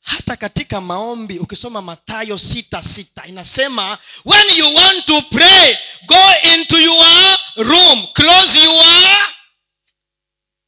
Hata 0.00 0.36
katika 0.36 0.80
maombi 0.80 1.38
ukisoma 1.38 1.82
matayo 1.82 2.38
sita 2.38 2.82
sita 2.82 3.26
inasema 3.26 3.98
when 4.24 4.58
you 4.58 4.74
want 4.74 5.06
to 5.06 5.22
pray 5.22 5.76
go 6.06 6.52
into 6.54 6.78
your 6.78 7.38
room. 7.56 8.06
Close 8.12 8.58
your 8.64 8.84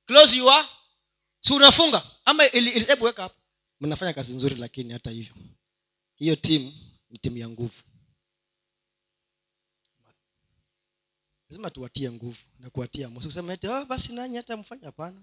close 0.07 0.37
your? 0.37 0.69
Si 1.41 1.53
unafunga? 1.53 2.03
Ama 2.25 2.45
hebu 2.45 3.05
weka 3.05 3.23
hapo 3.23 3.35
mnafanya 3.81 4.13
kazi 4.13 4.33
nzuri 4.33 4.55
lakini 4.57 4.93
hata 4.93 5.11
hivyo. 5.11 5.35
Hiyo 6.17 6.37
timu 6.37 6.88
ya 7.35 7.49
nguvu. 7.49 7.83
Lazima 11.51 11.71
tuwatie 11.71 12.11
nguvu 12.13 12.39
na 12.59 12.71
kuwatia 12.71 13.09
moyo. 13.09 13.27
Kusema 13.27 13.59
oh, 13.69 13.85
basi 13.85 14.13
nanyi 14.13 14.37
hata 14.37 14.57
mfanya 14.57 14.87
hapana. 14.87 15.23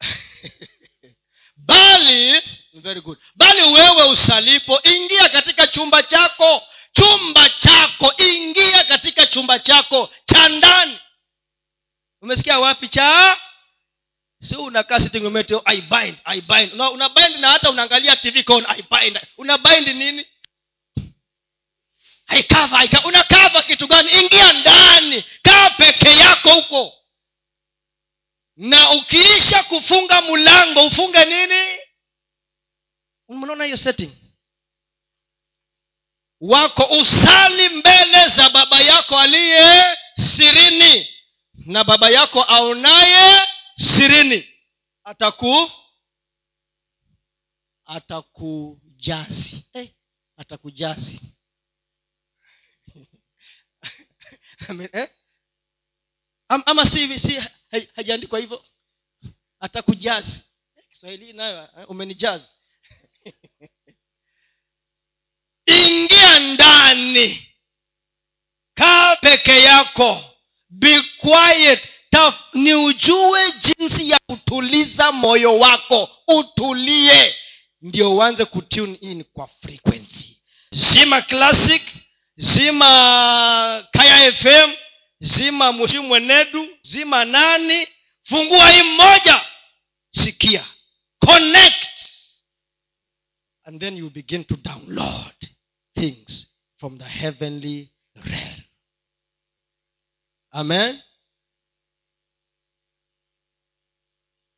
Bali 1.56 2.42
very 2.74 3.00
good. 3.00 3.18
Bali 3.34 3.62
wewe 3.62 4.02
usalipo 4.10 4.80
ingia 4.82 5.28
katika 5.28 5.66
chumba 5.66 6.02
chako. 6.02 6.62
Chumba 6.92 7.48
chako 7.48 8.12
ingia 8.18 8.84
katika 8.84 9.26
chumba 9.26 9.58
chako 9.58 10.10
cha 10.24 10.48
ndani. 10.48 10.98
Umesikia 12.22 12.58
wapi 12.58 12.88
cha 12.88 13.36
si 14.48 14.56
unakaa 14.56 15.00
sitting 15.00 15.22
room 15.22 15.36
oh, 15.36 15.62
i 15.66 15.80
bind 15.80 16.16
i 16.24 16.40
bind. 16.40 16.72
Una, 16.72 16.90
una 16.90 17.08
bind 17.08 17.36
na 17.40 17.50
hata 17.50 17.70
unaangalia 17.70 18.16
tv 18.16 18.42
con 18.44 18.66
i 18.78 18.82
bind. 18.82 19.20
Una 19.38 19.58
bind 19.58 19.88
nini? 19.88 20.26
Haikava 22.26 22.80
unakava 23.04 23.62
kitu 23.62 23.86
gani? 23.86 24.10
Ingia 24.10 24.52
ndani. 24.52 25.24
Kaa 25.42 25.70
peke 25.70 26.16
yako 26.16 26.54
huko. 26.54 26.92
Na 28.56 28.90
ukiisha 28.90 29.62
kufunga 29.62 30.22
mlango 30.22 30.86
ufunge 30.86 31.24
nini? 31.24 31.78
Unaona 33.28 33.64
hiyo 33.64 33.76
setting? 33.76 34.12
Wako 36.40 36.84
usali 36.84 37.68
mbele 37.68 38.28
za 38.28 38.50
baba 38.50 38.80
yako 38.80 39.18
aliye 39.18 39.84
sirini. 40.14 41.08
Na 41.66 41.84
baba 41.84 42.10
yako 42.10 42.42
aonaye 42.42 43.40
ataku 45.06 45.70
atakujazi 47.84 49.64
hey, 49.72 49.82
eh, 49.82 49.90
atakujazi 50.36 51.20
eh? 54.92 55.10
ama 56.48 56.84
si, 56.84 57.42
hajaandikwa 57.94 58.38
hivyo. 58.38 58.64
Atakujazi 59.60 60.40
kiswahili 60.88 61.32
nayo 61.32 61.68
eh, 61.78 61.90
umenijazi 61.90 62.44
ingia 65.66 66.38
ndani. 66.38 67.52
Kaa 68.74 69.16
peke 69.16 69.62
yako. 69.62 70.24
Be 70.68 71.02
quiet 71.02 71.88
Taf, 72.10 72.34
ni 72.54 72.74
ujue 72.74 73.52
jinsi 73.52 74.10
ya 74.10 74.18
kutuliza 74.26 75.12
moyo 75.12 75.58
wako 75.58 76.10
utulie. 76.28 77.34
Ndio 77.82 78.14
uanze 78.16 78.44
kutune 78.44 78.94
in 78.94 79.24
kwa 79.24 79.46
frequency. 79.48 80.42
Zima 80.70 81.22
classic 81.22 81.82
zima 82.36 83.88
kaya 83.92 84.32
fm 84.32 84.72
zima 85.18 85.72
mushi 85.72 85.98
mwenedu 85.98 86.68
zima 86.82 87.24
nani. 87.24 87.88
Fungua 88.22 88.70
hii 88.70 88.82
mmoja 88.82 89.40
sikia. 90.10 90.66
Connect. 91.18 91.90
And 93.64 93.80
then 93.80 93.96
you 93.96 94.10
begin 94.10 94.44
to 94.44 94.56
download 94.56 95.34
things 95.94 96.48
from 96.76 96.98
the 96.98 97.04
heavenly 97.04 97.90
realm. 98.14 98.62
Amen 100.50 101.02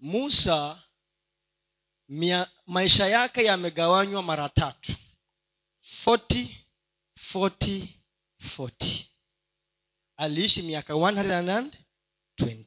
musa 0.00 0.82
mia, 2.08 2.50
maisha 2.66 3.06
yake 3.06 3.44
yamegawanywa 3.44 4.22
mara 4.22 4.48
tatu. 4.48 4.92
40 6.06 6.46
40 7.34 7.86
40 8.58 9.04
aliishi 10.16 10.62
miaka 10.62 10.92
120 10.94 12.64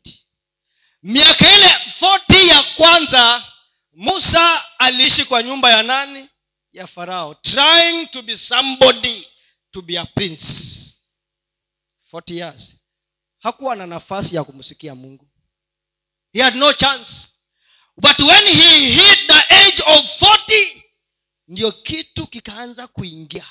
miaka 1.04 1.56
ile 1.58 1.68
40 2.02 2.48
ya 2.48 2.64
kwanza 2.64 3.46
musa 3.94 4.80
aliishi 4.80 5.26
kwa 5.26 5.44
nyumba 5.44 5.72
ya 5.72 5.84
nani? 5.84 6.30
Ya 6.72 6.88
farao 6.88 7.34
trying 7.36 8.08
to 8.08 8.22
be 8.22 8.38
somebody 8.38 9.28
to 9.72 9.82
be 9.82 10.00
a 10.00 10.06
prince. 10.06 10.46
40 12.14 12.34
years. 12.34 12.76
Hakuwa 13.40 13.76
na 13.76 13.88
nafasi 13.88 14.36
ya 14.36 14.44
kumsikia 14.44 14.96
mungu 14.96 15.31
he 16.34 16.42
had 16.42 16.56
no 16.56 16.74
chance. 16.74 17.28
But 17.98 18.20
when 18.20 18.46
he 18.46 18.94
hit 18.94 19.28
the 19.28 19.44
age 19.56 19.82
of 19.86 20.06
40 20.20 20.84
ndio 21.48 21.72
kitu 21.72 22.28
kikaanza 22.28 22.88
kuingia. 22.88 23.46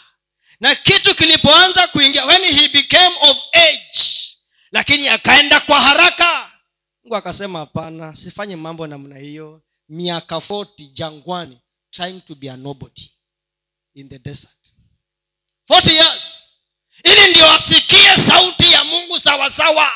Na 0.61 0.75
kitu 0.75 1.15
kilipoanza 1.15 1.89
kuingia 1.89 2.25
when 2.25 2.43
he 2.45 2.69
became 2.69 3.17
of 3.21 3.37
age 3.53 4.01
lakini 4.73 5.09
akaenda 5.09 5.61
kwa 5.61 5.81
haraka. 5.81 6.51
Mungu 7.05 7.17
akasema 7.17 7.59
hapana 7.59 8.15
sifanye 8.17 8.57
mambo 8.57 8.87
namna 8.87 9.19
hiyo. 9.19 9.63
Miaka 9.89 10.37
40 10.37 10.93
jangwani 10.93 11.59
trying 11.91 12.21
to 12.21 12.35
be 12.35 12.51
a 12.51 12.57
nobody 12.57 13.11
in 13.95 14.09
the 14.09 14.19
desert. 14.19 14.73
40 15.71 15.93
years. 15.93 16.45
Ili 17.05 17.31
ndio 17.31 17.51
asikie 17.51 18.17
sauti 18.29 18.73
ya 18.73 18.85
mungu 18.85 19.19
sawasawa. 19.19 19.93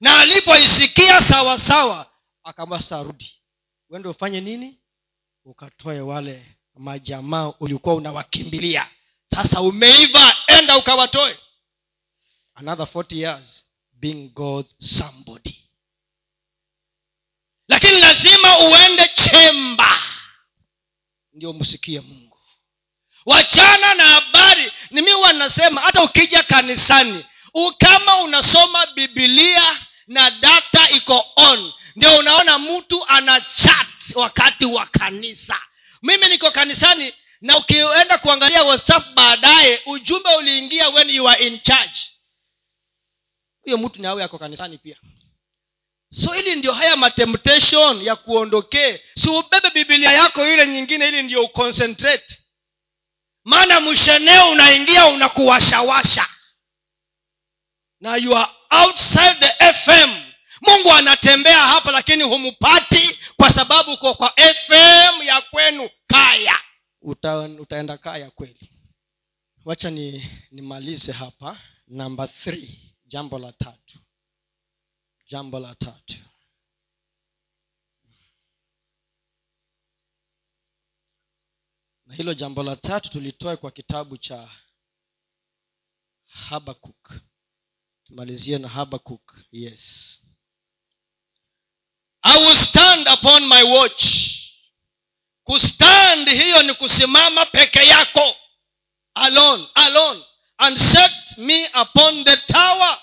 Na 0.00 0.18
alipoisikia 0.20 1.20
sawasawa 1.22 2.11
akamwasa 2.44 3.02
rudi 3.02 3.32
uende 3.90 4.08
ufanye 4.08 4.40
nini? 4.40 4.78
Ukatoe 5.44 6.00
wale 6.00 6.46
majamaa 6.76 7.48
ulikuwa 7.60 7.94
unawakimbilia. 7.94 8.90
Sasa 9.34 9.60
umeiva 9.60 10.36
enda 10.46 10.76
ukawatoe. 10.78 11.38
Another 12.54 12.86
40 12.86 13.16
years 13.16 13.64
being 13.92 14.28
god's 14.28 14.74
somebody. 14.98 15.58
Lakini 17.68 18.00
lazima 18.00 18.58
uende 18.58 19.08
chemba. 19.08 19.98
Ndio 21.32 21.52
msikie 21.52 22.00
mungu. 22.00 22.38
Wachana 23.26 23.94
na 23.94 24.04
habari. 24.08 24.72
Ni 24.90 25.02
mi 25.02 25.12
wanasema 25.14 25.80
hata 25.80 26.02
ukija 26.02 26.42
kanisani 26.42 27.24
kama 27.78 28.16
unasoma 28.20 28.86
bibilia 28.86 29.86
na 30.06 30.30
data 30.30 30.90
iko 30.90 31.24
on 31.36 31.72
ndio 31.96 32.18
unaona 32.18 32.58
mtu 32.58 33.06
ana 33.08 33.40
chat 33.40 34.14
wakati 34.14 34.64
wa 34.64 34.86
kanisa. 34.86 35.58
Mimi 36.02 36.28
niko 36.28 36.50
kanisani 36.50 37.14
na 37.40 37.56
ukienda 37.58 38.18
kuangalia 38.18 38.62
whatsapp 38.62 39.14
baadaye 39.14 39.82
ujumbe 39.86 40.34
uliingia 40.34 40.88
when 40.88 41.10
you 41.10 41.28
are 41.28 41.46
in 41.46 41.60
charge. 41.60 41.98
Huyo 43.62 43.78
mtu 43.78 44.02
nawe 44.02 44.24
ako 44.24 44.38
kanisani 44.38 44.78
pia. 44.78 44.96
So 46.24 46.34
ili 46.34 46.56
ndio 46.56 46.72
haya 46.72 46.96
matemptation 46.96 48.02
ya 48.02 48.16
kuondokee 48.16 49.00
si 49.14 49.28
ubebe 49.28 49.70
bibilia 49.70 50.12
yako 50.12 50.46
ile 50.48 50.66
nyingine 50.66 51.08
ili 51.08 51.22
ndio 51.22 51.42
uconcentrate. 51.44 52.38
Maana 53.44 53.80
msheneo 53.80 54.50
unaingia 54.50 55.06
unakuwashawasha. 55.06 56.26
Na 58.00 58.16
you 58.16 58.36
are 58.36 58.52
outside 58.70 59.34
the 59.40 59.72
fm 59.72 60.31
mungu 60.62 60.92
anatembea 60.92 61.58
hapa 61.66 61.92
lakini 61.92 62.22
humpati 62.22 63.18
kwa 63.36 63.50
sababu 63.50 63.92
uko 63.92 64.14
kwa 64.14 64.30
fm 64.30 65.22
ya 65.22 65.40
kwenu 65.40 65.90
kaya. 66.06 66.58
Uta, 67.00 67.38
utaenda 67.40 67.98
kaya 67.98 68.30
kweli? 68.30 68.70
Wacha 69.64 69.90
ni 69.90 70.30
nimalize 70.50 71.12
hapa. 71.12 71.58
Namba 71.86 72.28
th 72.28 72.70
jambo 73.06 73.38
la 73.38 73.52
tatu. 73.52 73.98
Jambo 75.28 75.58
la 75.60 75.74
tatu. 75.74 76.14
Na 82.06 82.14
hilo 82.14 82.34
jambo 82.34 82.62
la 82.62 82.76
tatu 82.76 83.10
tulitoe 83.10 83.56
kwa 83.56 83.70
kitabu 83.70 84.16
cha 84.16 84.50
habakuk 86.26 87.12
tumalizie 88.04 88.58
na 88.58 88.68
habakuk 88.68 89.36
yes 89.52 90.22
i 92.22 92.38
will 92.38 92.56
stand 92.56 93.08
upon 93.08 93.46
my 93.46 93.62
watch. 93.62 94.04
Kustand 95.44 96.30
hiyo 96.30 96.62
ni 96.62 96.74
kusimama 96.74 97.46
peke 97.46 97.86
yako. 97.86 98.36
Alone 99.14 99.68
alone. 99.74 100.24
And 100.58 100.78
set 100.78 101.38
me 101.38 101.66
upon 101.66 102.24
the 102.24 102.36
tower. 102.36 102.98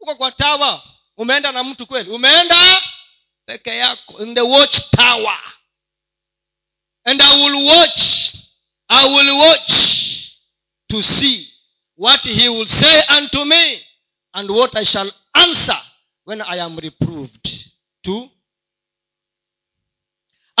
Uko 0.00 0.14
kwa 0.14 0.32
tower. 0.32 0.82
Umeenda 1.16 1.52
na 1.52 1.64
mtu 1.64 1.86
kweli? 1.86 2.10
Umeenda 2.10 2.82
peke 3.46 3.76
yako. 3.76 4.22
In 4.22 4.34
the 4.34 4.40
watch 4.40 4.78
tower. 4.90 5.38
And 7.04 7.22
i 7.22 7.42
will 7.42 7.66
watch. 7.66 8.32
I 8.88 9.14
will 9.14 9.38
watch 9.38 9.70
to 10.88 11.02
see 11.02 11.50
what 11.96 12.24
he 12.24 12.48
will 12.48 12.66
say 12.66 13.02
unto 13.18 13.44
me 13.44 13.80
and 14.32 14.50
what 14.50 14.76
i 14.76 14.84
shall 14.84 15.10
answer 15.32 15.80
when 16.26 16.40
i 16.40 16.60
am 16.60 16.76
reproved 16.78 17.48
to 18.02 18.30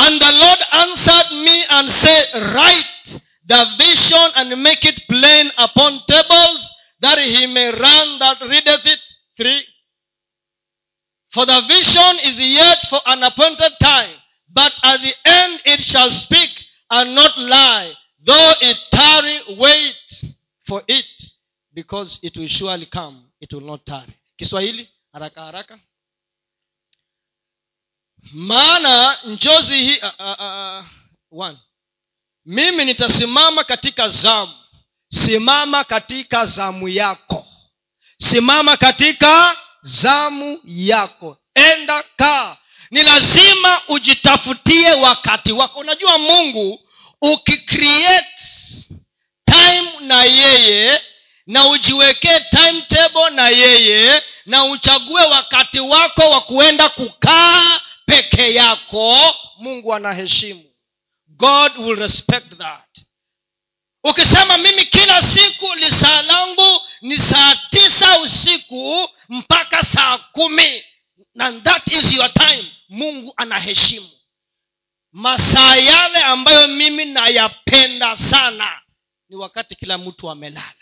and 0.04 0.20
the 0.20 0.32
lord 0.32 0.60
answered 0.72 1.30
me 1.44 1.64
and 1.70 1.88
said 1.88 2.26
write 2.54 3.20
the 3.46 3.64
vision 3.78 4.28
and 4.36 4.62
make 4.62 4.84
it 4.84 5.00
plain 5.08 5.50
upon 5.58 6.00
tables 6.06 6.70
that 7.00 7.18
he 7.18 7.46
may 7.46 7.70
run 7.70 8.18
that 8.18 8.40
readeth 8.40 8.86
it 8.86 9.00
three. 9.36 9.62
For 11.32 11.44
the 11.44 11.60
vision 11.68 12.18
is 12.24 12.40
yet 12.40 12.78
for 12.88 13.00
an 13.06 13.22
appointed 13.22 13.72
time 13.80 14.16
but 14.52 14.72
at 14.82 15.02
the 15.02 15.14
end 15.24 15.60
it 15.64 15.80
shall 15.80 16.10
speak 16.10 16.50
and 16.90 17.14
not 17.14 17.36
lie 17.38 17.92
though 18.24 18.52
it 18.60 18.78
tarry 18.90 19.38
wait 19.58 20.34
for 20.66 20.82
it 20.88 21.06
because 21.74 22.20
it 22.22 22.36
will 22.36 22.46
surely 22.46 22.86
come. 22.86 23.24
It 23.40 23.52
will 23.52 23.60
not 23.60 23.84
tarry. 23.84 24.14
Kiswahili 24.38 24.88
haraka 25.14 25.40
haraka 25.40 25.78
maana 28.32 29.18
njozi 29.24 29.74
hii 29.82 29.96
uh, 29.98 30.10
uh, 30.40 30.84
uh, 31.30 31.50
mimi 32.44 32.84
nitasimama 32.84 33.64
katika 33.64 34.08
zamu. 34.08 34.52
Simama 35.08 35.84
katika 35.84 36.46
zamu 36.46 36.88
yako. 36.88 37.46
Simama 38.16 38.76
katika 38.76 39.56
zamu 39.82 40.60
yako. 40.64 41.36
Enda 41.54 42.04
kaa 42.16 42.56
ni 42.90 43.02
lazima 43.02 43.80
ujitafutie 43.88 44.92
wakati 44.92 45.52
wako. 45.52 45.78
Unajua 45.80 46.18
mungu 46.18 46.80
ukicreate 47.22 48.26
time 49.44 49.90
na 50.00 50.24
yeye 50.24 51.02
na 51.46 51.68
ujiwekee 51.68 52.40
timetable 52.40 53.30
na 53.30 53.48
yeye 53.48 54.22
na 54.46 54.64
uchague 54.64 55.14
wakati 55.22 55.80
wako 55.80 56.30
wa 56.30 56.40
kuenda 56.40 56.88
kukaa 56.88 57.80
peke 58.06 58.54
yako 58.54 59.34
mungu 59.58 59.94
anaheshimu. 59.94 60.64
God 61.26 61.78
will 61.78 61.96
respect 61.96 62.56
that. 62.58 62.98
Ukisema 64.04 64.58
mimi 64.58 64.84
kila 64.84 65.22
siku 65.22 65.74
lisaa 65.74 66.22
langu 66.22 66.80
ni 67.00 67.18
saa 67.18 67.56
tisa 67.70 68.20
usiku 68.20 69.08
mpaka 69.28 69.82
saa 69.82 70.18
kumi 70.18 70.84
and 71.38 71.64
that 71.64 71.88
is 71.92 72.12
your 72.12 72.32
time 72.32 72.72
mungu 72.88 73.32
anaheshimu. 73.36 74.10
Masaa 75.12 75.76
yale 75.76 76.18
ambayo 76.18 76.68
mimi 76.68 77.04
nayapenda 77.04 78.16
sana 78.16 78.82
ni 79.28 79.36
wakati 79.36 79.76
kila 79.76 79.98
mtu 79.98 80.30
amelala. 80.30 80.74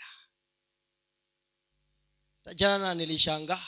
Jana 2.55 2.93
nilishangaa 2.95 3.67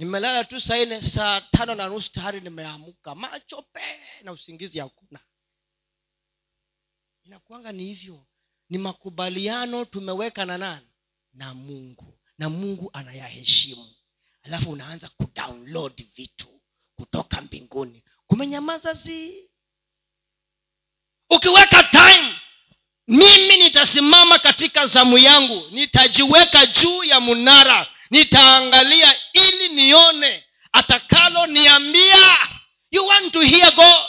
nimelala 0.00 0.44
tu 0.44 0.60
saa 0.60 1.00
saa 1.02 1.40
tano 1.40 1.74
na 1.74 1.88
nusu 1.88 2.12
tayari 2.12 2.40
nimeamka. 2.40 3.14
Macho 3.14 3.62
pee 3.62 4.22
na 4.22 4.32
usingizi 4.32 4.78
hakuna. 4.78 5.20
Inakuanga 7.24 7.72
ni 7.72 7.84
hivyo. 7.84 8.26
Ni 8.68 8.78
makubaliano 8.78 9.84
tumeweka 9.84 10.44
na 10.44 10.58
nani? 10.58 10.86
Na 11.32 11.54
mungu. 11.54 12.18
Na 12.38 12.48
mungu 12.48 12.90
anayaheshimu. 12.92 13.94
Alafu 14.42 14.70
unaanza 14.70 15.08
kudownload 15.08 16.06
vitu 16.16 16.60
kutoka 16.96 17.40
mbinguni. 17.40 18.04
Kumenyamaza 18.26 18.92
zi. 18.94 19.50
Ukiweka 21.30 21.82
time 21.84 22.34
mimi 23.08 23.56
nitasimama 23.56 24.38
katika 24.38 24.86
zamu 24.86 25.18
yangu. 25.18 25.70
Nitajiweka 25.70 26.66
juu 26.66 27.04
ya 27.04 27.20
munara 27.20 27.86
nitaangalia 28.10 29.14
ili 29.32 29.68
nione 29.68 30.44
atakalo 30.72 31.46
niambia 31.46 32.38
you 32.90 33.06
want 33.06 33.32
to 33.32 33.40
hear 33.40 33.74
god? 33.74 34.06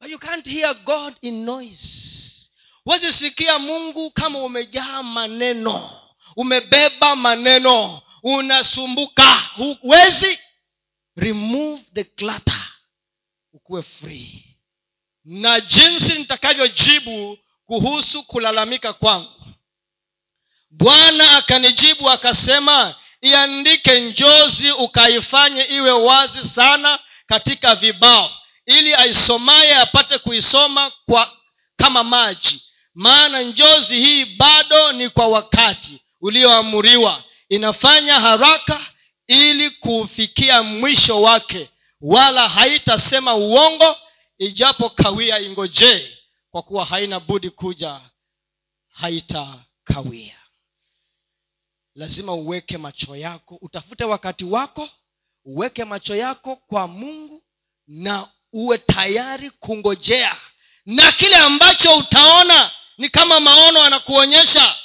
But 0.00 0.10
you 0.10 0.18
can't 0.18 0.46
hear 0.48 0.74
god 0.74 1.14
in 1.20 1.44
noise. 1.44 2.50
Wezisikia 2.86 3.58
mungu 3.58 4.10
kama 4.10 4.38
umejaa 4.38 5.02
maneno. 5.02 6.00
Umebeba 6.36 7.16
maneno. 7.16 8.02
Unasumbuka. 8.22 9.34
Huwezi 9.80 10.38
remove 11.16 11.82
the 11.94 12.04
clutter. 12.04 12.66
Ukuwe 13.52 13.82
free. 13.82 14.44
Na 15.24 15.60
jinsi 15.60 16.14
nitakavyojibu 16.14 17.38
kuhusu 17.66 18.22
kulalamika 18.22 18.92
kwangu 18.92 19.39
bwana 20.70 21.30
akanijibu 21.30 22.10
akasema 22.10 22.94
iandike 23.20 24.00
njozi 24.00 24.70
ukaifanye 24.70 25.62
iwe 25.64 25.90
wazi 25.90 26.48
sana 26.48 26.98
katika 27.26 27.74
vibao 27.74 28.30
ili 28.66 28.94
aisomaye 28.94 29.76
apate 29.76 30.18
kuisoma 30.18 30.92
kwa 31.06 31.32
kama 31.76 32.04
maji. 32.04 32.62
Maana 32.94 33.42
njozi 33.42 34.00
hii 34.00 34.24
bado 34.24 34.92
ni 34.92 35.08
kwa 35.08 35.28
wakati 35.28 36.02
ulioamuriwa. 36.20 37.24
Inafanya 37.48 38.20
haraka 38.20 38.80
ili 39.26 39.70
kufikia 39.70 40.62
mwisho 40.62 41.22
wake 41.22 41.70
wala 42.00 42.48
haitasema 42.48 43.34
uongo 43.34 43.96
ijapo 44.38 44.90
kawia 44.90 45.38
ingojee 45.40 46.16
kwa 46.50 46.62
kuwa 46.62 46.84
haina 46.84 47.20
budi 47.20 47.50
kuja 47.50 48.00
haitakawia 48.92 50.39
lazima 52.00 52.32
uweke 52.34 52.78
macho 52.78 53.16
yako 53.16 53.58
utafute 53.60 54.04
wakati 54.04 54.44
wako 54.44 54.88
uweke 55.44 55.84
macho 55.84 56.16
yako 56.16 56.56
kwa 56.56 56.88
mungu 56.88 57.42
na 57.86 58.28
uwe 58.52 58.78
tayari 58.78 59.50
kungojea. 59.50 60.36
Na 60.86 61.12
kile 61.12 61.36
ambacho 61.36 61.96
utaona 61.98 62.70
ni 62.98 63.08
kama 63.08 63.40
maono 63.40 63.82
anakuonyesha 63.82 64.76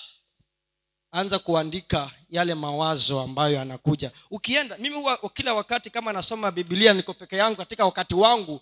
anza 1.11 1.39
kuandika 1.39 2.11
yale 2.29 2.55
mawazo 2.55 3.21
ambayo 3.21 3.55
yanakuja. 3.55 4.11
Ukienda 4.31 4.77
mimi 4.77 4.95
huwa 4.95 5.17
kila 5.29 5.53
wakati 5.53 5.89
kama 5.89 6.13
nasoma 6.13 6.51
bibilia 6.51 6.93
niko 6.93 7.13
peke 7.13 7.35
yangu 7.37 7.55
katika 7.55 7.85
wakati 7.85 8.15
wangu 8.15 8.61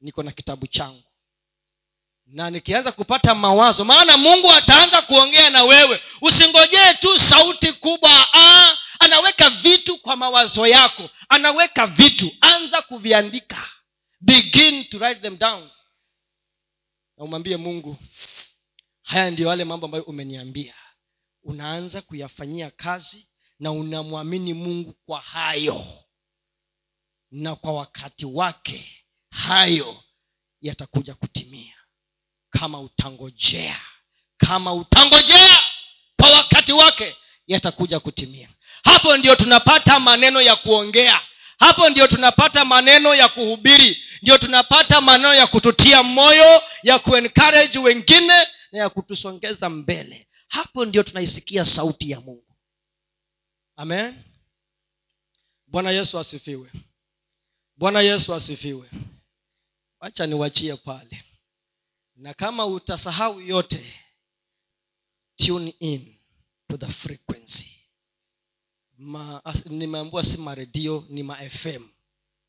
niko 0.00 0.22
na 0.22 0.32
kitabu 0.32 0.66
changu 0.66 1.02
na 2.26 2.50
nikianza 2.50 2.92
kupata 2.92 3.34
mawazo 3.34 3.84
maana 3.84 4.16
mungu 4.16 4.52
ataanza 4.52 5.02
kuongea 5.02 5.50
na 5.50 5.64
wewe. 5.64 6.02
Usingojee 6.20 6.94
tu 6.94 7.18
sauti 7.18 7.72
kubwa 7.72 8.10
Aa, 8.34 8.76
anaweka 9.00 9.50
vitu 9.50 9.98
kwa 9.98 10.16
mawazo 10.16 10.66
yako 10.66 11.10
anaweka 11.28 11.86
vitu 11.86 12.32
anza 12.40 12.82
kuviandika. 12.82 13.68
Begin 14.20 14.84
to 14.84 14.98
write 14.98 15.20
them 15.20 15.38
down. 15.38 15.70
Na 17.16 17.24
umwambie 17.24 17.56
mungu 17.56 17.96
haya 19.02 19.30
ndio 19.30 19.48
yale 19.48 19.64
mambo 19.64 19.86
ambayo 19.86 20.04
umeniambia. 20.04 20.74
Unaanza 21.42 22.02
kuyafanyia 22.02 22.70
kazi 22.70 23.28
na 23.58 23.72
unamwamini 23.72 24.54
mungu 24.54 24.92
kwa 25.06 25.20
hayo. 25.20 25.84
Na 27.30 27.56
kwa 27.56 27.72
wakati 27.72 28.26
wake 28.26 29.04
hayo 29.30 30.02
yatakuja 30.60 31.14
kutimia 31.14 31.74
kama 32.58 32.80
utangojea. 32.80 33.80
Kama 34.36 34.74
utangojea 34.74 35.58
kwa 36.20 36.30
wakati 36.30 36.72
wake 36.72 37.16
yatakuja 37.46 38.00
kutimia. 38.00 38.48
Hapo 38.84 39.16
ndio 39.16 39.36
tunapata 39.36 40.00
maneno 40.00 40.40
ya 40.40 40.56
kuongea. 40.56 41.20
Hapo 41.58 41.88
ndio 41.90 42.06
tunapata 42.06 42.64
maneno 42.64 43.14
ya 43.14 43.28
kuhubiri. 43.28 44.02
Ndio 44.22 44.38
tunapata 44.38 45.00
maneno 45.00 45.34
ya 45.34 45.46
kututia 45.46 46.02
moyo 46.02 46.62
ya 46.82 46.98
kuencourage 46.98 47.78
wengine 47.78 48.46
na 48.72 48.78
ya 48.78 48.88
kutusongeza 48.88 49.68
mbele. 49.68 50.28
Hapo 50.48 50.84
ndio 50.84 51.02
tunaisikia 51.02 51.64
sauti 51.64 52.10
ya 52.10 52.20
mungu. 52.20 52.56
Amen. 53.76 54.14
Bwana 55.66 55.90
yesu 55.90 56.18
asifiwe. 56.18 56.70
Bwana 57.76 58.00
yesu 58.00 58.34
asifiwe. 58.34 58.90
Wacha 60.00 60.26
niwachie 60.26 60.76
pale 60.76 61.24
na 62.16 62.34
kama 62.34 62.66
utasahau 62.66 63.40
yote 63.40 63.94
tune 65.36 65.74
in 65.80 66.18
to 66.68 66.76
the 66.76 66.86
frequency. 66.86 67.70
Ma, 68.98 69.42
nimeambua 69.66 70.24
si 70.24 70.36
maredio 70.36 71.06
ni 71.08 71.22
mafm 71.22 71.88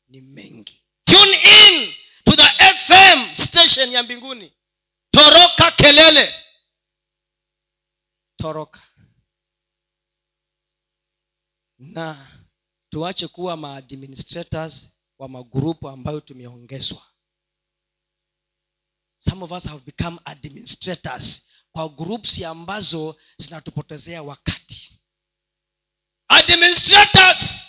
ni 0.08 0.20
mengi. 0.20 0.82
Tune 1.04 1.34
in 1.34 1.94
to 2.24 2.36
the 2.36 2.74
fm 2.76 3.34
station 3.34 3.92
ya 3.92 4.02
mbinguni. 4.02 4.52
Toroka 5.10 5.70
kelele. 5.70 6.34
Toroka. 8.36 8.82
Na 11.78 12.30
tuache 12.90 13.28
kuwa 13.28 13.56
maadministrators 13.56 14.88
wa 15.18 15.28
magrupu 15.28 15.88
ambayo 15.88 16.20
tumeongezwa 16.20 17.02
some 19.28 19.42
of 19.44 19.52
us 19.52 19.64
have 19.64 19.84
become 19.84 20.20
administrators 20.24 21.42
kwa 21.72 21.88
groups 21.88 22.42
ambazo 22.42 23.16
zinatupotezea 23.38 24.22
wakati. 24.22 25.00
Administrators! 26.28 27.62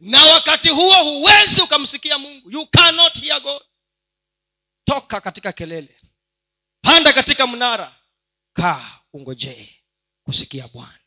Na 0.00 0.24
wakati 0.24 0.68
huo 0.68 1.04
huwezi 1.04 1.60
ukamsikia 1.62 2.18
mungu. 2.18 2.50
You 2.50 2.66
cannot 2.66 3.20
hear 3.20 3.40
god. 3.42 3.62
Toka 4.84 5.20
katika 5.20 5.52
kelele. 5.52 6.00
Panda 6.80 7.12
katika 7.12 7.46
mnara. 7.46 7.96
Kaa 8.52 9.00
ungojee 9.12 9.82
kusikia 10.22 10.68
bwana. 10.68 10.98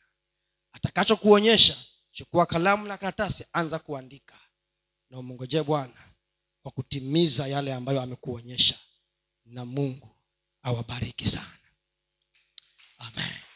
Atakachokuonyesha 0.72 1.76
chukua 2.12 2.46
kalamu 2.46 2.86
na 2.86 2.98
karatasi 2.98 3.44
anza 3.52 3.78
kuandika. 3.78 4.40
Na 5.10 5.18
umngojee 5.18 5.62
bwana 5.62 6.07
kwa 6.68 6.74
kutimiza 6.74 7.46
yale 7.46 7.74
ambayo 7.74 8.00
amekuonyesha. 8.02 8.78
Na 9.44 9.64
mungu 9.64 10.08
awabariki 10.62 11.28
sana. 11.28 11.58
Amen 12.98 13.47